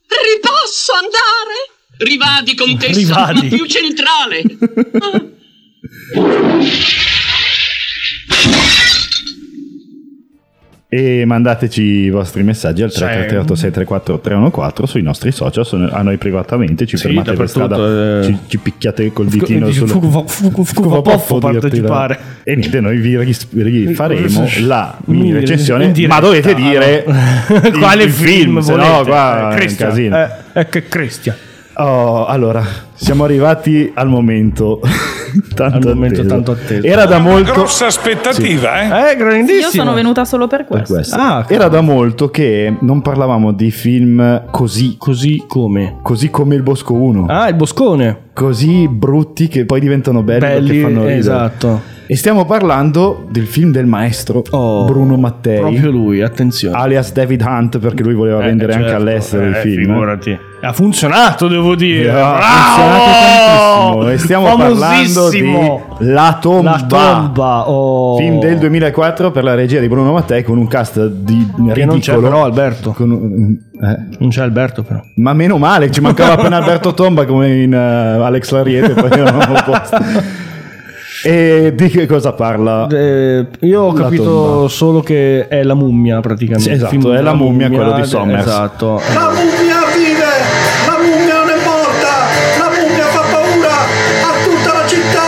Riposso 0.08 0.92
andare? 0.92 1.70
Rivadi, 1.98 2.54
contessa, 2.54 2.98
Rivadi. 2.98 3.48
ma 3.48 3.56
più 3.56 3.66
centrale. 3.66 4.42
E 10.94 11.24
mandateci 11.24 11.82
i 11.82 12.10
vostri 12.10 12.42
messaggi 12.42 12.82
al 12.82 12.92
333 12.92 14.86
sui 14.86 15.00
nostri 15.00 15.32
social, 15.32 15.88
a 15.90 16.02
noi 16.02 16.18
privatamente, 16.18 16.84
ci 16.84 16.98
Sì, 16.98 17.04
fermate 17.06 17.32
per 17.32 17.48
strada, 17.48 18.18
eh. 18.20 18.24
ci, 18.24 18.38
ci 18.46 18.58
picchiate 18.58 19.10
col 19.10 19.24
ditino 19.26 19.68
fu- 19.70 19.98
poffo 21.00 21.38
partecipare. 21.38 22.18
E 22.42 22.56
niente, 22.56 22.80
noi 22.80 22.98
vi 22.98 23.16
ris- 23.16 23.48
rifaremo 23.54 24.46
la 24.66 24.98
mini 25.06 25.32
recensione, 25.32 25.92
diretta, 25.92 26.14
ma 26.14 26.20
dovete 26.20 26.54
dire 26.54 27.04
il- 27.08 27.78
quale 27.78 28.02
il 28.02 28.10
film, 28.10 28.60
volete. 28.60 28.88
no 28.88 29.02
qua 29.06 29.56
Eh, 29.56 29.64
è 29.64 29.66
un 29.70 29.76
casino. 29.76 30.16
eh, 30.18 30.28
eh, 30.52 30.68
che 30.68 30.88
Cristian. 30.88 31.36
Oh, 31.76 32.26
allora, 32.26 32.62
siamo 32.92 33.24
arrivati 33.24 33.90
al 33.94 34.08
momento 34.08 34.78
tanto 35.54 35.88
Al 35.88 35.94
momento 35.94 36.20
atteso. 36.20 36.34
tanto 36.34 36.50
atteso. 36.52 36.86
Era 36.86 37.04
da 37.06 37.18
molto 37.18 37.52
Grossa 37.52 37.86
aspettativa, 37.86 39.06
eh? 39.08 39.12
Eh, 39.12 39.16
grandissimo. 39.16 39.58
Io 39.60 39.68
sono 39.70 39.92
venuta 39.94 40.24
solo 40.24 40.46
per 40.46 40.64
per 40.64 40.66
questo. 40.66 40.94
questo. 40.94 41.16
Ah, 41.16 41.44
Era 41.48 41.68
da 41.68 41.80
molto 41.80 42.30
che 42.30 42.76
non 42.80 43.02
parlavamo 43.02 43.52
di 43.52 43.70
film 43.70 44.44
così, 44.50 44.96
Così 44.98 45.44
come? 45.46 45.98
così 46.02 46.30
come 46.30 46.54
il 46.54 46.62
Bosco 46.62 46.94
1, 46.94 47.26
Ah, 47.28 47.48
il 47.48 47.54
boscone. 47.54 48.18
così 48.32 48.88
brutti 48.88 49.48
che 49.48 49.64
poi 49.64 49.80
diventano 49.80 50.22
belli, 50.22 50.40
Belli, 50.40 50.66
perché 50.66 50.82
fanno 50.82 51.00
ridere. 51.00 51.16
esatto. 51.18 51.80
E 52.12 52.16
stiamo 52.16 52.44
parlando 52.44 53.24
del 53.30 53.46
film 53.46 53.70
del 53.72 53.86
maestro 53.86 54.42
Oh, 54.50 54.84
Bruno 54.84 55.16
Mattei, 55.16 55.60
Proprio 55.60 55.90
lui, 55.90 56.20
attenzione. 56.20 56.76
alias 56.76 57.10
David 57.10 57.40
Hunt, 57.40 57.78
perché 57.78 58.02
lui 58.02 58.12
voleva 58.12 58.42
Eh, 58.42 58.48
vendere 58.48 58.74
anche 58.74 58.84
certo, 58.88 59.00
all'estero 59.00 59.46
il 59.46 59.54
eh, 59.54 59.60
film. 59.60 59.80
Figurati. 59.86 60.38
Ha 60.60 60.72
funzionato, 60.74 61.48
devo 61.48 61.74
dire. 61.74 62.10
Ha 62.10 62.36
Bravo! 62.36 62.42
funzionato 62.82 63.10
tantissimo. 64.02 64.08
E 64.10 64.18
stiamo 64.18 64.56
parlando 64.56 65.30
di. 65.30 66.06
La 66.10 66.38
Tomba. 66.38 66.70
La 66.70 66.86
tomba. 66.86 67.70
Oh. 67.70 68.16
Film 68.18 68.40
del 68.40 68.58
2004 68.58 69.30
per 69.30 69.42
la 69.44 69.54
regia 69.54 69.80
di 69.80 69.88
Bruno 69.88 70.12
Mattei 70.12 70.42
con 70.42 70.58
un 70.58 70.66
cast 70.66 71.02
di 71.06 71.34
ridicolo. 71.34 71.72
Che 71.72 71.84
non 71.86 71.98
c'è 71.98 72.14
però 72.18 72.44
Alberto. 72.44 72.90
Con 72.92 73.58
eh, 73.72 74.16
Non 74.18 74.28
c'è 74.28 74.42
Alberto 74.42 74.82
però. 74.82 75.00
Ma 75.16 75.32
meno 75.32 75.56
male, 75.56 75.90
ci 75.90 76.02
mancava 76.02 76.34
appena 76.34 76.58
Alberto 76.58 76.92
Tomba 76.92 77.24
come 77.24 77.62
in 77.62 77.72
eh, 77.72 78.22
Alex 78.22 78.50
Lariete, 78.52 78.92
poi 78.92 79.08
eravamo 79.18 79.54
a 79.54 79.62
posto. 79.62 79.96
E 81.24 81.72
di 81.74 81.88
che 81.88 82.06
cosa 82.06 82.32
parla? 82.32 82.86
Eh, 82.88 83.46
io 83.60 83.80
ho 83.82 83.92
La 83.94 84.02
capito 84.02 84.24
tomba. 84.24 84.68
solo 84.68 85.00
che 85.00 85.46
è 85.48 85.62
la 85.62 85.74
mummia 85.74 86.20
praticamente. 86.20 86.68
Sì, 86.68 86.70
esatto, 86.76 86.90
film 86.90 87.12
è 87.14 87.20
La 87.20 87.34
mummia, 87.34 87.68
quello 87.70 87.92
di 87.92 88.04
Sommers. 88.04 88.44
Esatto. 88.44 89.00
La 89.14 89.30
mummia 89.30 89.76
vive! 89.94 90.32
La 90.86 90.98
mummia 90.98 91.34
non 91.38 91.48
è 91.48 91.64
morta! 91.64 92.12
La 92.58 92.70
mummia 92.76 93.04
fa 93.04 93.20
paura 93.30 93.74
a 94.22 94.44
tutta 94.44 94.72
la 94.80 94.86
città! 94.88 95.22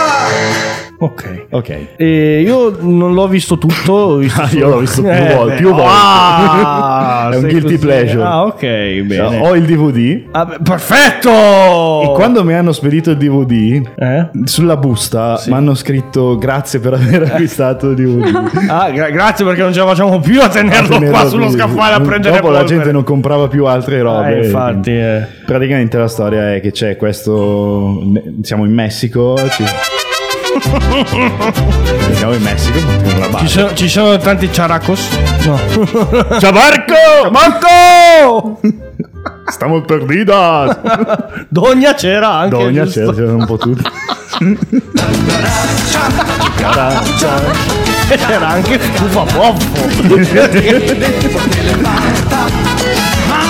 Ok. 0.99 1.44
Ok. 1.55 1.77
E 1.95 2.41
io 2.41 2.75
non 2.81 3.13
l'ho 3.13 3.27
visto 3.27 3.57
tutto. 3.57 3.93
ho 3.93 4.15
visto 4.17 4.41
Ah, 4.41 4.49
io 4.51 4.67
l'ho 4.69 4.77
visto 4.79 5.01
più 5.01 5.09
Eh, 5.11 5.33
volte, 5.33 5.55
più 5.55 5.69
volte. 5.69 5.87
Ah, 5.89 7.29
È 7.33 7.35
un 7.37 7.41
guilty 7.43 7.61
così. 7.61 7.77
pleasure. 7.77 8.23
Ah, 8.23 8.43
ok, 8.43 8.59
bene. 8.61 9.37
Ho 9.39 9.55
il 9.55 9.63
DVD 9.65 10.23
Ah, 10.31 10.45
beh, 10.45 10.57
perfetto! 10.63 11.29
e 11.29 12.11
quando 12.13 12.43
mi 12.43 12.53
hanno 12.53 12.71
spedito 12.71 13.11
il 13.11 13.17
DVD 13.17 13.87
Eh? 13.95 14.29
sulla 14.43 14.75
busta 14.77 15.39
mi 15.47 15.53
hanno 15.53 15.73
scritto 15.75 16.37
grazie 16.37 16.79
per 16.79 16.93
aver 16.93 17.23
acquistato 17.31 17.89
il 17.91 17.95
DVD. 17.95 18.67
Ah, 18.67 18.89
gra- 18.91 19.09
grazie 19.09 19.45
perché 19.45 19.61
non 19.61 19.71
ce 19.73 19.79
la 19.79 19.85
facciamo 19.87 20.19
più 20.19 20.41
a 20.41 20.49
tenerlo, 20.49 20.87
tenerlo 20.89 21.17
qua 21.17 21.27
sullo 21.27 21.49
scaffale 21.49 21.95
a 21.95 21.99
prendere 22.01 22.35
Dopo 22.35 22.49
la 22.49 22.57
polvere. 22.59 22.67
gente 22.77 22.91
non 22.91 23.03
comprava 23.03 23.47
più 23.47 23.65
altre 23.65 24.01
robe. 24.01 24.39
Eh, 24.41 24.45
infatti, 24.45 24.91
eh. 24.91 25.25
Praticamente 25.45 25.97
la 25.97 26.07
storia 26.07 26.53
è 26.55 26.59
che 26.59 26.71
c'è 26.71 26.97
questo. 26.97 28.01
Siamo 28.41 28.65
in 28.65 28.73
Messico. 28.73 29.37
Ci... 29.49 29.63
siamo 32.11 32.33
in 32.33 32.41
Messico 32.41 32.79
Ci 33.39 33.47
sono, 33.47 33.73
ci 33.73 33.89
sono 33.89 34.17
tanti 34.17 34.49
characos? 34.49 35.09
No. 35.45 35.59
Ciao 36.39 36.51
Marco! 36.51 37.29
Marco! 37.31 38.59
Stiamo 39.47 39.81
perdidas! 39.81 40.77
Dogna 41.49 41.93
c'era 41.93 42.31
anche. 42.39 42.55
Dogna 42.55 42.83
giusto? 42.83 42.99
c'era, 42.99 43.13
c'erano 43.13 43.37
un 43.37 43.45
po' 43.45 43.57
tutti. 43.57 43.83
C'era 48.07 48.47
anche 48.47 48.79
Stufa 48.79 49.23
Poffo. 49.23 49.63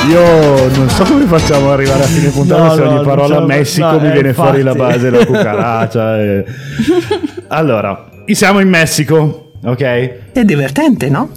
Io 0.09 0.69
non 0.77 0.89
so 0.89 1.03
come 1.03 1.25
facciamo 1.25 1.67
ad 1.67 1.73
arrivare 1.79 2.03
a 2.03 2.07
fine 2.07 2.29
puntata 2.29 2.63
No, 2.63 2.73
se 2.73 2.79
no, 2.81 2.85
ogni 2.87 2.95
non 2.95 3.03
parola 3.05 3.39
Messico 3.45 3.91
no, 3.91 3.99
mi 3.99 4.07
eh, 4.07 4.11
viene 4.11 4.33
fuori 4.33 4.61
la 4.61 4.71
infatti. 4.71 4.91
base 4.93 5.09
della 5.09 5.25
cucaraccia. 5.25 6.21
e- 6.21 6.45
Allora, 7.47 8.05
siamo 8.27 8.59
in 8.59 8.69
Messico, 8.69 9.44
ok? 9.65 10.11
È 10.31 10.43
divertente, 10.43 11.09
no? 11.09 11.29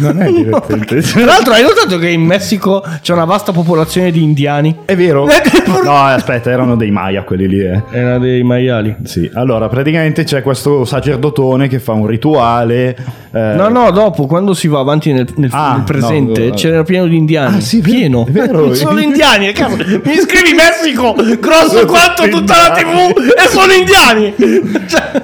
Non 0.00 0.20
è 0.20 0.30
divertente. 0.32 1.00
Tra 1.00 1.24
l'altro, 1.24 1.52
hai 1.52 1.62
notato 1.62 1.98
che 1.98 2.08
in 2.08 2.22
Messico 2.22 2.82
c'è 3.02 3.12
una 3.12 3.24
vasta 3.24 3.52
popolazione 3.52 4.10
di 4.10 4.22
indiani? 4.22 4.76
È 4.84 4.96
vero? 4.96 5.26
No, 5.84 5.96
aspetta, 5.96 6.50
erano 6.50 6.76
dei 6.76 6.90
Maya 6.90 7.22
quelli 7.22 7.48
lì, 7.48 7.60
eh. 7.60 7.82
Era 7.90 8.18
dei 8.18 8.42
maiali. 8.42 8.94
Sì, 9.04 9.28
allora 9.34 9.68
praticamente 9.68 10.24
c'è 10.24 10.40
questo 10.42 10.84
sacerdotone 10.84 11.68
che 11.68 11.78
fa 11.78 11.92
un 11.92 12.06
rituale. 12.06 12.96
eh, 13.32 13.54
No, 13.54 13.68
no, 13.68 13.90
dopo, 13.90 14.26
quando 14.26 14.54
si 14.54 14.68
va 14.68 14.80
avanti 14.80 15.12
nel, 15.12 15.26
nel- 15.36 15.50
Ah, 15.52 15.74
nel 15.74 15.84
presente, 15.84 16.40
no, 16.42 16.48
no. 16.48 16.54
c'era 16.54 16.82
pieno 16.84 17.06
di 17.06 17.16
indiani. 17.16 17.56
Ah, 17.56 17.60
sì, 17.60 17.80
vero, 17.80 17.94
pieno. 17.96 18.26
è 18.26 18.30
vero. 18.30 18.74
Solo 18.74 19.00
indiani. 19.00 19.52
cazzo. 19.52 19.76
Mi 19.76 20.14
scrivi 20.16 20.54
Messico, 20.54 21.14
grosso 21.40 21.84
quanto 21.86 22.28
tutta 22.28 22.54
la 22.68 22.74
TV, 22.74 23.16
e 23.36 23.48
sono 23.48 23.72
indiani. 23.72 24.34
Cioè, 24.86 25.22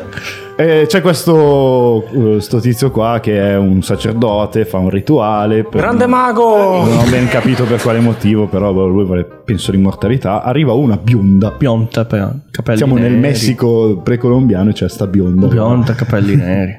eh, 0.63 0.87
c'è 0.87 1.01
questo 1.01 2.05
sto 2.39 2.61
tizio 2.61 2.91
qua 2.91 3.19
che 3.23 3.39
è 3.41 3.57
un 3.57 3.83
sacerdote, 3.83 4.65
fa 4.65 4.79
un 4.79 4.91
rituale. 4.91 5.65
per- 5.65 5.81
Grande 5.81 6.07
mago! 6.07 6.85
Non 6.85 6.99
ho 6.99 7.11
ben 7.11 7.29
capito 7.29 7.65
per 7.65 7.81
quale 7.81 8.01
motivo, 8.01 8.47
però 8.47 8.71
lui 8.73 9.05
vuole, 9.05 9.27
penso, 9.45 9.73
l'immortalità. 9.73 10.43
Arriva 10.43 10.73
una 10.73 10.97
bionda. 11.03 11.53
Pionta, 11.53 12.05
pe- 12.05 12.29
capelli 12.51 12.77
Siamo 12.79 12.95
nel 12.97 13.11
neri. 13.13 13.21
Messico 13.21 14.01
precolombiano 14.03 14.71
e 14.71 14.73
c'è 14.73 14.89
sta 14.89 15.07
bionda. 15.07 15.47
Pionta, 15.49 15.95
capelli 15.95 16.37
neri. 16.37 16.77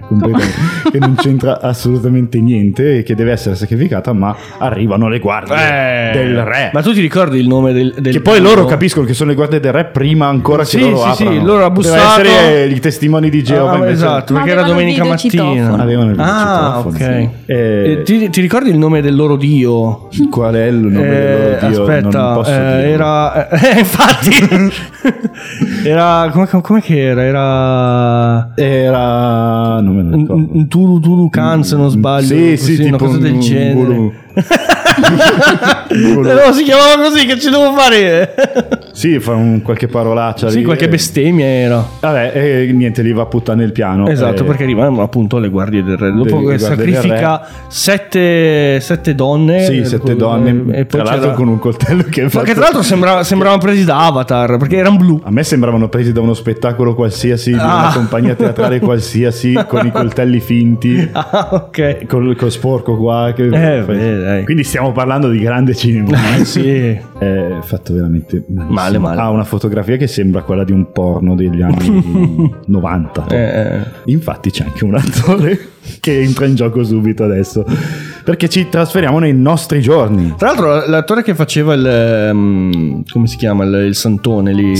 che 0.91 0.99
non 0.99 1.15
c'entra 1.15 1.59
assolutamente 1.61 2.39
niente 2.39 2.97
e 2.99 3.03
che 3.03 3.15
deve 3.15 3.31
essere 3.31 3.55
sacrificata, 3.55 4.13
ma 4.13 4.35
arrivano 4.59 5.07
le 5.07 5.19
guardie 5.19 5.55
Eh, 5.55 6.11
del 6.13 6.43
re. 6.43 6.69
Ma 6.73 6.81
tu 6.81 6.93
ti 6.93 7.01
ricordi 7.01 7.39
il 7.39 7.47
nome 7.47 7.73
del, 7.73 7.93
del 7.97 8.13
che 8.13 8.21
poi 8.21 8.39
loro 8.39 8.61
dio? 8.61 8.65
capiscono 8.65 9.05
che 9.05 9.13
sono 9.13 9.29
le 9.29 9.35
guardie 9.35 9.59
del 9.59 9.71
re 9.71 9.85
prima 9.85 10.27
ancora 10.27 10.63
Sì, 10.63 10.77
che 10.77 10.83
loro 10.89 11.09
sì, 11.11 11.15
sì, 11.15 11.23
aprano. 11.23 11.45
loro 11.45 11.59
ha 11.65 11.69
Deve 11.69 11.73
bussato- 11.73 12.21
essere 12.21 12.65
i 12.67 12.79
testimoni 12.79 13.29
di 13.29 13.43
Geova 13.43 13.70
Ah, 13.71 13.75
invece- 13.77 13.93
esatto, 13.93 14.33
perché 14.33 14.49
era 14.51 14.63
domenica 14.63 15.03
mattina. 15.05 15.75
Avevano 15.77 16.11
il 16.11 16.19
Ah, 16.19 16.79
ok. 16.85 16.95
sì. 16.95 17.29
Eh, 17.45 17.91
E 17.91 18.01
ti, 18.03 18.29
ti 18.29 18.41
ricordi 18.41 18.69
il 18.69 18.77
nome 18.77 19.01
del 19.01 19.15
loro 19.15 19.35
dio? 19.35 20.07
Qual 20.29 20.53
è 20.53 20.65
il 20.67 20.75
nome 20.75 21.07
Eh, 21.07 21.09
del 21.09 21.59
loro 21.59 21.67
dio? 21.69 21.81
aspetta, 21.83 22.21
non 22.21 22.33
posso 22.35 22.51
eh, 22.51 22.89
era 22.91 23.49
eh, 23.49 23.79
infatti 23.79 24.69
era 25.87 26.29
come, 26.31 26.47
come 26.61 26.81
che 26.81 26.99
era? 26.99 27.23
Era 27.23 28.51
Era... 28.55 29.79
non 29.81 29.95
me 29.95 30.03
lo 30.03 30.15
ricordo. 30.17 30.47
un, 30.53 30.67
Tulu 30.67 30.99
Tulu 30.99 31.29
Khan 31.29 31.63
se 31.63 31.75
non 31.75 31.89
sbaglio, 31.89 32.27
Sì, 32.27 32.57
sì, 32.57 32.77
tipo 32.83 32.97
cosa 32.97 33.17
del 33.17 33.39
genere. 33.39 34.11
Eh, 35.91 36.33
no, 36.45 36.51
si 36.53 36.63
chiamava 36.63 37.01
così, 37.03 37.25
che 37.25 37.39
ci 37.39 37.49
devo 37.49 37.73
fare? 37.73 38.33
Sì, 38.91 39.19
fa 39.19 39.33
un, 39.33 39.61
qualche 39.61 39.87
parolaccia 39.87 40.49
sì, 40.49 40.59
lì, 40.59 40.63
qualche 40.63 40.85
eh. 40.85 40.89
bestemmia 40.89 41.45
era. 41.45 41.85
Vabbè, 41.99 42.31
e 42.33 42.71
niente, 42.73 43.01
lì 43.01 43.11
va 43.13 43.23
a 43.23 43.25
puttane 43.25 43.63
il 43.63 43.71
piano. 43.71 44.07
Esatto, 44.07 44.43
Eh, 44.43 44.45
perché 44.45 44.63
arrivano 44.63 45.01
appunto 45.01 45.37
le 45.37 45.49
guardie 45.49 45.83
del 45.83 45.97
re. 45.97 46.11
Dopo 46.13 46.43
che 46.45 46.57
sacrifica 46.59 47.45
sette, 47.67 48.79
sette 48.79 49.15
donne. 49.15 49.63
Sì, 49.65 49.79
eh, 49.79 49.85
sette 49.85 50.11
e 50.11 50.15
donne, 50.15 50.53
poi 50.53 50.85
tra 50.87 51.03
l'altro 51.03 51.21
c'era- 51.21 51.33
con 51.33 51.47
un 51.47 51.59
coltello 51.59 52.03
che 52.09 52.23
Ma 52.23 52.29
fa- 52.29 52.41
che 52.43 52.53
tra 52.53 52.61
l'altro 52.63 52.81
sembrava, 52.83 53.23
sembravano 53.23 53.61
presi 53.61 53.83
da 53.85 54.05
Avatar 54.05 54.57
perché 54.57 54.77
erano 54.77 54.97
blu. 54.97 55.21
A 55.23 55.31
me 55.31 55.43
sembravano 55.43 55.89
presi 55.89 56.11
da 56.11 56.21
uno 56.21 56.33
spettacolo 56.33 56.93
qualsiasi, 56.95 57.51
di 57.51 57.55
una 57.57 57.87
Ah. 57.89 57.93
compagnia 57.93 58.35
teatrale 58.35 58.79
qualsiasi, 58.81 59.57
con 59.67 59.85
i 59.85 59.91
coltelli 59.91 60.39
finti, 60.39 61.09
Ah, 61.11 61.49
ok. 61.51 62.05
col, 62.07 62.35
col 62.35 62.51
sporco 62.51 62.97
qua. 62.97 63.31
che- 63.35 63.45
Eh, 63.45 63.81
beh, 63.81 64.17
dai. 64.19 64.43
Quindi 64.45 64.63
stiamo 64.63 64.80
parlando 64.91 65.29
di 65.29 65.39
grande 65.39 65.75
cinema. 65.75 66.17
Eh, 66.41 66.45
sì. 66.45 66.99
È 67.17 67.57
fatto 67.61 67.93
veramente 67.93 68.43
malissimo. 68.47 68.73
Male, 68.73 68.97
male. 68.97 69.21
Ha 69.21 69.29
una 69.29 69.43
fotografia 69.43 69.97
che 69.97 70.07
sembra 70.07 70.41
quella 70.43 70.63
di 70.63 70.71
un 70.71 70.91
porno 70.91 71.35
degli 71.35 71.61
anni 71.61 72.51
90. 72.65 73.27
Eh, 73.27 73.35
eh. 73.37 73.81
Infatti 74.05 74.49
c'è 74.49 74.63
anche 74.63 74.85
un 74.85 74.95
attore 74.95 75.59
che 75.99 76.21
entra 76.21 76.45
in 76.45 76.55
gioco 76.55 76.83
subito 76.83 77.23
adesso. 77.23 77.65
Perché 78.23 78.49
ci 78.49 78.69
trasferiamo 78.69 79.19
nei 79.19 79.33
nostri 79.33 79.81
giorni. 79.81 80.33
Tra 80.37 80.47
l'altro, 80.49 80.87
l'attore 80.87 81.23
che 81.23 81.35
faceva 81.35 81.73
il. 81.73 81.85
ehm, 81.85 83.03
come 83.11 83.27
si 83.27 83.37
chiama? 83.37 83.63
Il, 83.63 83.85
il 83.87 83.95
santone 83.95 84.53
lì. 84.53 84.79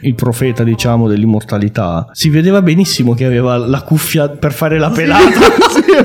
Il 0.00 0.14
profeta, 0.14 0.62
diciamo, 0.62 1.08
dell'immortalità. 1.08 2.08
Si 2.12 2.28
vedeva 2.30 2.62
benissimo 2.62 3.14
che 3.14 3.24
aveva 3.24 3.56
la 3.56 3.82
cuffia 3.82 4.28
per 4.28 4.52
fare 4.52 4.78
la 4.78 4.90
pelata. 4.90 5.40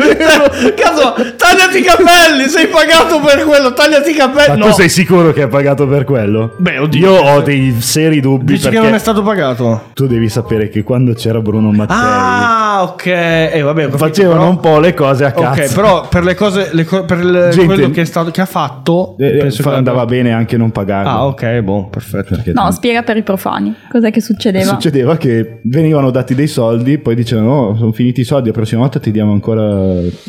Cazzo, 0.75 1.13
tagliati 1.37 1.79
i 1.79 1.81
capelli, 1.81 2.47
sei 2.47 2.67
pagato 2.67 3.19
per 3.19 3.43
quello, 3.45 3.73
tagliati 3.73 4.11
i 4.11 4.13
capelli. 4.13 4.47
Ma 4.49 4.55
no. 4.55 4.65
tu 4.67 4.71
sei 4.73 4.89
sicuro 4.89 5.31
che 5.33 5.43
ha 5.43 5.47
pagato 5.47 5.87
per 5.87 6.03
quello? 6.03 6.55
Beh, 6.57 6.79
oddio. 6.79 6.99
Io 6.99 7.21
ho 7.21 7.41
dei 7.41 7.75
seri 7.79 8.19
dubbi 8.19 8.53
Dici 8.53 8.63
perché 8.63 8.77
che 8.79 8.83
non 8.85 8.93
è 8.95 8.99
stato 8.99 9.21
pagato? 9.23 9.89
tu 9.93 10.07
devi 10.07 10.29
sapere 10.29 10.69
che 10.69 10.83
quando 10.83 11.13
c'era 11.13 11.39
Bruno 11.41 11.71
Mattei 11.71 11.95
Ah, 11.97 12.54
ok. 12.83 13.05
Eh, 13.05 13.61
vabbè, 13.63 13.81
capito, 13.81 13.97
facevano 13.97 14.39
però- 14.39 14.49
un 14.49 14.59
po' 14.59 14.79
le 14.79 14.93
cose 14.93 15.25
a 15.25 15.31
cazzo. 15.31 15.61
Ok, 15.61 15.73
però 15.73 16.07
per 16.07 16.23
le 16.23 16.35
cose, 16.35 16.69
le 16.71 16.83
co- 16.85 17.05
per 17.05 17.19
il- 17.19 17.49
Gente- 17.51 17.65
quello 17.65 17.89
che, 17.89 18.01
è 18.01 18.05
stato, 18.05 18.31
che 18.31 18.41
ha 18.41 18.45
fatto, 18.45 19.15
Eh, 19.17 19.37
penso 19.37 19.63
fa- 19.63 19.71
che 19.71 19.75
andava 19.77 20.05
bene 20.05 20.31
anche 20.33 20.57
non 20.57 20.71
pagarlo. 20.71 21.09
Ah, 21.09 21.25
ok, 21.27 21.59
boh, 21.61 21.87
perfetto. 21.89 22.35
Perché 22.35 22.51
No, 22.53 22.71
spiega 22.71 23.03
per 23.03 23.17
i 23.17 23.23
profani. 23.23 23.73
Cos'è 23.89 24.11
che 24.11 24.21
succedeva? 24.21 24.65
Succedeva 24.65 25.17
che 25.17 25.59
venivano 25.63 26.11
dati 26.11 26.35
dei 26.35 26.47
soldi, 26.47 26.97
poi 26.97 27.15
dicevano: 27.15 27.51
Oh, 27.69 27.75
sono 27.75 27.91
finiti 27.91 28.21
i 28.21 28.23
soldi, 28.25 28.47
la 28.47 28.53
prossima 28.53 28.81
volta 28.81 28.99
ti 28.99 29.11
diamo 29.11 29.31
ancora. 29.31 29.63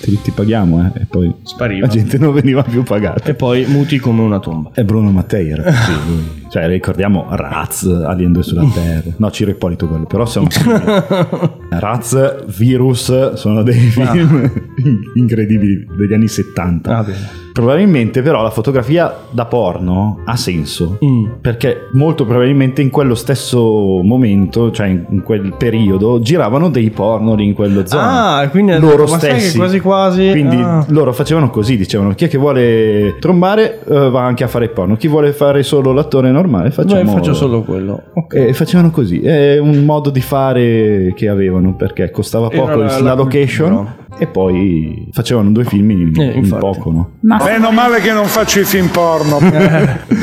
ti, 0.01 0.21
ti 0.23 0.31
paghiamo, 0.31 0.93
eh. 0.95 1.01
E 1.03 1.07
poi 1.09 1.33
Spariva. 1.43 1.87
la 1.87 1.93
gente 1.93 2.19
non 2.19 2.33
veniva 2.33 2.63
più 2.63 2.83
pagata. 2.83 3.29
E 3.31 3.35
poi 3.35 3.65
muti 3.67 3.99
come 3.99 4.23
una 4.23 4.39
tomba. 4.39 4.71
E 4.75 4.85
Bruno 4.85 5.11
Mattei 5.11 5.51
era 5.51 5.63
così. 5.63 6.45
Cioè, 6.49 6.69
ricordiamo 6.69 7.27
Raz, 7.31 7.85
Alien 7.85 8.33
2 8.33 8.43
sulla 8.43 8.65
Terra. 8.73 9.11
No, 9.17 9.31
Ciro 9.31 9.51
Ippolito 9.51 9.89
quello, 9.89 10.05
però 10.05 10.27
siamo 10.27 10.47
Raz, 11.71 12.45
Virus 12.57 13.35
sono 13.35 13.63
dei 13.63 13.79
film 13.79 14.51
incredibili 15.15 15.87
degli 15.97 16.13
anni 16.13 16.29
70. 16.29 16.97
Ah, 16.97 17.03
bene. 17.03 17.45
Probabilmente 17.57 18.21
però 18.21 18.43
la 18.43 18.51
fotografia 18.51 19.15
da 19.31 19.47
porno 19.47 20.21
ha 20.27 20.37
senso 20.37 20.99
Mm. 21.03 21.27
perché 21.41 21.89
molto 21.93 22.27
probabilmente 22.27 22.83
in 22.83 22.91
quello 22.91 23.15
stesso 23.15 23.59
momento, 24.03 24.71
cioè 24.71 24.89
in, 24.89 25.23
quel 25.25 25.55
periodo, 25.57 26.21
giravano 26.21 26.69
dei 26.69 26.91
porno 26.91 27.35
lì 27.35 27.47
in 27.47 27.55
quello 27.55 27.87
zona. 27.87 28.37
Ah, 28.41 28.49
quindi 28.51 28.79
loro 28.79 29.07
stessi. 29.07 29.57
quasi 29.57 29.81
quasi- 29.81 30.31
Quindi 30.33 30.57
ah. 30.57 30.85
loro 30.89 31.15
facevano 31.15 31.49
così, 31.49 31.79
dicevano 31.79 32.11
chi 32.15 32.27
è 32.27 32.29
che 32.29 32.37
vuole 32.37 33.17
trombare 33.21 33.81
eh, 33.89 34.11
va 34.11 34.23
anche 34.23 34.45
a 34.45 34.49
fare 34.49 34.69
porno, 34.69 34.97
chi 34.97 35.09
vuole 35.09 35.33
fare 35.33 35.63
solo 35.63 35.93
l'attore 35.93 36.31
normale 36.31 36.71
facciamo... 36.71 37.03
Beh, 37.05 37.11
faccio 37.19 37.33
solo 37.33 37.63
quello. 37.63 38.03
E 38.33 38.53
facevano 38.53 38.91
così, 38.91 39.21
è 39.23 39.57
un 39.59 39.83
modo 39.85 40.11
di 40.11 40.21
fare 40.21 41.15
che 41.17 41.27
avevano 41.29 41.75
perché 41.75 42.11
costava 42.11 42.49
poco 42.49 42.75
la- 42.77 42.87
la, 42.87 43.01
la 43.01 43.15
location 43.15 43.69
cultura. 43.71 43.97
E 44.19 44.27
poi 44.27 45.09
facevano 45.13 45.51
due 45.51 45.65
film 45.65 45.91
in, 45.91 46.13
Eh, 46.21 46.33
in 46.39 46.49
poco, 46.59 46.91
no? 46.91 47.11
Meno 47.21 47.71
male 47.71 48.01
che 48.01 48.13
non 48.13 48.25
faccio 48.27 48.61
i 48.61 48.65
film 48.65 48.89
porno. 48.89 49.39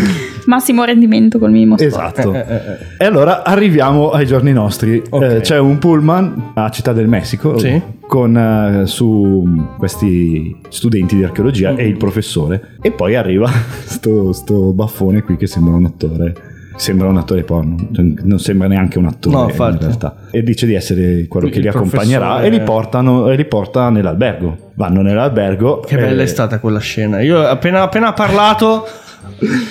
Massimo 0.46 0.84
rendimento 0.84 1.40
col 1.40 1.52
minimo 1.52 1.78
sforzo. 1.78 2.34
Esatto. 2.34 2.34
E 2.98 3.06
allora 3.06 3.44
arriviamo 3.44 4.10
ai 4.12 4.26
giorni 4.26 4.52
nostri. 4.52 5.02
Eh, 5.10 5.40
c'è 5.42 5.58
un 5.58 5.78
pullman 5.78 6.52
a 6.56 6.70
Città 6.70 6.92
del 6.92 7.08
Messico 7.08 7.58
Sì. 7.58 7.82
con 8.06 8.36
eh, 8.38 8.86
su 8.86 9.48
questi 9.78 10.54
studenti 10.68 11.16
di 11.16 11.24
archeologia 11.24 11.76
e 11.76 11.88
il 11.88 11.96
professore. 11.98 12.76
E 12.82 12.92
poi 12.92 13.16
arriva 13.16 13.50
sto, 13.86 14.34
sto 14.34 14.74
baffone 14.74 15.22
qui 15.24 15.38
che 15.38 15.48
sembra 15.48 15.76
un 15.76 15.86
attore. 15.86 16.34
Sembra 16.76 17.08
un 17.08 17.18
attore 17.18 17.44
porno, 17.44 17.76
non 18.24 18.40
sembra 18.40 18.68
neanche 18.68 18.98
un 18.98 19.06
attore 19.06 19.36
No, 19.36 19.68
in 19.70 19.78
realtà. 19.80 20.16
E 20.32 20.44
dice 20.44 20.66
di 20.66 20.74
essere 20.74 21.28
quello 21.28 21.48
che 21.48 21.58
Il 21.58 21.62
li 21.62 21.68
accompagnerà 21.68 22.36
professore- 22.36 22.48
e 22.48 22.58
li, 22.58 22.64
portano, 22.64 23.30
e 23.30 23.36
li 23.36 23.46
porta 23.46 23.90
nell'albergo. 23.90 24.72
Vanno 24.76 25.02
nell'albergo. 25.02 25.82
Che 25.82 25.96
bella 25.96 26.22
eh, 26.22 26.26
è 26.26 26.28
stata 26.28 26.60
quella 26.60 26.80
scena. 26.80 27.22
Io 27.22 27.42
appena, 27.46 27.84
appena 27.84 28.08
ha 28.10 28.14
parlato 28.14 28.86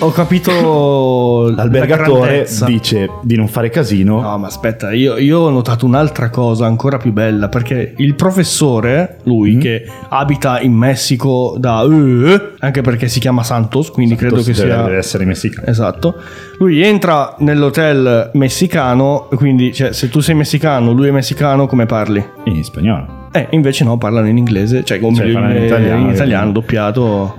ho 0.01 0.11
capito 0.11 1.49
la 1.49 1.63
L'albergatore 1.63 2.29
grandezza. 2.31 2.67
dice 2.67 3.09
di 3.23 3.37
non 3.37 3.49
fare 3.49 3.71
casino. 3.71 4.21
No, 4.21 4.39
ma 4.39 4.47
aspetta, 4.47 4.93
io, 4.93 5.17
io 5.17 5.39
ho 5.41 5.51
notato 5.51 5.87
un'altra 5.87 6.29
cosa 6.31 6.67
ancora 6.67 6.99
più 6.99 7.13
bella, 7.13 7.49
perché 7.49 7.95
il 7.97 8.15
professore, 8.15 9.17
Mm. 9.23 9.27
lui 9.27 9.59
che 9.59 9.85
abita 10.09 10.61
in 10.61 10.73
Messico 10.73 11.55
da... 11.59 11.83
eh, 11.85 12.51
anche 12.59 12.81
perché 12.83 13.09
si 13.09 13.21
chiama 13.21 13.43
Santos, 13.43 13.91
quindi 13.91 14.15
credo 14.17 14.37
che 14.37 14.53
deve 14.53 14.55
sia... 14.55 14.97
essere 14.97 15.25
messicano. 15.25 15.67
Esatto. 15.69 16.15
Lui 16.59 16.83
entra 16.83 17.35
nell'hotel 17.39 18.31
messicano, 18.35 19.29
quindi 19.35 19.73
cioè, 19.73 19.93
se 19.93 20.09
tu 20.09 20.21
sei 20.21 20.35
messicano, 20.35 20.93
lui 20.93 21.09
è 21.09 21.11
messicano, 21.11 21.67
come 21.67 21.87
parli? 21.87 22.25
In 22.45 22.63
spagnolo. 22.65 23.21
Eh, 23.33 23.47
invece 23.51 23.85
no, 23.85 23.97
parlano 23.97 24.29
in 24.29 24.37
inglese, 24.37 24.85
cioè 24.85 25.01
come 25.01 25.17
Cioè, 25.17 25.27
in, 25.27 25.57
in 25.57 25.63
italiano, 25.65 26.01
in 26.03 26.11
italiano, 26.11 26.53
doppiato. 26.53 27.35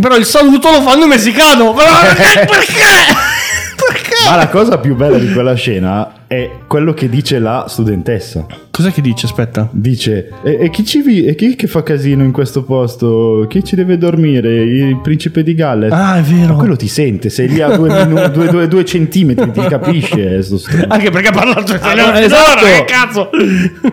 Però 0.00 0.16
il 0.16 0.24
saluto 0.24 0.70
lo 0.70 0.82
fanno 0.82 1.04
in 1.04 1.08
messicano. 1.08 1.72
Però 1.72 1.90
perché? 2.00 2.46
perché? 3.86 4.28
Ma 4.28 4.36
la 4.36 4.48
cosa 4.48 4.78
più 4.78 4.94
bella 4.94 5.18
di 5.18 5.32
quella 5.32 5.54
scena 5.54 6.12
è 6.28 6.50
quello 6.66 6.92
che 6.92 7.08
dice 7.08 7.38
la 7.38 7.64
studentessa. 7.68 8.44
Cos'è 8.70 8.92
che 8.92 9.00
dice? 9.00 9.24
Aspetta. 9.26 9.66
Dice: 9.72 10.28
E, 10.44 10.58
e 10.60 10.70
chi 10.70 10.84
ci 10.84 11.00
vi- 11.00 11.24
e 11.24 11.34
chi 11.34 11.56
che 11.56 11.66
fa 11.66 11.82
casino 11.82 12.22
in 12.22 12.32
questo 12.32 12.62
posto? 12.64 13.46
Chi 13.48 13.64
ci 13.64 13.74
deve 13.74 13.96
dormire? 13.98 14.62
Il 14.62 15.00
principe 15.00 15.42
di 15.42 15.54
Galles? 15.54 15.90
Ah, 15.90 16.18
è 16.18 16.20
vero. 16.20 16.52
Ma 16.52 16.58
quello 16.58 16.76
ti 16.76 16.86
sente, 16.86 17.30
sei 17.30 17.48
lì 17.48 17.60
a 17.62 17.74
due, 17.74 17.88
minu- 18.04 18.28
due- 18.30 18.48
due- 18.50 18.68
due 18.68 18.84
centimetri, 18.84 19.50
ti 19.52 19.60
capisce. 19.66 20.42
sto 20.42 20.58
stronzo. 20.58 20.84
Anche 20.88 21.10
perché 21.10 21.28
ha 21.28 21.32
parlato 21.32 21.74
italiano. 21.74 22.12
Ah, 22.12 22.20
esatto. 22.20 22.64
Che 22.66 22.84
cazzo? 22.86 23.30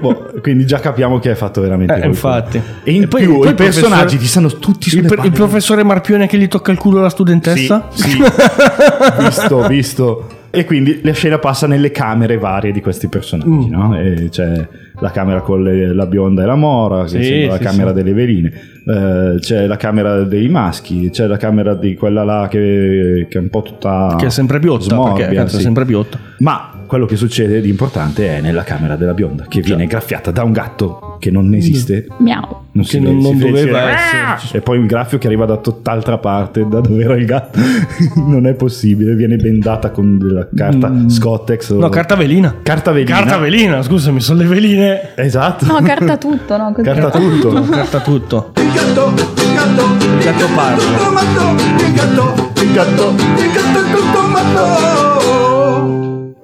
Boh, 0.01 0.33
quindi 0.41 0.65
già 0.67 0.79
capiamo 0.79 1.19
che 1.19 1.31
è 1.31 1.35
fatto 1.35 1.61
veramente 1.61 1.93
Eh, 1.93 1.99
qualcuno. 2.01 2.13
infatti. 2.35 2.61
E 2.83 2.91
in 2.91 3.03
E 3.03 3.07
poi- 3.07 3.21
più 3.21 3.37
poi 3.37 3.45
i 3.45 3.49
il 3.49 3.55
professore- 3.55 3.87
personaggi 3.87 4.17
ti 4.17 4.27
stanno 4.27 4.49
tutti 4.49 4.89
sulle 4.89 5.01
Il, 5.03 5.07
per- 5.07 5.17
palle. 5.17 5.29
il 5.29 5.33
professore 5.33 5.83
Marpione 5.83 6.27
che 6.27 6.37
gli 6.37 6.47
tocca 6.49 6.71
il 6.73 6.77
culo 6.77 6.99
alla 6.99 7.09
studentessa? 7.09 7.87
Sì, 7.93 8.09
sì. 8.09 8.17
visto, 9.23 9.67
visto. 9.67 10.29
E 10.55 10.65
quindi 10.65 10.99
la 11.03 11.13
scena 11.13 11.37
passa 11.39 11.67
nelle 11.67 11.91
camere 11.91 12.37
varie 12.37 12.71
di 12.71 12.81
questi 12.81 13.07
personaggi, 13.07 13.49
Mm. 13.67 13.69
no? 13.71 13.97
E 13.99 14.29
c'è 14.29 14.67
la 14.99 15.11
camera 15.11 15.41
con 15.41 15.61
le- 15.63 15.93
la 15.93 16.05
bionda 16.05 16.43
e 16.43 16.45
la 16.45 16.55
mora, 16.55 17.03
che 17.03 17.09
Sì, 17.09 17.23
sembra 17.23 17.47
la 17.51 17.57
sì, 17.57 17.63
camera 17.63 17.87
sì. 17.89 17.95
delle 17.95 18.13
veline. 18.13 18.51
Eh, 18.87 19.35
c'è 19.39 19.65
la 19.67 19.77
camera 19.77 20.23
dei 20.23 20.47
maschi, 20.47 21.09
c'è 21.09 21.25
la 21.27 21.37
camera 21.37 21.73
di 21.75 21.95
quella 21.95 22.23
là 22.23 22.47
che, 22.49 23.25
che 23.29 23.37
è 23.37 23.41
un 23.41 23.49
po' 23.49 23.61
tutta 23.63 24.15
Che 24.17 24.27
è 24.27 24.29
sempre 24.29 24.59
piotta, 24.59 24.83
smorbia, 24.83 25.25
perché 25.27 25.41
è 25.43 25.47
sì. 25.49 25.61
sempre 25.61 25.85
piotta. 25.85 26.17
Ma 26.39 26.71
quello 26.85 27.05
che 27.05 27.15
succede 27.15 27.61
di 27.61 27.69
importante 27.69 28.37
è 28.37 28.41
nella 28.41 28.63
camera 28.63 28.95
della 28.95 29.13
bionda, 29.13 29.45
che 29.47 29.61
viene 29.61 29.85
graffiata 29.85 30.31
da 30.31 30.43
un 30.43 30.51
gatto 30.51 31.17
che 31.19 31.31
non 31.31 31.53
esiste. 31.53 32.07
Miau. 32.17 32.63
Non 32.71 32.83
Che 32.83 32.99
non- 32.99 33.17
non 33.19 33.37
doveva 33.37 33.89
esserci. 33.91 34.57
E 34.57 34.61
poi 34.61 34.77
un 34.77 34.85
graffio 34.85 35.17
che 35.17 35.27
arriva 35.27 35.45
da 35.45 35.57
tutt'altra 35.57 36.17
parte, 36.17 36.67
da 36.67 36.81
dove 36.81 37.03
era 37.03 37.15
il 37.15 37.25
gatto. 37.25 37.57
non 38.27 38.45
è 38.47 38.53
possibile, 38.53 39.15
viene 39.15 39.37
bendata 39.37 39.91
con 39.91 40.17
della 40.17 40.47
carta 40.53 40.91
Scottex. 41.07 41.69
o- 41.69 41.75
Mm. 41.75 41.79
No, 41.79 41.89
carta 41.89 42.15
velina. 42.15 42.55
Carta 42.63 42.91
velina. 42.91 43.15
Carta 43.17 43.37
velina, 43.37 43.81
scusami, 43.81 44.19
sono 44.19 44.39
le 44.41 44.47
veline. 44.47 45.13
Esatto. 45.15 45.65
No, 45.65 45.79
carta 45.81 46.17
tutto, 46.17 46.57
no? 46.57 46.71
Così. 46.75 46.83
Carta 46.87 47.09
tutto. 47.11 47.49
Carta 47.69 47.99
tutto. 48.01 48.51
Il 48.55 50.23
gatto 50.23 50.47
parla. 50.55 50.83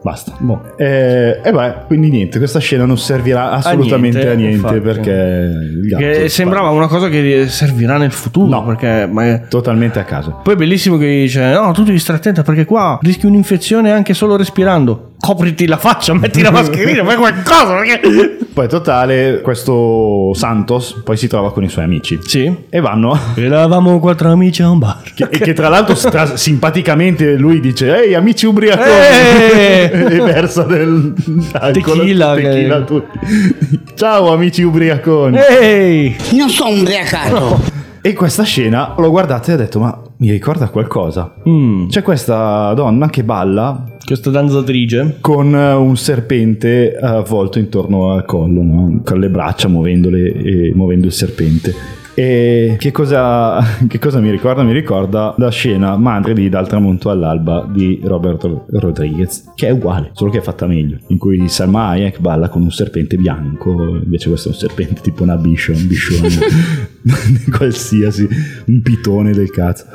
Basta. 0.04 0.36
Eh, 0.78 1.42
e 1.44 1.52
beh, 1.52 1.86
quindi 1.86 2.10
niente, 2.10 2.40
questa 2.40 2.58
scena 2.60 2.86
non 2.86 2.98
servirà 2.98 3.52
assolutamente 3.52 4.28
a 4.28 4.34
niente, 4.34 4.80
perché 4.80 5.12
il 5.12 5.88
gatto 5.88 6.02
Che 6.02 6.30
sembrava 6.30 6.70
una 6.70 6.88
cosa 6.88 7.08
che 7.08 7.46
servirà 7.48 7.98
nel 7.98 8.12
futuro. 8.12 8.48
No. 8.48 8.66
Perché, 8.66 9.06
ma- 9.06 9.40
totalmente 9.48 10.00
a 10.00 10.04
caso. 10.04 10.40
Poi 10.44 10.56
è 10.56 10.58
bellissimo 10.58 10.98
che 10.98 11.06
dice: 11.06 11.52
No, 11.54 11.72
tu 11.72 11.84
devi 11.84 12.00
stare 12.00 12.18
attenta 12.18 12.42
perché 12.42 12.66
qua 12.66 12.98
rischi 13.02 13.28
un'infezione 13.28 13.92
anche 13.92 14.16
solo 14.16 14.36
respirando. 14.36 15.11
Copriti 15.22 15.68
la 15.68 15.78
faccia, 15.78 16.14
metti 16.16 16.42
la 16.42 16.50
mascherina, 16.52 17.06
fai 17.06 17.16
qualcosa. 17.16 17.76
Perché... 17.76 18.38
Poi 18.52 18.68
totale, 18.68 19.40
questo 19.42 20.34
Santos 20.34 21.00
poi 21.06 21.16
si 21.16 21.28
trova 21.28 21.54
con 21.54 21.64
i 21.64 21.70
suoi 21.70 21.86
amici. 21.86 22.20
Sì. 22.26 22.54
E 22.70 22.80
vanno 22.80 23.18
Eravamo 23.36 24.00
quattro 24.00 24.32
amici 24.32 24.62
a 24.64 24.70
un 24.70 24.80
bar. 24.80 25.14
Che- 25.14 25.28
e 25.30 25.38
che 25.40 25.54
tra 25.54 25.70
l'altro 25.70 25.94
stra- 25.96 26.36
simpaticamente 26.36 27.36
lui 27.36 27.60
dice 27.60 28.04
ehi 28.04 28.16
amici 28.16 28.46
ubriaconi 28.48 28.90
Eh! 28.90 29.92
e 30.16 30.20
versa 30.22 30.64
del 30.64 31.14
Tequila, 31.72 32.34
tequila 32.34 32.84
che- 32.84 33.00
ciao 33.96 34.34
amici 34.34 34.64
ubriaconi 34.64 35.38
Ehi! 35.38 36.16
Non 36.32 36.50
sono 36.50 36.72
umbriacato. 36.72 37.71
E 38.04 38.14
questa 38.14 38.44
scena 38.44 38.96
l'ho 38.98 39.10
guardata 39.10 39.52
e 39.52 39.54
ho 39.56 39.58
detto 39.58 39.80
ma 39.80 40.02
mi 40.18 40.32
ricorda 40.32 40.70
qualcosa 40.70 41.34
Mm, 41.48 41.88
c'è 41.88 42.02
questa 42.02 42.74
donna 42.74 43.10
che 43.10 43.24
balla 43.24 43.84
questa 44.06 44.30
danzatrice. 44.30 45.18
con 45.22 45.54
eh, 45.56 45.74
un 45.74 45.96
serpente 45.98 46.96
avvolto 47.00 47.60
intorno 47.60 48.12
al 48.14 48.26
collo 48.26 48.62
no? 48.62 49.02
con 49.04 49.20
le 49.20 49.30
braccia 49.30 49.68
muovendole 49.68 50.32
e 50.34 50.72
muovendo 50.76 51.06
il 51.08 51.14
serpente 51.14 51.74
E 52.14 52.76
che 52.78 52.92
cosa, 52.92 53.64
che 53.88 54.00
cosa 54.00 54.20
mi 54.20 54.30
ricorda? 54.30 54.64
Mi 54.64 54.74
ricorda 54.74 55.34
la 55.38 55.50
scena 55.50 55.96
Madre 55.98 56.34
di 56.34 56.50
Dal 56.50 56.68
tramonto 56.68 57.10
all'alba 57.10 57.68
di 57.72 58.00
Roberto 58.04 58.66
Rodriguez, 58.70 59.52
che 59.56 59.68
è 59.68 59.72
uguale, 59.72 60.12
solo 60.14 60.32
che 60.32 60.40
è 60.40 60.42
fatta 60.42 60.68
meglio, 60.68 60.98
in 61.08 61.18
cui 61.18 61.48
Salma 61.48 61.88
Hayek 61.90 62.20
balla 62.20 62.50
con 62.50 62.62
un 62.62 62.72
serpente 62.72 63.16
bianco, 63.18 63.72
invece 63.72 64.30
questo 64.30 64.50
è 64.50 64.52
un 64.52 64.58
serpente 64.58 65.02
tipo 65.02 65.24
una 65.24 65.38
biscia, 65.38 65.72
un 65.72 65.88
biscione, 65.88 66.30
qualsiasi, 67.56 68.28
un 68.66 68.82
pitone 68.82 69.32
del 69.32 69.50
cazzo. 69.50 69.86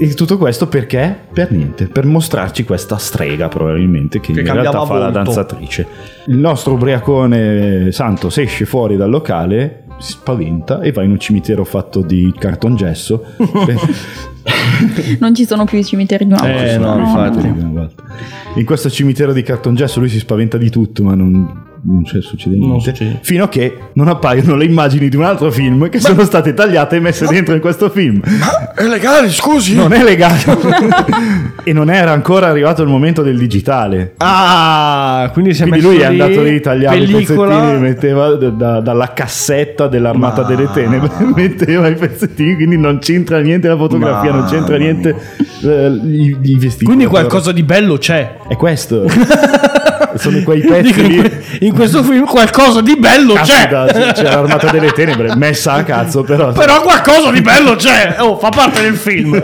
E 0.00 0.14
tutto 0.14 0.38
questo 0.38 0.68
perché? 0.68 1.16
Per 1.32 1.50
niente, 1.50 1.88
per 1.88 2.06
mostrarci 2.06 2.62
questa 2.62 2.98
strega 2.98 3.48
probabilmente 3.48 4.20
che, 4.20 4.32
Che 4.32 4.40
in 4.40 4.44
realtà 4.44 4.62
cambiava 4.62 4.86
fa 4.86 4.98
la 4.98 5.10
danzatrice. 5.10 5.86
Il 6.28 6.36
nostro 6.36 6.74
ubriacone 6.74 7.90
Santos 7.90 8.38
esce 8.38 8.64
fuori 8.64 8.96
dal 8.96 9.10
locale, 9.10 9.86
si 9.98 10.12
spaventa 10.12 10.80
e 10.80 10.92
va 10.92 11.02
in 11.02 11.10
un 11.10 11.18
cimitero 11.18 11.64
fatto 11.64 12.00
di 12.02 12.32
cartongesso. 12.36 13.24
Non 15.20 15.34
ci 15.34 15.44
sono 15.46 15.64
più 15.64 15.78
i 15.78 15.84
cimiteri 15.84 16.26
di 16.26 16.32
una 16.32 16.42
volta. 16.42 16.64
Eh, 16.72 16.78
no, 16.78 16.98
infatti. 16.98 17.52
In 18.54 18.64
questo 18.64 18.90
cimitero 18.90 19.32
di 19.32 19.42
cartongesso 19.42 20.00
lui 20.00 20.08
si 20.08 20.18
spaventa 20.18 20.56
di 20.56 20.70
tutto, 20.70 21.02
ma 21.04 21.14
non, 21.14 21.64
non 21.82 22.02
c'è- 22.02 22.20
succede 22.20 22.56
niente. 22.56 23.18
Fino 23.22 23.44
a 23.44 23.48
che 23.48 23.76
non 23.92 24.08
appaiono 24.08 24.56
le 24.56 24.64
immagini 24.64 25.08
di 25.08 25.16
un 25.16 25.22
altro 25.24 25.50
film 25.50 25.88
che 25.88 26.00
sono 26.00 26.24
state 26.24 26.54
tagliate 26.54 26.96
e 26.96 27.00
messe 27.00 27.26
dentro 27.26 27.54
in 27.54 27.60
questo 27.60 27.88
film. 27.90 28.20
È 28.74 28.84
legale, 28.86 29.28
scusi. 29.30 29.74
Non 29.76 29.92
è 29.92 30.02
legale. 30.02 30.36
e 31.62 31.72
non 31.72 31.90
era 31.90 32.10
ancora 32.12 32.48
arrivato 32.48 32.82
il 32.82 32.88
momento 32.88 33.22
del 33.22 33.36
digitale. 33.38 34.14
Ah, 34.16 35.30
quindi 35.32 35.52
si 35.54 35.62
è 35.62 35.68
Quindi 35.68 35.84
lui 35.86 35.98
è 35.98 36.04
andato 36.06 36.42
lì, 36.42 36.60
tagliava 36.60 36.96
pellicola. 36.96 37.52
i 37.52 37.56
pezzettini, 37.58 37.80
metteva 37.80 38.34
da- 38.34 38.48
da- 38.48 38.80
dalla 38.80 39.12
cassetta 39.12 39.86
dell'Armata 39.86 40.42
Ma- 40.42 40.48
delle 40.48 40.68
Tenebre, 40.72 41.10
metteva 41.34 41.88
i 41.88 41.94
pezzettini, 41.94 42.54
quindi 42.54 42.76
non 42.78 42.98
c'entra 42.98 43.38
niente 43.40 43.68
la 43.68 43.76
fotografia, 43.76 44.32
non 44.40 44.48
c'entra 44.48 44.78
Mamma 44.78 44.84
niente 44.84 45.16
eh, 45.62 45.88
i, 45.88 46.38
i 46.42 46.58
vestiti. 46.58 46.84
Quindi 46.84 47.06
qualcosa 47.06 47.52
di 47.52 47.62
bello 47.62 47.96
c'è. 47.98 48.36
È 48.48 48.56
questo. 48.56 49.04
Sono 50.16 50.42
quei 50.42 50.60
pezzi 50.60 50.82
Dico, 50.92 51.00
in, 51.00 51.06
lì. 51.08 51.16
que- 51.18 51.42
in 51.60 51.72
questo 51.74 52.02
film 52.02 52.24
qualcosa 52.26 52.80
di 52.80 52.96
bello 52.96 53.34
c'è. 53.34 53.68
Caspita, 53.68 53.86
c'è, 53.86 54.12
c'è 54.12 54.22
l'Armata 54.24 54.70
delle 54.70 54.90
Tenebre, 54.92 55.36
messa 55.36 55.72
a 55.74 55.82
cazzo, 55.84 56.22
però. 56.22 56.52
Però 56.52 56.80
qualcosa 56.82 57.30
di 57.30 57.40
bello 57.40 57.74
c'è. 57.76 58.16
Oh, 58.18 58.38
fa 58.38 58.48
parte 58.50 58.80
del 58.82 58.94
film. 58.96 59.42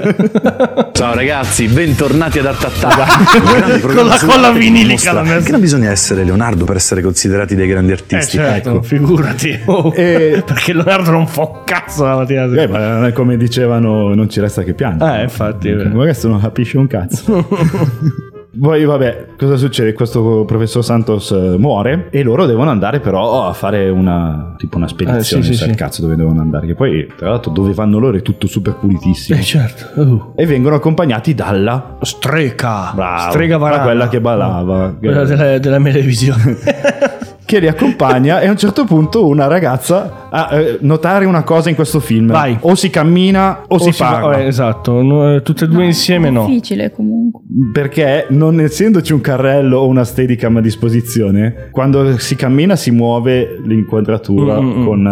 Ciao 0.92 1.14
ragazzi, 1.14 1.66
bentornati 1.66 2.38
ad 2.38 2.46
Art 2.46 2.62
Con 3.94 4.06
la 4.06 4.18
colla 4.24 4.50
vinilica 4.52 5.12
la 5.12 5.22
messa. 5.22 5.34
Perché 5.34 5.50
non 5.52 5.60
bisogna 5.60 5.90
essere 5.90 6.24
Leonardo 6.24 6.64
per 6.64 6.76
essere 6.76 7.02
considerati 7.02 7.54
dei 7.54 7.66
grandi 7.66 7.92
Eh, 7.92 7.94
artisti? 7.94 8.36
certo, 8.36 8.70
Ecco. 8.70 8.82
figurati. 8.82 9.60
Oh, 9.66 9.90
Perché 9.90 10.72
Leonardo 10.72 11.10
non 11.10 11.26
fa 11.26 11.40
un 11.42 11.58
cazzo 11.64 12.04
la 12.04 12.16
mattina. 12.16 12.44
Eh, 12.44 12.66
ma 12.68 12.78
non 12.94 13.04
è 13.06 13.12
come 13.12 13.36
dicevano, 13.36 14.14
non 14.14 14.28
ci 14.28 14.40
resta 14.40 14.62
che 14.62 14.74
piangere. 14.74 15.20
Eh, 15.20 15.22
infatti. 15.24 15.72
Ma 15.72 15.90
questo 16.04 16.28
non 16.28 16.40
capisce 16.40 16.78
un 16.78 16.86
cazzo. 16.86 17.48
Poi 18.60 18.84
vabbè, 18.84 19.26
cosa 19.38 19.56
succede? 19.56 19.92
Questo 19.92 20.44
professor 20.46 20.84
Santos 20.84 21.30
eh, 21.32 21.56
muore 21.58 22.08
e 22.10 22.22
loro 22.22 22.46
devono 22.46 22.70
andare 22.70 23.00
però 23.00 23.46
a 23.46 23.52
fare 23.52 23.88
una 23.88 24.54
tipo 24.56 24.76
una 24.76 24.86
spedizione, 24.88 25.42
Eh, 25.42 25.46
sì, 25.46 25.54
sì, 25.54 25.64
sì. 25.64 25.74
cazzo 25.74 26.02
dove 26.02 26.16
devono 26.16 26.40
andare, 26.40 26.66
che 26.66 26.74
poi 26.74 27.06
tra 27.16 27.30
l'altro 27.30 27.50
dove 27.50 27.72
vanno 27.74 27.98
loro 27.98 28.16
è 28.16 28.22
tutto 28.22 28.46
super 28.46 28.74
pulitissimo. 28.76 29.38
Eh, 29.38 29.42
certo. 29.42 30.00
Uh. 30.00 30.32
E 30.36 30.46
vengono 30.46 30.76
accompagnati 30.76 31.34
dalla 31.34 31.96
Streca. 32.02 32.92
Bravo, 32.94 33.30
Strega 33.30 33.56
da 33.56 33.62
varana. 33.62 33.82
quella 33.82 34.08
che 34.08 34.20
ballava, 34.20 34.94
Quella 34.98 35.24
della, 35.24 35.58
della 35.58 35.80
televisione. 35.80 36.56
che 37.54 37.60
li 37.60 37.68
accompagna 37.68 38.40
e 38.40 38.48
a 38.48 38.50
un 38.50 38.56
certo 38.56 38.84
punto 38.84 39.26
una 39.28 39.46
ragazza 39.46 40.26
a 40.28 40.48
eh, 40.58 40.78
notare 40.80 41.24
una 41.24 41.44
cosa 41.44 41.68
in 41.68 41.76
questo 41.76 42.00
film. 42.00 42.26
Vai. 42.32 42.56
O 42.62 42.74
si 42.74 42.90
cammina 42.90 43.60
o, 43.68 43.78
si, 43.78 43.92
fa- 43.92 44.10
parla. 44.18 44.38
eh, 44.40 44.46
esatto, 44.46 45.00
no, 45.02 45.34
eh, 45.36 45.42
tutte 45.42 45.64
e 45.66 45.68
due 45.68 45.84
insieme 45.84 46.30
no. 46.30 46.46
Difficile 46.46 46.90
comunque. 46.90 47.42
Perché 47.72 48.26
non 48.30 48.58
essendoci 48.60 49.12
un 49.12 49.20
carrello 49.20 49.78
o 49.78 49.86
una 49.86 50.02
steadicam 50.04 50.56
a 50.56 50.60
disposizione, 50.60 51.68
quando 51.70 52.18
si 52.18 52.34
cammina 52.34 52.74
si 52.74 52.90
muove 52.90 53.60
l'inquadratura 53.64 54.60
Mm, 54.60 54.66
mm, 54.66 54.80
mm. 54.80 54.84
con, 54.86 55.06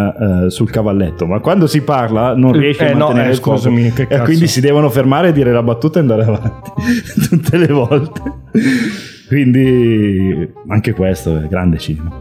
eh, 0.46 0.50
sul 0.50 0.70
cavalletto, 0.70 1.26
ma 1.26 1.38
quando 1.38 1.66
si 1.68 1.82
parla 1.82 2.34
non 2.34 2.54
Eh, 2.56 2.58
riesce 2.58 2.86
eh, 2.88 2.90
a 2.90 2.94
no, 2.94 2.98
mantenere 3.04 3.28
eh, 3.28 3.30
il 3.32 3.36
scopo. 3.36 3.56
scusami, 3.58 3.92
E 4.08 4.18
quindi 4.24 4.46
si 4.48 4.60
devono 4.60 4.88
fermare 4.90 5.28
e 5.28 5.32
dire 5.32 5.52
la 5.52 5.62
battuta 5.62 5.98
e 5.98 6.02
andare 6.02 6.24
avanti 6.26 6.70
tutte 7.28 7.56
le 7.56 7.66
volte. 7.68 8.20
Quindi 9.28 10.48
anche 10.68 10.92
questo 10.92 11.36
è 11.38 11.46
grande 11.46 11.78
cinema. 11.78 12.20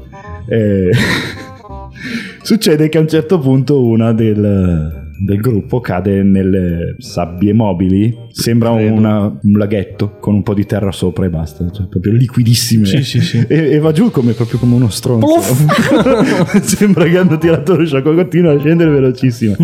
Eh, 0.51 0.91
Succede 2.43 2.89
che 2.89 2.97
a 2.97 3.01
un 3.01 3.07
certo 3.07 3.39
punto 3.39 3.81
una 3.81 4.11
del, 4.11 5.00
del 5.23 5.39
gruppo 5.39 5.79
cade 5.81 6.23
nelle 6.23 6.95
sabbie 6.97 7.53
mobili. 7.53 8.17
Sembra 8.31 8.69
una- 8.71 9.25
un 9.25 9.57
laghetto 9.57 10.17
con 10.19 10.33
un 10.35 10.43
po' 10.43 10.53
di 10.53 10.65
terra 10.65 10.91
sopra 10.91 11.25
e 11.25 11.29
basta. 11.29 11.69
Cioè, 11.69 11.87
proprio 11.87 12.13
liquidissime. 12.13 12.85
Sì, 12.85 13.03
sì, 13.03 13.19
sì. 13.21 13.45
E, 13.47 13.71
e 13.73 13.79
va 13.79 13.91
giù 13.91 14.09
come, 14.09 14.33
proprio 14.33 14.57
come 14.59 14.75
uno 14.75 14.89
stronzo. 14.89 15.27
Sembra 16.63 17.05
che 17.05 17.17
hanno 17.17 17.37
tirato 17.37 17.75
lo 17.75 17.85
sciacquo, 17.85 18.13
continua 18.13 18.53
a 18.53 18.57
scendere 18.59 18.89
velocissimo. 18.91 19.55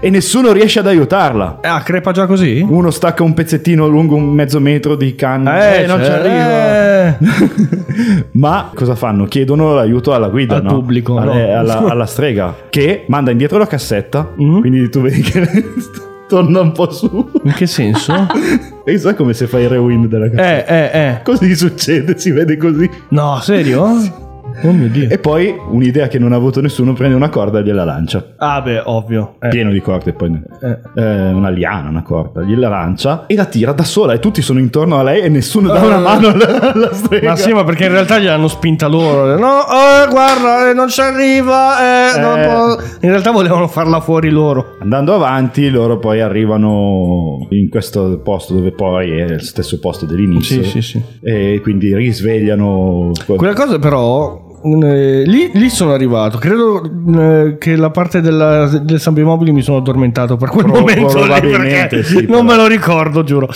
e 0.00 0.10
nessuno 0.10 0.52
riesce 0.52 0.80
ad 0.80 0.86
aiutarla. 0.86 1.60
Ah, 1.62 1.80
crepa 1.82 2.12
già 2.12 2.26
così? 2.26 2.64
Uno 2.68 2.90
stacca 2.90 3.22
un 3.22 3.32
pezzettino 3.34 3.86
lungo 3.86 4.16
un 4.16 4.28
mezzo 4.32 4.60
metro 4.60 4.96
di 4.96 5.14
canna. 5.14 5.76
Eh, 5.76 5.86
non 5.86 6.02
ci 6.02 6.10
arriva. 6.10 7.18
Ma 8.32 8.70
cosa 8.74 8.94
fanno? 8.94 9.24
Chiedono 9.24 9.74
l'aiuto 9.74 10.12
alla 10.12 10.28
guida, 10.28 10.56
Al 10.56 10.62
no? 10.64 10.74
pubblico, 10.74 11.16
Alle- 11.18 11.46
no? 11.52 11.58
alla, 11.58 11.78
alla 11.86 12.06
strega, 12.06 12.54
che 12.70 13.04
manda 13.08 13.30
indietro 13.30 13.58
la 13.58 13.66
cassetta. 13.66 14.32
Mm? 14.40 14.60
Quindi 14.60 14.73
tu 14.90 15.00
vedi 15.00 15.20
che 15.22 15.64
torna 16.28 16.60
un 16.60 16.72
po' 16.72 16.90
su. 16.92 17.30
In 17.42 17.52
che 17.54 17.66
senso? 17.66 18.12
E 18.86 18.98
sai 18.98 19.14
come 19.14 19.32
se 19.32 19.46
fai 19.46 19.62
il 19.62 19.70
rewind 19.70 20.08
della 20.08 20.28
cassetta? 20.28 20.66
eh, 20.66 20.90
eh, 20.92 21.06
eh. 21.08 21.22
Così 21.22 21.54
succede, 21.56 22.18
si 22.18 22.30
vede 22.32 22.58
così. 22.58 22.88
No, 23.08 23.38
serio? 23.40 24.22
Oh 24.62 24.72
mio 24.72 24.88
dio. 24.88 25.08
E 25.10 25.18
poi 25.18 25.54
un'idea 25.70 26.06
che 26.08 26.18
non 26.18 26.32
ha 26.32 26.36
avuto 26.36 26.60
nessuno 26.60 26.92
prende 26.92 27.14
una 27.16 27.28
corda 27.28 27.58
e 27.58 27.62
gliela 27.64 27.84
lancia. 27.84 28.34
Ah, 28.36 28.60
beh, 28.62 28.82
ovvio. 28.84 29.34
Eh. 29.40 29.48
Pieno 29.48 29.70
di 29.70 29.80
corde, 29.80 30.12
poi 30.12 30.30
Eh. 30.62 30.78
eh, 31.02 31.30
una 31.32 31.48
liana, 31.50 31.88
una 31.88 32.02
corda, 32.02 32.42
gliela 32.42 32.68
lancia 32.68 33.26
e 33.26 33.34
la 33.34 33.44
tira 33.46 33.72
da 33.72 33.82
sola 33.84 34.12
e 34.12 34.18
tutti 34.20 34.40
sono 34.42 34.58
intorno 34.60 34.98
a 34.98 35.02
lei 35.02 35.20
e 35.22 35.28
nessuno 35.28 35.68
dà 35.68 35.80
una 35.82 35.96
Eh. 35.98 36.00
mano 36.00 36.28
alla, 36.28 36.72
alla 36.72 36.92
strega. 36.94 37.30
Ma 37.30 37.36
sì, 37.36 37.52
ma 37.52 37.64
perché 37.64 37.84
in 37.86 37.90
realtà 37.92 38.18
gliel'hanno 38.18 38.48
spinta 38.48 38.86
loro. 38.86 39.36
No, 39.38 39.60
eh, 39.62 40.08
guarda, 40.08 40.70
eh, 40.70 40.74
non 40.74 40.88
ci 40.88 41.00
arriva. 41.00 42.12
eh, 42.14 42.20
non 42.20 42.40
può- 42.44 42.84
In 43.00 43.10
realtà 43.10 43.30
volevano 43.32 43.66
farla 43.68 44.00
fuori 44.00 44.30
loro. 44.30 44.76
Andando 44.80 45.14
avanti, 45.14 45.68
loro 45.68 45.98
poi 45.98 46.20
arrivano 46.20 47.46
in 47.50 47.68
questo 47.68 48.20
posto 48.22 48.54
dove 48.54 48.70
poi 48.72 49.10
è 49.18 49.24
il 49.24 49.42
stesso 49.42 49.78
posto 49.78 50.06
dell'inizio. 50.06 50.62
Sì, 50.62 50.68
sì, 50.70 50.82
sì. 50.82 51.02
E 51.22 51.60
quindi 51.62 51.94
risvegliano. 51.94 53.10
Quella 53.26 53.52
cosa 53.54 53.78
però... 53.78 54.43
eh, 54.64 55.22
lì, 55.26 55.50
lì 55.52 55.68
sono 55.68 55.92
arrivato. 55.92 56.38
Credo 56.38 56.82
eh, 57.16 57.56
che 57.58 57.76
la 57.76 57.90
parte 57.90 58.20
della, 58.20 58.66
del 58.66 59.00
San 59.00 59.14
Mobili 59.14 59.52
mi 59.52 59.62
sono 59.62 59.76
addormentato 59.78 60.36
per 60.36 60.48
quel 60.48 60.64
Pro- 60.64 60.80
momento. 60.80 61.06
probabilmente 61.06 62.02
sì, 62.02 62.14
non 62.26 62.26
però. 62.26 62.42
me 62.42 62.56
lo 62.56 62.66
ricordo, 62.66 63.22
giuro. 63.24 63.48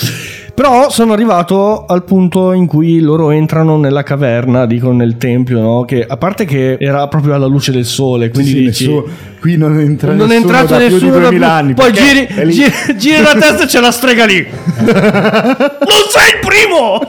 Però 0.54 0.90
sono 0.90 1.12
arrivato 1.12 1.84
al 1.86 2.02
punto 2.02 2.52
in 2.52 2.66
cui 2.66 2.98
loro 3.00 3.30
entrano 3.30 3.76
nella 3.78 4.02
caverna, 4.02 4.66
dico 4.66 4.90
nel 4.90 5.16
tempio, 5.16 5.61
no? 5.61 5.84
Che 5.84 6.04
a 6.04 6.16
parte 6.16 6.44
che 6.44 6.76
era 6.80 7.06
proprio 7.06 7.34
alla 7.34 7.46
luce 7.46 7.70
del 7.70 7.84
sole, 7.84 8.28
quindi 8.30 8.50
Sì, 8.50 8.56
dici, 8.64 8.86
nessuno- 8.88 9.04
qui 9.40 9.56
non 9.56 9.78
entra 9.78 10.12
non 10.14 10.30
è 10.30 10.34
nessuno 10.34 10.52
entrato 10.52 10.66
da 10.74 10.78
nessuno 10.78 11.12
da 11.12 11.18
2000 11.28 11.28
più. 11.46 11.54
anni. 11.54 11.74
Poi 11.74 11.92
giri, 11.92 12.26
è 12.26 12.46
giri, 12.48 12.72
giri 12.96 13.22
la 13.22 13.34
testa 13.34 13.62
e 13.62 13.66
c'è 13.66 13.80
la 13.80 13.92
strega 13.92 14.24
lì. 14.24 14.44
non 14.44 16.04
sei 16.11 16.30
il 16.32 16.38
primo! 16.44 17.00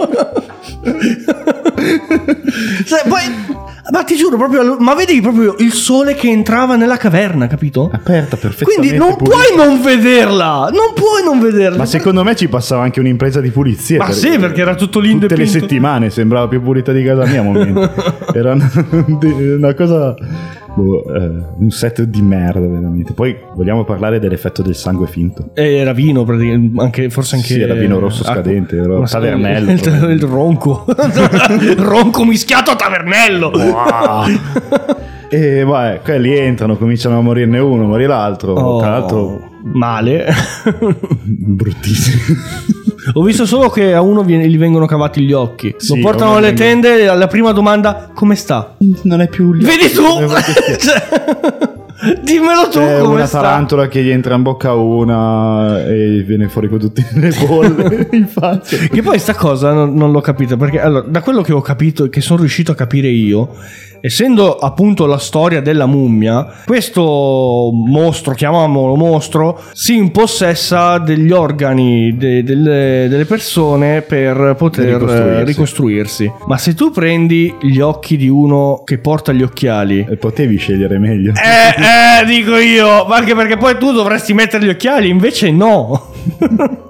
Sai, 2.86 3.02
poi- 3.08 3.68
ma 3.92 4.04
ti 4.04 4.16
giuro 4.16 4.38
proprio, 4.38 4.78
ma 4.80 4.94
vedi 4.94 5.20
proprio 5.20 5.56
il 5.60 5.74
sole 5.74 6.14
che 6.14 6.30
entrava 6.30 6.76
nella 6.76 6.98
caverna, 6.98 7.48
capito? 7.48 7.90
Aperta 7.92 8.38
perfettamente. 8.38 8.64
Quindi 8.66 8.96
non 8.96 9.16
pulita. 9.16 9.36
puoi 9.36 9.56
non 9.56 9.82
vederla, 9.82 10.70
non 10.72 10.94
puoi 10.94 11.24
non 11.24 11.40
vederla. 11.40 11.78
Ma 11.78 11.86
secondo 11.86 12.24
me 12.24 12.36
ci 12.36 12.48
passava 12.48 12.84
anche 12.84 13.00
un'impresa 13.00 13.42
di 13.42 13.50
pulizia. 13.50 13.98
Ma 13.98 14.12
sì, 14.12 14.38
perché 14.38 14.62
era 14.62 14.76
tutto 14.76 15.00
lì 15.00 15.18
Tutte 15.18 15.36
le 15.36 15.48
settimane 15.48 16.12
sembrava 16.12 16.48
più 16.48 16.62
pulita 16.62 16.92
di 16.92 17.04
casa 17.04 17.26
mia 17.26 17.40
a 17.40 17.44
momenti. 17.44 17.80
Era 18.34 18.54
una, 18.54 18.72
una 19.58 19.74
cosa. 19.74 20.14
Boh, 20.76 21.04
eh, 21.14 21.32
un 21.58 21.70
set 21.72 22.02
di 22.04 22.22
merda, 22.22 22.60
veramente. 22.68 23.14
Poi 23.14 23.36
vogliamo 23.56 23.84
parlare 23.84 24.20
dell'effetto 24.20 24.62
del 24.62 24.76
sangue 24.76 25.08
finto. 25.08 25.50
E 25.54 25.76
era 25.78 25.94
vino, 25.94 26.26
anche, 26.78 27.10
forse 27.10 27.36
anche... 27.36 27.48
Sì, 27.48 27.60
era 27.62 27.74
vino 27.74 28.00
rosso 28.00 28.24
scadente, 28.24 28.78
era 28.78 28.98
Ma- 29.00 29.06
tavernello, 29.06 29.72
Il, 29.72 29.80
proprio. 29.82 30.10
il 30.10 30.22
ronco. 30.22 30.86
il 31.60 31.76
ronco 31.82 32.26
mischiato 32.26 32.72
a 32.72 32.76
tavernello. 32.76 33.52
E 35.32 35.64
vai, 35.64 36.00
quelli 36.02 36.36
entrano, 36.36 36.76
cominciano 36.76 37.20
a 37.20 37.22
morirne 37.22 37.60
uno, 37.60 37.86
morì 37.86 38.06
l'altro. 38.06 38.54
Oh, 38.54 38.80
Tra 38.80 38.90
l'altro, 38.90 39.50
Male. 39.74 40.26
bruttissimo. 41.24 42.36
Ho 43.14 43.24
visto 43.24 43.46
solo 43.46 43.70
che 43.70 43.94
a 43.94 44.02
uno 44.02 44.24
viene- 44.24 44.48
gli 44.48 44.58
vengono 44.58 44.86
cavati 44.86 45.22
gli 45.22 45.34
occhi. 45.34 45.74
Sì, 45.78 45.96
Lo 45.96 46.02
portano 46.02 46.26
a 46.26 46.30
uno 46.32 46.38
alle 46.40 46.52
gli 46.54 46.58
tende 46.58 47.02
e 47.02 47.08
alla 47.08 47.28
prima 47.28 47.52
domanda 47.52 48.12
come 48.14 48.36
sta? 48.36 48.76
Non 49.04 49.22
è 49.22 49.28
più 49.28 49.54
lì. 49.54 49.64
Vedi 49.66 49.90
tu? 49.92 50.04
Cioè, 50.80 52.18
Dimmelo 52.24 52.70
tu 52.70 52.80
C'è 52.80 53.00
come 53.00 53.16
una 53.16 53.26
sta. 53.26 53.42
tarantola 53.42 53.90
che 53.90 54.02
gli 54.02 54.10
entra 54.10 54.34
in 54.36 54.42
bocca 54.42 54.74
una 54.74 55.84
e 55.86 56.24
viene 56.26 56.48
fuori 56.48 56.70
con 56.70 56.80
tutte 56.80 57.06
le 57.14 57.34
bolle 57.46 58.08
in 58.14 58.26
faccia. 58.26 58.78
Che 58.78 59.02
poi 59.02 59.20
sta 59.20 59.34
cosa 59.36 59.74
non, 59.74 59.94
non 59.96 60.12
l'ho 60.14 60.22
capita 60.22 60.56
perché 60.56 60.80
allora, 60.80 61.06
da 61.06 61.20
quello 61.22 61.42
che 61.42 61.52
ho 61.52 61.60
capito 61.62 62.06
e 62.06 62.10
che 62.10 62.22
sono 62.22 62.40
riuscito 62.40 62.72
a 62.72 62.76
capire 62.76 63.10
io, 63.10 63.54
essendo 64.02 64.56
appunto 64.56 65.06
la 65.06 65.18
storia 65.18 65.62
della 65.62 65.86
mummia, 65.86 66.46
questo 66.66 67.02
mostro, 67.74 68.34
chiamiamolo 68.34 68.96
mostro, 68.96 69.60
si 69.74 69.96
impossessa 69.98 70.98
degli 71.00 71.32
organi 71.32 72.16
de- 72.18 72.44
delle, 72.44 73.08
delle 73.10 73.26
persone 73.26 74.02
per 74.02 74.56
poter 74.58 74.86
Ricostruirsi. 74.94 75.40
eh, 75.40 75.44
ricostruirsi. 75.44 76.32
Ma 76.48 76.58
se 76.58 76.74
tu 76.74 76.92
prendi 76.92 77.54
gli 77.62 77.80
occhi 77.80 78.18
di 78.18 78.28
uno 78.28 78.82
che 78.84 78.98
porta 79.00 79.32
gli 79.32 79.44
occhiali, 79.44 80.06
E 80.10 80.16
potevi 80.18 80.58
scegliere 80.58 80.98
meglio. 81.00 81.32
eh, 81.34 82.22
eh, 82.22 82.26
dico 82.26 82.56
io, 82.58 83.06
anche 83.06 83.36
perché 83.36 83.58
poi 83.58 83.78
tu 83.78 83.92
dovresti 83.92 84.34
mettere 84.34 84.66
gli 84.66 84.70
occhiali, 84.70 85.10
invece 85.10 85.52
no. 85.52 86.12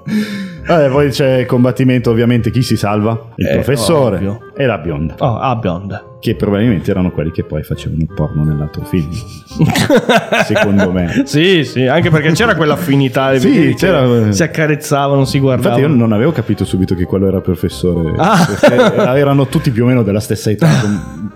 Vabbè, 0.68 0.90
poi 0.90 1.10
c'è 1.10 1.38
il 1.40 1.46
combattimento, 1.48 2.12
ovviamente, 2.12 2.52
chi 2.52 2.62
si 2.62 2.76
salva? 2.78 3.30
Il 3.38 3.48
Eh, 3.48 3.54
professore 3.56 4.18
ovvio. 4.18 4.40
e 4.56 4.66
la 4.68 4.78
bionda. 4.78 5.16
Oh, 5.18 5.38
ah, 5.38 5.56
bionda. 5.56 6.04
Che 6.20 6.36
probabilmente 6.36 6.92
erano 6.92 7.12
quelli 7.12 7.32
che 7.32 7.46
poi 7.46 7.64
facevano 7.64 8.02
il 8.02 8.12
porno 8.14 8.44
nell'altro 8.44 8.84
film. 8.84 9.08
Secondo 10.46 10.92
me. 10.92 11.24
Sì, 11.26 11.64
sì, 11.64 11.86
anche 11.86 12.10
perché 12.10 12.32
c'era 12.32 12.56
quell'affinità. 12.56 13.38
Sì, 13.40 13.74
c'era- 13.78 14.32
Si 14.32 14.44
accarezzavano, 14.44 15.24
si 15.26 15.40
guardavano. 15.40 15.76
Infatti 15.80 15.92
io 15.94 15.98
non 15.98 16.12
avevo 16.12 16.32
capito 16.32 16.66
subito 16.66 16.94
che 16.96 17.06
quello 17.06 17.28
era 17.28 17.40
professore. 17.40 18.14
Ah. 18.18 18.46
Perché 18.60 18.96
erano 19.18 19.48
tutti 19.48 19.72
più 19.72 19.84
o 19.86 19.88
meno 19.88 20.04
della 20.04 20.20
stessa 20.20 20.50
età. 20.50 20.68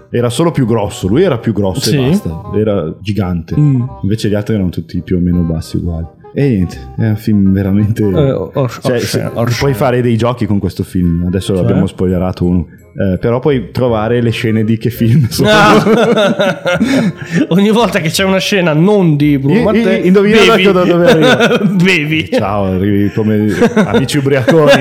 Era 0.10 0.30
solo 0.30 0.52
più 0.52 0.66
grosso, 0.66 1.08
lui 1.08 1.24
era 1.24 1.38
più 1.38 1.54
grosso 1.54 1.90
Sì. 1.90 1.96
e 1.98 2.10
basta. 2.10 2.42
Era 2.56 2.94
gigante. 3.00 3.58
Mm. 3.58 3.84
Invece 4.04 4.28
gli 4.30 4.36
altri 4.36 4.54
erano 4.56 4.70
tutti 4.70 5.02
più 5.02 5.16
o 5.18 5.20
meno 5.20 5.40
bassi 5.42 5.78
uguali. 5.78 6.06
E 6.36 6.48
niente, 6.50 6.78
è 6.98 7.08
un 7.10 7.16
film 7.16 7.52
veramente... 7.54 8.02
Eh, 8.04 8.32
or- 8.32 8.80
Cioè, 8.82 8.94
or- 8.96 9.02
se- 9.02 9.30
or- 9.34 9.56
puoi 9.58 9.74
fare 9.76 10.02
dei 10.02 10.18
giochi 10.18 10.46
con 10.48 10.58
questo 10.58 10.84
film. 10.84 11.24
Adesso 11.28 11.54
Cioè? 11.54 11.62
l'abbiamo 11.62 11.86
spoilerato 11.86 12.44
uno. 12.46 12.66
Eh, 12.96 13.18
però 13.20 13.40
puoi 13.40 13.70
trovare 13.72 14.22
le 14.22 14.30
scene 14.32 14.64
di 14.64 14.78
che 14.78 14.90
film 14.90 15.28
sono. 15.30 15.50
Ah. 15.50 15.84
Ogni 17.50 17.70
volta 17.72 18.00
che 18.00 18.10
c'è 18.10 18.24
una 18.24 18.38
scena 18.40 18.74
non 18.74 19.16
di 19.16 19.34
i- 19.34 19.62
Mattei, 19.64 20.08
indovina 20.08 20.38
bevi. 20.56 20.64
da 20.72 20.84
dove 20.84 21.10
arriva. 21.10 21.58
bevi. 21.84 22.30
Ciao, 22.32 22.64
arrivi 22.66 23.12
come 23.12 23.48
amici 23.76 24.18
ubriaconi. 24.18 24.72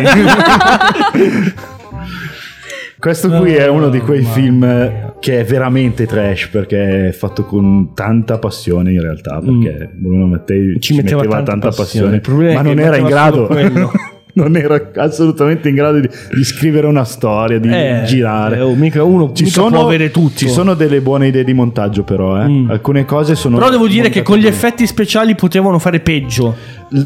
Questo 3.03 3.31
qui 3.31 3.53
è 3.55 3.67
uno 3.67 3.89
di 3.89 3.99
quei 3.99 4.23
film 4.23 5.17
che 5.19 5.41
è 5.41 5.45
veramente 5.45 6.07
trash 6.07 6.47
perché 6.53 7.09
è 7.09 7.11
fatto 7.11 7.45
con 7.45 7.95
tanta 7.95 8.39
passione 8.39 8.93
in 8.93 9.01
realtà 9.01 9.41
perché 9.41 9.91
Bruno 9.93 10.27
Mattei 10.27 10.77
ci, 10.79 10.95
metteva 10.95 11.23
metteva, 11.23 11.43
tanta 11.43 11.51
tanta 11.51 11.77
passione. 11.77 12.21
passione, 12.21 12.55
ma 12.55 12.63
non 12.63 12.79
era 12.79 12.97
in 12.97 13.07
grado 13.07 13.49
non 14.35 14.57
era 14.57 14.91
assolutamente 14.95 15.69
in 15.69 15.75
grado 15.75 15.99
di, 16.01 16.09
di 16.33 16.45
scrivere 16.45 16.87
una 16.87 17.05
storia 17.05 17.59
di 17.59 17.69
Eh, 17.69 18.03
girare 18.05 18.57
eh, 18.57 18.61
oh, 18.61 18.75
mica 18.75 19.03
uno 19.03 19.33
ci 19.33 19.45
mica 19.45 19.55
sono, 19.61 19.71
può 19.71 19.87
avere 19.87 20.11
tutto. 20.11 20.37
ci 20.37 20.49
sono 20.49 20.75
delle 20.75 21.01
buone 21.01 21.27
idee 21.27 21.45
di 21.45 21.55
montaggio 21.55 22.05
però 22.05 22.41
eh. 22.41 22.67
alcune 22.69 23.05
cose 23.05 23.35
sono 23.35 23.59
Però 23.59 23.69
devo 23.69 23.89
dire 23.89 24.09
che 24.11 24.23
con 24.23 24.39
gli 24.39 24.47
effetti 24.47 24.87
speciali 24.87 25.35
potevano 25.35 25.79
fare 25.79 26.01
peggio. 26.01 26.55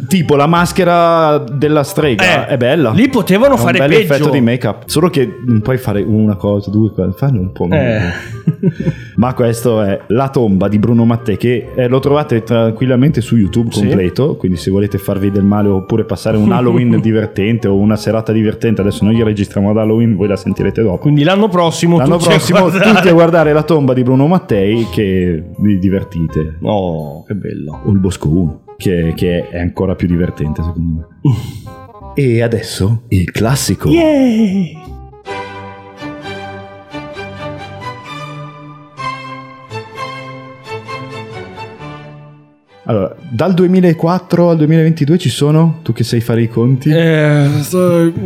Tipo 0.09 0.35
la 0.37 0.47
maschera 0.47 1.39
della 1.39 1.83
strega 1.85 2.47
Eh, 2.49 2.53
è 2.55 2.57
bella 2.57 2.91
lì 2.91 3.09
potevano 3.09 3.55
È 3.55 3.59
un 3.59 3.65
fare 3.65 3.79
bel 3.79 3.89
peggio. 3.89 4.01
effetto 4.15 4.31
di 4.31 4.41
make 4.41 4.67
up 4.67 4.83
solo 4.87 5.09
che 5.11 5.39
non 5.47 5.61
puoi 5.61 5.79
fare 5.79 6.03
una 6.03 6.35
cosa 6.37 6.71
due 6.71 6.93
cose 6.93 7.13
fanno 7.17 7.41
un 7.41 7.53
po' 7.53 7.69
Eh. 7.71 8.01
ma 9.17 9.33
questo 9.35 9.83
è 9.83 10.01
La 10.09 10.29
tomba 10.29 10.69
di 10.69 10.79
Bruno 10.79 11.05
Mattei 11.05 11.37
che 11.37 11.69
eh, 11.75 11.89
lo 11.89 12.01
trovate 12.01 12.43
tranquillamente 12.43 13.21
su 13.21 13.37
YouTube 13.37 13.71
Sì. 13.73 13.81
completo 13.87 14.37
quindi 14.37 14.57
se 14.59 14.71
volete 14.71 14.99
farvi 14.99 15.31
del 15.31 15.45
male 15.45 15.69
oppure 15.69 16.05
passare 16.05 16.37
un 16.37 16.51
Halloween 16.53 17.01
divertente 17.01 17.69
o 17.69 17.77
una 17.77 17.97
serata 17.97 18.33
divertente 18.33 18.81
adesso 18.81 19.05
noi 19.05 19.23
registriamo 19.23 19.71
ad 19.71 19.77
Halloween 19.79 20.17
voi 20.17 20.29
la 20.29 20.37
sentirete 20.37 20.83
dopo 20.83 20.99
Quindi 20.99 21.23
l'anno 21.23 21.49
prossimo 21.49 21.99
L'anno 21.99 22.17
tutti 22.17 22.29
a 22.29 22.37
prossimo 22.37 22.59
guardare. 22.61 22.93
tutti 22.93 23.09
a 23.09 23.13
guardare 23.13 23.53
la 23.53 23.63
tomba 23.63 23.93
di 23.93 24.03
Bruno 24.03 24.27
Mattei 24.27 24.87
che 24.91 25.43
vi 25.59 25.79
divertite 25.79 26.57
Oh, 26.63 27.23
che 27.25 27.35
bello. 27.35 27.83
o 27.85 27.91
il 27.93 27.99
Bosco 27.99 28.29
1 28.29 28.61
che, 28.77 29.13
che 29.15 29.49
è 29.49 29.59
ancora 29.59 29.95
più 29.95 30.07
divertente 30.07 30.63
secondo 30.63 31.09
me. 31.21 31.35
E 32.15 32.43
adesso 32.43 33.03
il 33.09 33.31
classico. 33.31 33.91
Yay! 33.91 34.95
allora 42.87 43.15
dal 43.31 43.53
2004 43.53 44.51
al 44.51 44.57
2022 44.57 45.19
ci 45.19 45.29
sono? 45.29 45.81
Tu 45.83 45.93
che 45.93 46.05
sai 46.05 46.21
fare 46.21 46.43
i 46.43 46.49
conti? 46.49 46.91
Eh, 46.91 47.49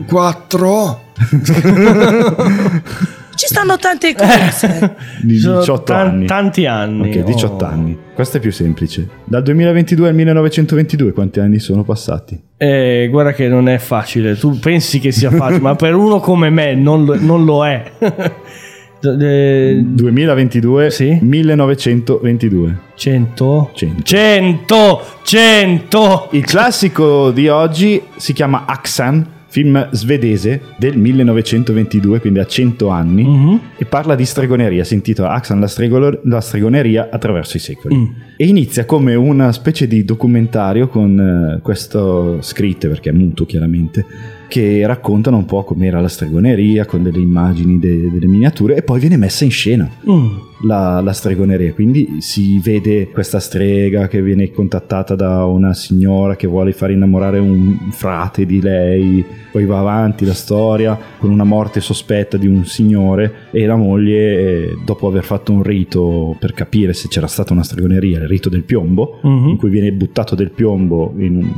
4 0.07 1.01
Ci 3.41 3.47
stanno 3.47 3.79
tante 3.79 4.15
cose. 4.15 4.97
di 5.25 5.33
18 5.33 5.93
anni 5.95 6.27
tanti 6.27 6.67
anni. 6.67 7.09
ok 7.09 7.25
18 7.25 7.65
oh. 7.65 7.67
anni 7.67 7.99
questo 8.15 8.37
è 8.37 8.41
più 8.41 8.53
semplice 8.53 9.09
dal 9.25 9.43
2022 9.43 10.09
al 10.09 10.15
1922 10.15 11.13
quanti 11.13 11.41
anni 11.41 11.59
sono 11.59 11.83
passati 11.83 12.39
Eh, 12.59 13.09
guarda 13.11 13.33
che 13.33 13.49
non 13.49 13.71
è 13.71 13.79
facile. 13.79 14.37
Tu 14.37 14.59
pensi 14.59 14.99
che 15.01 15.11
sia 15.11 15.31
facile, 15.31 15.61
ma 15.61 15.75
per 15.75 15.95
uno 15.95 16.21
come 16.21 16.51
me 16.51 16.75
non 16.75 17.07
lo, 17.07 17.19
non 17.19 17.47
lo 17.47 17.67
è. 17.67 17.83
Eh, 19.03 19.81
2022 19.83 21.21
1922 21.23 22.79
100 22.95 23.71
100 23.73 24.01
100 24.03 25.03
100 25.23 26.29
Il 26.33 26.45
classico 26.45 27.31
di 27.31 27.49
oggi 27.49 28.03
si 28.17 28.35
chiama 28.35 28.65
Axan, 28.67 29.27
film 29.51 29.89
svedese 29.91 30.61
del 30.79 30.97
1922, 30.97 32.21
quindi 32.21 32.39
a 32.39 32.47
100 32.47 32.89
anni, 32.89 33.25
Mhm. 33.25 33.61
e 33.77 33.85
parla 33.85 34.15
di 34.15 34.25
stregoneria. 34.25 34.85
Si 34.85 34.95
intitola 34.95 35.31
Axan, 35.33 35.61
la, 35.61 35.67
stregolo- 35.67 36.21
la 36.25 36.41
stregoneria 36.41 37.09
attraverso 37.11 37.57
i 37.57 37.61
secoli. 37.61 37.97
Mm. 37.97 38.05
E 38.37 38.47
inizia 38.47 38.85
come 38.85 39.15
una 39.17 39.51
specie 39.53 39.87
di 39.87 40.05
documentario 40.05 40.89
con 40.89 41.57
eh, 41.59 41.61
questo 41.63 42.39
scritto, 42.43 42.89
perché 42.89 43.11
è 43.11 43.13
muto 43.13 43.45
chiaramente, 43.45 44.07
che 44.51 44.85
raccontano 44.85 45.37
un 45.37 45.45
po' 45.45 45.63
com'era 45.63 46.01
la 46.01 46.09
stregoneria, 46.09 46.85
con 46.85 47.05
delle 47.05 47.21
immagini, 47.21 47.79
de- 47.79 48.11
delle 48.11 48.27
miniature, 48.27 48.75
e 48.75 48.83
poi 48.83 48.99
viene 48.99 49.17
messa 49.17 49.45
in 49.45 49.51
scena 49.53 49.89
Mm. 50.11 50.27
la, 50.67 51.01
la 51.01 51.13
stregoneria. 51.13 51.73
Quindi 51.73 52.17
si 52.19 52.59
vede 52.59 53.09
questa 53.11 53.39
strega 53.39 54.09
che 54.09 54.21
viene 54.21 54.51
contattata 54.51 55.15
da 55.15 55.45
una 55.45 55.73
signora 55.73 56.35
che 56.35 56.49
vuole 56.49 56.73
far 56.73 56.91
innamorare 56.91 57.39
un 57.39 57.79
frate 57.93 58.45
di 58.45 58.61
lei. 58.61 59.25
Poi 59.53 59.65
va 59.65 59.79
avanti 59.81 60.25
la 60.25 60.35
storia 60.35 60.97
con 61.19 61.31
una 61.31 61.43
morte 61.45 61.81
sospetta 61.81 62.37
di 62.37 62.47
un 62.47 62.65
signore 62.67 63.33
e 63.51 63.67
la 63.67 63.75
moglie, 63.77 64.19
eh, 64.39 64.77
dopo 64.85 65.07
aver 65.09 65.25
fatto 65.25 65.53
un 65.53 65.63
rito 65.65 66.37
per 66.39 66.53
capire 66.53 66.93
se 66.93 67.09
c'era 67.09 67.27
stata 67.27 67.53
una 67.53 67.65
stregoneria, 67.65 68.19
il 68.19 68.29
rito 68.29 68.49
del 68.49 68.63
piombo, 68.63 69.19
Mhm. 69.23 69.49
in 69.49 69.57
cui 69.57 69.71
viene 69.71 69.91
buttato 69.93 70.35
del 70.37 70.51
piombo 70.51 71.13
in 71.19 71.49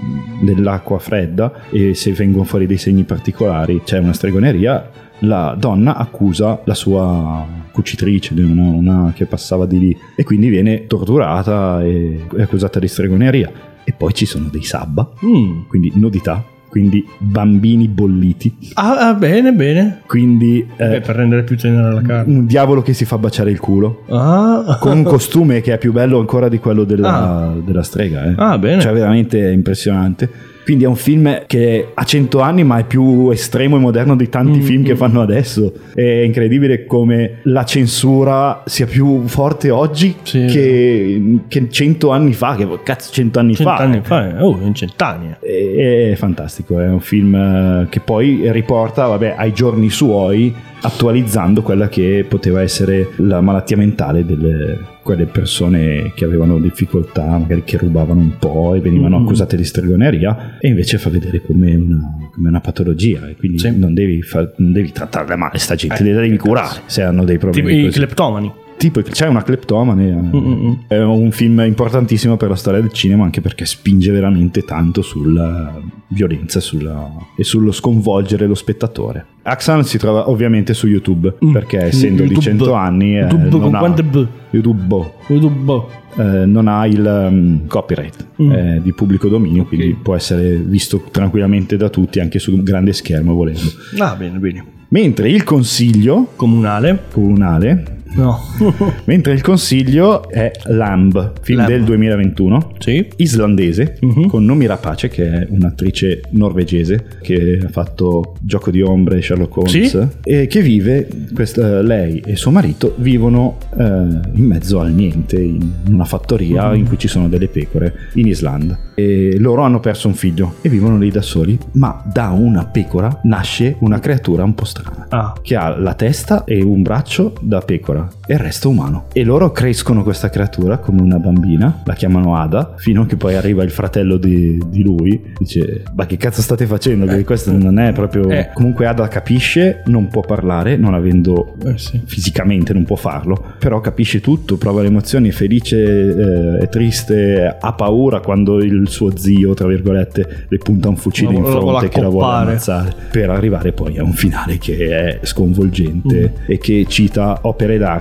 nell'acqua 0.42 0.98
fredda 0.98 1.68
e 1.70 1.94
se 1.94 2.12
vengono 2.12 2.44
fuori 2.44 2.66
dei 2.66 2.78
segni 2.82 3.04
particolari 3.04 3.82
c'è 3.84 3.98
una 3.98 4.12
stregoneria, 4.12 4.90
la 5.20 5.54
donna 5.56 5.94
accusa 5.96 6.60
la 6.64 6.74
sua 6.74 7.46
cucitrice, 7.70 8.34
una, 8.36 8.62
una 8.70 9.12
che 9.14 9.26
passava 9.26 9.66
di 9.66 9.78
lì 9.78 9.96
e 10.16 10.24
quindi 10.24 10.48
viene 10.48 10.86
torturata 10.88 11.80
e 11.82 12.24
accusata 12.38 12.78
di 12.80 12.88
stregoneria. 12.88 13.50
E 13.84 13.92
poi 13.96 14.12
ci 14.14 14.26
sono 14.26 14.48
dei 14.50 14.62
sabba, 14.64 15.08
Mm. 15.24 15.62
quindi 15.68 15.92
nudità, 15.94 16.44
quindi 16.68 17.04
bambini 17.18 17.86
bolliti, 17.88 18.56
Ah, 18.74 19.08
ah, 19.08 19.14
bene, 19.14 19.52
bene. 19.52 20.00
quindi 20.06 20.66
eh, 20.76 20.88
Beh, 20.88 21.00
per 21.00 21.16
rendere 21.16 21.42
più 21.42 21.56
tenera 21.56 21.92
la 21.92 22.00
carne. 22.02 22.34
un 22.38 22.46
diavolo 22.46 22.80
che 22.82 22.92
si 22.92 23.04
fa 23.04 23.18
baciare 23.18 23.50
il 23.50 23.58
culo. 23.60 24.02
Ah, 24.08 24.78
Con 24.80 24.98
un 24.98 25.02
costume 25.16 25.60
che 25.60 25.72
è 25.74 25.78
più 25.78 25.92
bello 25.92 26.18
ancora 26.18 26.48
di 26.48 26.58
quello 26.58 26.84
della, 26.84 27.52
della 27.64 27.82
strega, 27.82 28.24
eh. 28.24 28.34
Ah, 28.36 28.56
bene. 28.58 28.80
Cioè, 28.80 28.92
veramente 28.92 29.48
è 29.48 29.52
impressionante. 29.52 30.50
Quindi 30.64 30.84
è 30.84 30.86
un 30.86 30.96
film 30.96 31.42
che 31.46 31.88
ha 31.92 32.04
100 32.04 32.40
anni, 32.40 32.62
ma 32.64 32.78
è 32.78 32.84
più 32.84 33.30
estremo 33.30 33.76
e 33.76 33.80
moderno 33.80 34.14
di 34.16 34.28
tanti 34.28 34.58
Mm, 34.58 34.62
film 34.62 34.84
che 34.84 34.92
mm. 34.92 34.96
fanno 34.96 35.20
adesso. 35.20 35.72
È 35.94 36.00
incredibile 36.02 36.84
come 36.86 37.38
la 37.44 37.64
censura 37.64 38.62
sia 38.66 38.86
più 38.86 39.26
forte 39.26 39.70
oggi 39.70 40.14
Sì. 40.22 40.44
che, 40.46 41.22
che 41.48 41.68
100 41.68 42.10
anni 42.10 42.32
fa. 42.32 42.54
Che 42.54 42.66
cazzo, 42.84 43.12
100 43.12 43.38
anni 43.38 43.54
fa? 43.54 43.76
Cent'anni 43.76 44.00
fa. 44.02 44.38
eh. 44.38 44.42
Oh, 44.42 44.58
in 44.62 44.74
cent'anni. 44.74 45.34
È, 45.40 46.10
è 46.12 46.14
fantastico, 46.16 46.78
è 46.78 46.86
un 46.88 47.00
film 47.00 47.88
che 47.88 48.00
poi 48.00 48.50
riporta 48.52 49.06
vabbè, 49.06 49.34
ai 49.36 49.52
giorni 49.52 49.90
suoi, 49.90 50.54
attualizzando 50.82 51.62
quella 51.62 51.88
che 51.88 52.24
poteva 52.28 52.60
essere 52.62 53.10
la 53.16 53.40
malattia 53.40 53.76
mentale 53.76 54.24
delle 54.24 54.90
quelle 55.02 55.24
persone 55.26 56.12
che 56.14 56.24
avevano 56.24 56.60
difficoltà, 56.60 57.24
magari 57.26 57.64
che 57.64 57.76
rubavano 57.76 58.20
un 58.20 58.38
po' 58.38 58.74
e 58.76 58.80
venivano 58.80 59.18
Mhm. 59.18 59.24
accusate 59.24 59.56
di 59.56 59.64
stregoneria, 59.64 60.58
e 60.60 60.68
invece 60.68 60.96
fa 60.98 61.10
vedere 61.10 61.42
come 61.42 61.74
una, 61.74 62.28
come 62.32 62.48
una 62.48 62.60
patologia, 62.60 63.28
e 63.28 63.34
quindi 63.34 63.58
Sì. 63.58 63.76
non, 63.76 63.94
devi 63.94 64.22
fa- 64.22 64.48
non 64.58 64.70
devi 64.72 64.92
trattarla 64.92 65.34
male, 65.34 65.58
sta 65.58 65.74
gente, 65.74 65.96
Eh, 66.00 66.04
devi 66.12 66.30
che 66.30 66.36
curare 66.38 66.82
se 66.86 67.02
hanno 67.02 67.24
dei 67.24 67.36
Tipo 67.36 67.50
problemi 67.50 67.80
i 67.80 67.84
così. 67.86 67.98
cleptomani. 67.98 68.52
Tipo, 68.76 69.00
c'è 69.02 69.28
una 69.28 69.42
cleptomane. 69.42 70.08
eh, 70.08 70.14
Mm-mm. 70.36 70.78
È 70.88 70.98
un 71.02 71.30
film 71.30 71.60
importantissimo 71.60 72.36
per 72.36 72.48
la 72.48 72.56
storia 72.56 72.80
del 72.80 72.92
cinema, 72.92 73.22
anche 73.24 73.40
perché 73.40 73.64
spinge 73.64 74.10
veramente 74.10 74.64
tanto 74.64 75.02
sulla 75.02 75.78
violenza 76.08 76.58
e, 76.58 76.62
sulla- 76.62 77.10
e 77.36 77.44
sullo 77.44 77.70
sconvolgere 77.72 78.46
lo 78.46 78.54
spettatore. 78.54 79.24
Axan 79.42 79.84
si 79.84 79.98
trova 79.98 80.28
ovviamente 80.28 80.74
su 80.74 80.86
YouTube, 80.88 81.34
perché 81.52 81.78
essendo 81.78 82.22
di 82.22 82.30
Mm. 82.30 82.32
YouTube. 82.32 82.42
100 82.42 82.72
anni, 82.74 83.16
eh, 83.16 83.20
YouTube 83.20 83.48
non 83.50 83.60
con 83.60 83.74
ha- 83.74 83.78
quante 83.78 84.02
B? 84.02 84.26
YouTube. 84.50 85.10
YouTube. 85.28 86.00
eh, 86.18 86.44
non 86.44 86.68
ha 86.68 86.86
il 86.86 87.26
um, 87.30 87.66
copyright 87.66 88.26
Mm. 88.42 88.50
è 88.52 88.80
di 88.82 88.92
pubblico 88.92 89.28
dominio, 89.28 89.64
quindi 89.64 89.94
può 90.02 90.14
essere 90.14 90.56
visto 90.56 91.04
tranquillamente 91.10 91.78
da 91.78 91.88
tutti 91.88 92.20
anche 92.20 92.38
su 92.38 92.52
un 92.52 92.62
grande 92.62 92.92
schermo 92.92 93.32
volendo. 93.32 93.60
Ah, 93.98 94.14
bene, 94.14 94.38
bene. 94.38 94.64
Mentre 94.88 95.30
il 95.30 95.42
consiglio 95.42 96.32
comunale, 96.36 97.04
comunale 97.10 98.01
No. 98.14 98.38
mentre 99.06 99.32
il 99.32 99.40
consiglio 99.42 100.28
è 100.28 100.50
Lamb, 100.64 101.32
film 101.42 101.58
Lamb. 101.60 101.70
del 101.70 101.84
2021, 101.84 102.72
Sì. 102.78 103.06
islandese, 103.16 103.96
Mhm. 104.00 104.26
con 104.28 104.44
Nomi 104.44 104.66
Rapace, 104.66 105.08
che 105.08 105.30
è 105.30 105.46
un'attrice 105.48 106.20
norvegese 106.30 107.04
che 107.22 107.60
ha 107.64 107.68
fatto 107.68 108.34
Gioco 108.40 108.70
di 108.70 108.82
Ombre 108.82 109.18
e 109.18 109.22
Sherlock 109.22 109.56
Holmes, 109.56 109.88
Sì. 109.88 110.06
e 110.24 110.46
che 110.46 110.60
vive, 110.60 111.08
questa- 111.34 111.80
lei 111.82 112.22
e 112.24 112.36
suo 112.36 112.50
marito 112.50 112.94
vivono 112.98 113.56
eh, 113.78 113.82
in 113.84 114.44
mezzo 114.44 114.80
al 114.80 114.92
niente, 114.92 115.40
in 115.40 115.70
una 115.88 116.04
fattoria 116.04 116.68
Mhm. 116.70 116.74
in 116.76 116.86
cui 116.88 116.98
ci 116.98 117.08
sono 117.08 117.28
delle 117.28 117.48
pecore 117.48 117.94
in 118.14 118.26
Islanda. 118.26 118.78
E 118.94 119.36
loro 119.38 119.62
hanno 119.62 119.80
perso 119.80 120.08
un 120.08 120.14
figlio 120.14 120.54
e 120.60 120.68
vivono 120.68 120.98
lì 120.98 121.10
da 121.10 121.22
soli, 121.22 121.58
ma 121.72 122.02
da 122.12 122.28
una 122.28 122.66
pecora 122.66 123.20
nasce 123.24 123.76
una 123.80 123.98
creatura 123.98 124.44
un 124.44 124.54
po' 124.54 124.64
strana 124.66 125.06
Ah. 125.08 125.32
che 125.40 125.56
ha 125.56 125.76
la 125.78 125.94
testa 125.94 126.44
e 126.44 126.62
un 126.62 126.82
braccio 126.82 127.32
da 127.40 127.60
pecora 127.60 128.01
e 128.26 128.34
il 128.34 128.38
resto 128.40 128.68
umano. 128.68 129.04
E 129.12 129.24
loro 129.24 129.50
crescono 129.52 130.02
questa 130.02 130.28
creatura 130.30 130.78
come 130.78 131.00
una 131.02 131.18
bambina, 131.18 131.82
la 131.84 131.94
chiamano 131.94 132.36
Ada, 132.36 132.74
fino 132.76 133.02
a 133.02 133.06
che 133.06 133.16
poi 133.16 133.34
arriva 133.34 133.62
il 133.62 133.70
fratello 133.70 134.16
di, 134.16 134.60
di 134.68 134.82
lui, 134.82 135.32
dice 135.38 135.82
ma 135.94 136.06
che 136.06 136.16
cazzo 136.16 136.40
state 136.42 136.66
facendo? 136.66 137.06
Perché 137.06 137.24
questo 137.24 137.52
non 137.56 137.78
è 137.78 137.92
proprio... 137.92 138.28
Eh. 138.28 138.50
Comunque 138.54 138.86
Ada 138.86 139.08
capisce, 139.08 139.82
non 139.86 140.08
può 140.08 140.22
parlare, 140.22 140.76
non 140.76 140.94
avendo 140.94 141.54
Eh, 141.64 141.76
sì. 141.78 142.00
fisicamente, 142.04 142.72
non 142.72 142.84
può 142.84 142.96
farlo, 142.96 143.42
però 143.58 143.80
capisce 143.80 144.20
tutto, 144.20 144.56
prova 144.56 144.80
le 144.82 144.88
emozioni, 144.88 145.28
è 145.28 145.32
felice, 145.32 145.76
eh, 145.82 146.58
è 146.58 146.68
triste, 146.68 147.56
ha 147.60 147.72
paura 147.72 148.20
quando 148.20 148.62
il 148.62 148.88
suo 148.88 149.16
zio, 149.16 149.54
tra 149.54 149.66
virgolette, 149.66 150.46
le 150.48 150.58
punta 150.58 150.88
un 150.88 150.96
fucile 150.96 151.32
Lo- 151.32 151.38
in 151.38 151.44
fronte 151.44 151.88
che 151.88 152.00
la 152.00 152.08
vuole 152.08 152.36
ammazzare, 152.36 152.92
per 153.10 153.30
arrivare 153.30 153.72
poi 153.72 153.98
a 153.98 154.02
un 154.02 154.12
finale 154.12 154.58
che 154.58 154.88
è 154.88 155.18
sconvolgente 155.22 156.00
Mm. 156.02 156.44
e 156.46 156.58
che 156.58 156.84
cita 156.88 157.38
opere 157.42 157.78
d'arte 157.78 157.91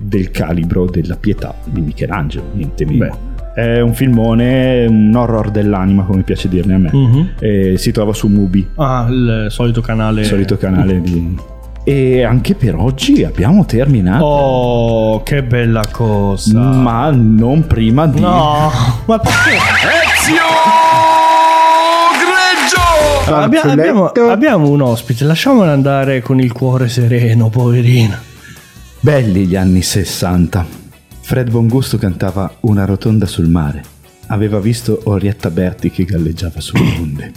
del 0.00 0.30
calibro 0.30 0.86
della 0.86 1.16
pietà 1.16 1.54
di 1.64 1.80
Michelangelo, 1.80 2.44
niente 2.52 2.84
meno. 2.86 3.32
È 3.54 3.80
un 3.80 3.94
filmone, 3.94 4.84
un 4.88 5.12
horror 5.14 5.50
dell'anima, 5.50 6.02
come 6.02 6.22
piace 6.22 6.48
dirne 6.48 6.74
a 6.74 6.78
me. 6.78 6.90
Mhm. 6.92 7.30
E 7.38 7.74
si 7.78 7.92
trova 7.92 8.12
su 8.12 8.26
Mubi, 8.28 8.68
Ah, 8.76 9.06
il 9.08 9.46
solito 9.50 9.80
canale. 9.80 10.22
il 10.22 10.26
solito 10.26 10.56
canale 10.56 11.00
di... 11.00 11.36
E 11.86 12.24
anche 12.24 12.54
per 12.54 12.74
oggi 12.76 13.22
abbiamo 13.24 13.64
terminato. 13.66 14.24
Oh, 14.24 15.22
che 15.22 15.42
bella 15.42 15.82
cosa. 15.90 16.58
Ma 16.58 17.10
non 17.10 17.66
prima 17.66 18.06
di... 18.06 18.20
No, 18.20 18.70
ma 19.04 19.18
perché? 19.18 19.58
Abbia- 23.26 23.62
abbiamo, 23.62 24.06
abbiamo 24.06 24.68
un 24.68 24.80
ospite, 24.82 25.24
lasciamolo 25.24 25.70
andare 25.70 26.20
con 26.20 26.40
il 26.40 26.52
cuore 26.52 26.88
sereno, 26.88 27.48
poverino. 27.48 28.16
Belli 29.04 29.44
gli 29.46 29.54
anni 29.54 29.82
60. 29.82 30.64
Fred 31.20 31.50
Bongusto 31.50 31.98
cantava 31.98 32.50
Una 32.60 32.86
rotonda 32.86 33.26
sul 33.26 33.48
mare. 33.50 33.82
Aveva 34.28 34.58
visto 34.60 34.98
Orietta 35.04 35.50
Berti 35.50 35.90
che 35.90 36.04
galleggiava 36.04 36.58
sulle 36.58 36.96
onde. 36.98 37.32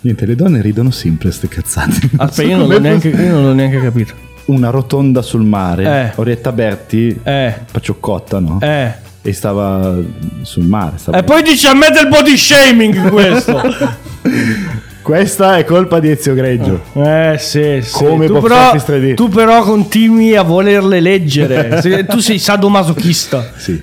Niente, 0.00 0.24
le 0.24 0.34
donne 0.34 0.62
ridono 0.62 0.90
sempre 0.90 1.30
ste 1.30 1.48
cazzate. 1.48 2.08
Aspetta, 2.16 2.48
io 2.48 2.56
non, 2.56 2.68
l'ho 2.68 2.78
neanche, 2.80 3.08
io 3.10 3.32
non 3.34 3.42
l'ho 3.44 3.52
neanche 3.52 3.80
capito. 3.82 4.14
Una 4.46 4.70
rotonda 4.70 5.20
sul 5.20 5.44
mare. 5.44 5.84
Eh. 6.08 6.12
Orietta 6.16 6.50
Berti, 6.50 7.20
Eh, 7.22 7.54
pacioccotta, 7.70 8.38
no? 8.40 8.58
eh. 8.62 8.92
E 9.20 9.32
stava 9.34 9.94
sul 10.40 10.64
mare. 10.64 10.96
stava- 10.96 11.18
E 11.18 11.22
poi 11.22 11.42
dice 11.42 11.66
a 11.68 11.74
me 11.74 11.90
del 11.90 12.08
body 12.08 12.34
shaming 12.36 13.10
questo. 13.10 13.60
Questa 15.04 15.58
è 15.58 15.64
colpa 15.66 16.00
di 16.00 16.10
Ezio 16.10 16.32
Greggio. 16.32 16.80
Eh 16.94 17.36
sì, 17.38 17.80
sì. 17.82 17.92
Come 18.04 18.24
tu, 18.26 18.40
però, 18.40 18.70
Office 18.70 18.86
3D. 18.90 19.14
tu 19.14 19.28
però 19.28 19.62
continui 19.62 20.34
a 20.34 20.40
volerle 20.40 20.98
leggere. 20.98 21.78
Se- 21.84 22.06
tu 22.06 22.20
sei 22.20 22.38
sadomasochista. 22.38 23.50
Sì, 23.54 23.82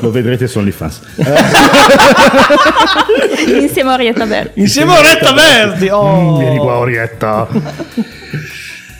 lo 0.00 0.10
vedrete 0.10 0.48
su 0.48 0.58
OnlyFans. 0.58 1.00
Insieme 3.60 3.90
a 3.90 3.94
Orietta 3.94 4.26
Berti. 4.26 4.60
Insieme 4.60 4.92
a 4.94 4.98
Oretta 4.98 5.32
Verdi. 5.32 5.88
Oh. 5.88 6.34
Mm, 6.34 6.38
Vieni 6.40 6.58
qua, 6.58 6.78
Orietta. 6.78 7.46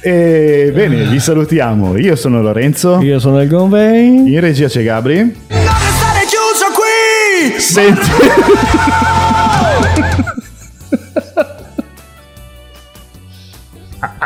E 0.06 0.70
bene, 0.74 1.04
vi 1.04 1.18
salutiamo. 1.18 1.96
Io 1.96 2.14
sono 2.14 2.42
Lorenzo. 2.42 3.00
Io 3.00 3.18
sono 3.18 3.40
il 3.40 3.48
Gonvey. 3.48 4.34
In 4.34 4.38
regia 4.40 4.68
c'è 4.68 4.82
Gabri. 4.84 5.16
Non 5.16 5.32
restare 5.48 6.26
chiuso 6.26 6.66
qui! 6.74 7.58
Senti. 7.58 8.10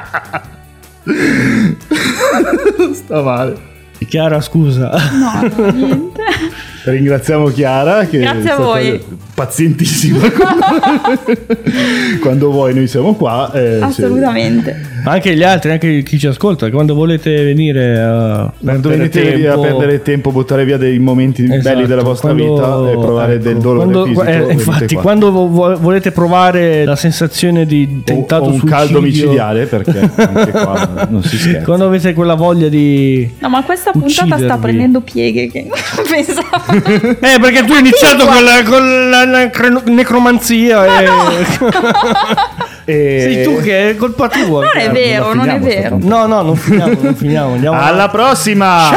Sta 2.94 3.22
male. 3.22 3.56
Chiara, 4.08 4.40
scusa. 4.40 4.90
No, 4.90 5.72
niente. 5.72 6.22
Ringraziamo 6.84 7.48
Chiara 7.48 8.06
che 8.06 8.20
Grazie 8.20 8.50
a 8.50 8.56
voi. 8.56 9.04
Pazientissima. 9.38 10.18
Quando 12.20 12.50
vuoi 12.50 12.74
noi 12.74 12.88
siamo 12.88 13.14
qua. 13.14 13.52
eh, 13.52 13.78
Assolutamente. 13.80 14.86
Ma 15.04 15.12
anche 15.12 15.34
gli 15.36 15.42
altri, 15.44 15.70
anche 15.70 16.02
chi 16.02 16.18
ci 16.18 16.26
ascolta, 16.26 16.68
quando 16.70 16.94
volete 16.94 17.44
venire 17.44 17.98
a 18.00 18.52
Quando 18.60 18.88
perdere 18.88 19.08
venite 19.20 19.36
via 19.36 19.52
a 19.52 19.60
tempo- 19.60 19.76
perdere 19.78 20.02
tempo, 20.02 20.32
buttare 20.32 20.64
via 20.64 20.76
dei 20.76 20.98
momenti 20.98 21.42
belli 21.42 21.58
Esatto, 21.58 21.86
della 21.86 22.02
vostra 22.02 22.32
quando- 22.32 22.54
vita 22.54 22.90
e 22.90 22.98
provare 23.04 23.34
ecco, 23.34 23.42
del 23.44 23.56
dolore 23.58 23.78
quando- 23.90 24.02
fisico. 24.04 24.24
eh, 24.24 24.52
infatti, 24.52 24.94
qua. 24.94 25.02
quando 25.02 25.30
vo- 25.30 25.48
vo- 25.48 25.78
volete 25.78 26.10
provare 26.10 26.84
la 26.84 26.96
sensazione 26.96 27.64
di 27.64 27.88
O- 27.88 28.02
tentato 28.04 28.44
o 28.44 28.48
un 28.48 28.58
suicidio, 28.58 28.76
caldo 28.76 29.00
micidiale 29.00 29.66
perché 29.66 30.10
anche 30.16 30.50
qua 30.50 31.06
non 31.08 31.22
si 31.22 31.38
scherza. 31.38 31.64
quando 31.64 31.86
avete 31.86 32.12
quella 32.12 32.34
voglia 32.34 32.68
di 32.68 33.30
No, 33.38 33.48
ma 33.48 33.62
questa 33.62 33.92
puntata 33.92 34.12
sta 34.12 34.24
Uccidervi. 34.34 34.60
prendendo 34.60 35.00
pieghe 35.00 35.46
che 35.48 35.66
non 35.68 35.78
pensavo. 36.10 37.16
Eh, 37.20 37.38
perché 37.40 37.64
tu 37.64 37.72
hai 37.72 37.80
iniziato 37.80 38.26
con 38.26 38.42
la, 38.44 38.62
con 38.64 39.08
la- 39.10 39.24
la 39.30 39.50
cre- 39.50 39.82
necromanzia 39.86 40.84
e... 41.00 41.08
E- 42.88 43.20
Sei 43.20 43.42
tu 43.44 43.60
che 43.60 43.90
è 43.90 43.96
colpa 43.96 44.28
tua. 44.30 44.60
Non 44.62 44.70
è 44.74 44.78
Chiara. 44.80 44.92
vero, 44.92 45.34
non 45.34 45.46
è 45.50 45.58
finiamo 45.60 45.70
sta 45.70 45.80
vero. 45.80 45.98
No, 46.00 46.26
no, 46.26 46.40
non 46.40 46.56
finiamo, 46.56 46.96
non 46.98 47.14
finiamo. 47.14 47.78
Alla 47.78 48.08
prossima! 48.08 48.88
Lucky 48.88 48.96